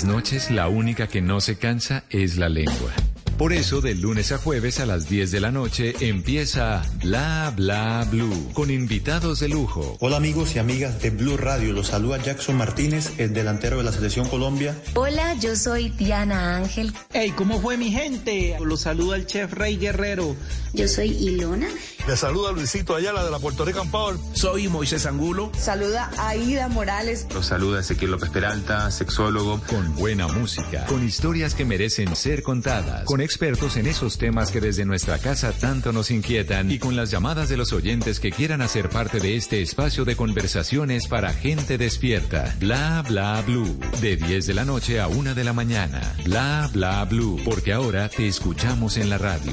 [0.00, 2.90] Las noches la única que no se cansa es la lengua.
[3.36, 8.06] Por eso, de lunes a jueves a las 10 de la noche empieza Bla Bla
[8.10, 9.98] Blue con invitados de lujo.
[10.00, 13.92] Hola amigos y amigas de Blue Radio, los saluda Jackson Martínez, el delantero de la
[13.92, 14.74] Selección Colombia.
[14.94, 16.94] Hola, yo soy Diana Ángel.
[17.12, 18.56] Hey, ¿cómo fue mi gente?
[18.60, 20.34] Los saluda el chef Rey Guerrero.
[20.72, 21.68] Yo soy Ilona.
[22.06, 24.16] Le saluda Luisito Ayala de la Puerto Rican Power.
[24.32, 25.50] Soy Moisés Angulo.
[25.56, 27.26] Saluda a Aida Morales.
[27.32, 29.60] Los saluda Ezequiel López Peralta, sexólogo.
[29.68, 34.60] Con buena música, con historias que merecen ser contadas, con expertos en esos temas que
[34.60, 38.62] desde nuestra casa tanto nos inquietan y con las llamadas de los oyentes que quieran
[38.62, 42.54] hacer parte de este espacio de conversaciones para gente despierta.
[42.58, 43.78] Bla bla blue.
[44.00, 46.14] De 10 de la noche a 1 de la mañana.
[46.24, 47.40] Bla bla blue.
[47.44, 49.52] Porque ahora te escuchamos en la radio.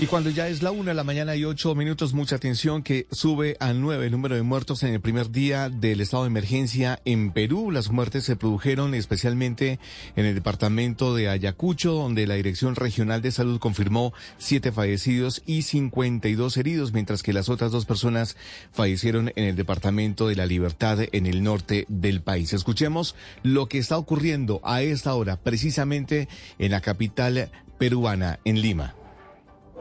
[0.00, 3.08] Y cuando ya es la una de la mañana y ocho minutos, mucha atención que
[3.10, 7.00] sube a nueve el número de muertos en el primer día del estado de emergencia
[7.04, 7.72] en Perú.
[7.72, 9.80] Las muertes se produjeron especialmente
[10.14, 15.62] en el departamento de Ayacucho, donde la Dirección Regional de Salud confirmó siete fallecidos y
[15.62, 18.36] 52 heridos, mientras que las otras dos personas
[18.70, 22.52] fallecieron en el departamento de La Libertad en el norte del país.
[22.52, 26.28] Escuchemos lo que está ocurriendo a esta hora, precisamente
[26.60, 28.94] en la capital peruana, en Lima.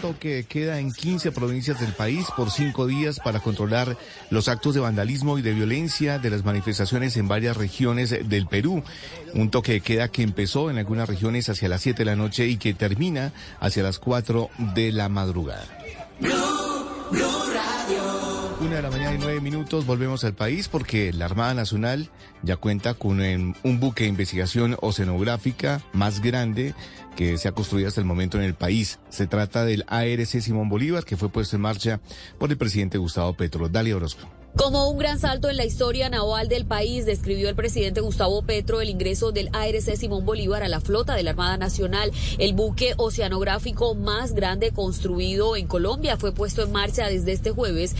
[0.00, 3.96] toque queda en 15 provincias del país por cinco días para controlar
[4.30, 8.82] los actos de vandalismo y de violencia de las manifestaciones en varias regiones del Perú.
[9.34, 12.46] Un toque de queda que empezó en algunas regiones hacia las 7 de la noche
[12.46, 15.66] y que termina hacia las 4 de la madrugada.
[18.60, 22.10] Una de la mañana y nueve minutos volvemos al país porque la Armada Nacional
[22.42, 26.74] ya cuenta con em, un buque de investigación oceanográfica más grande
[27.16, 28.98] que se ha construido hasta el momento en el país.
[29.08, 32.00] Se trata del ARC Simón Bolívar que fue puesto en marcha
[32.38, 33.70] por el presidente Gustavo Petro.
[33.70, 34.28] Dalia Orozco.
[34.56, 38.80] Como un gran salto en la historia naval del país, describió el presidente Gustavo Petro
[38.80, 42.10] el ingreso del ARC Simón Bolívar a la flota de la Armada Nacional.
[42.36, 47.94] El buque oceanográfico más grande construido en Colombia fue puesto en marcha desde este jueves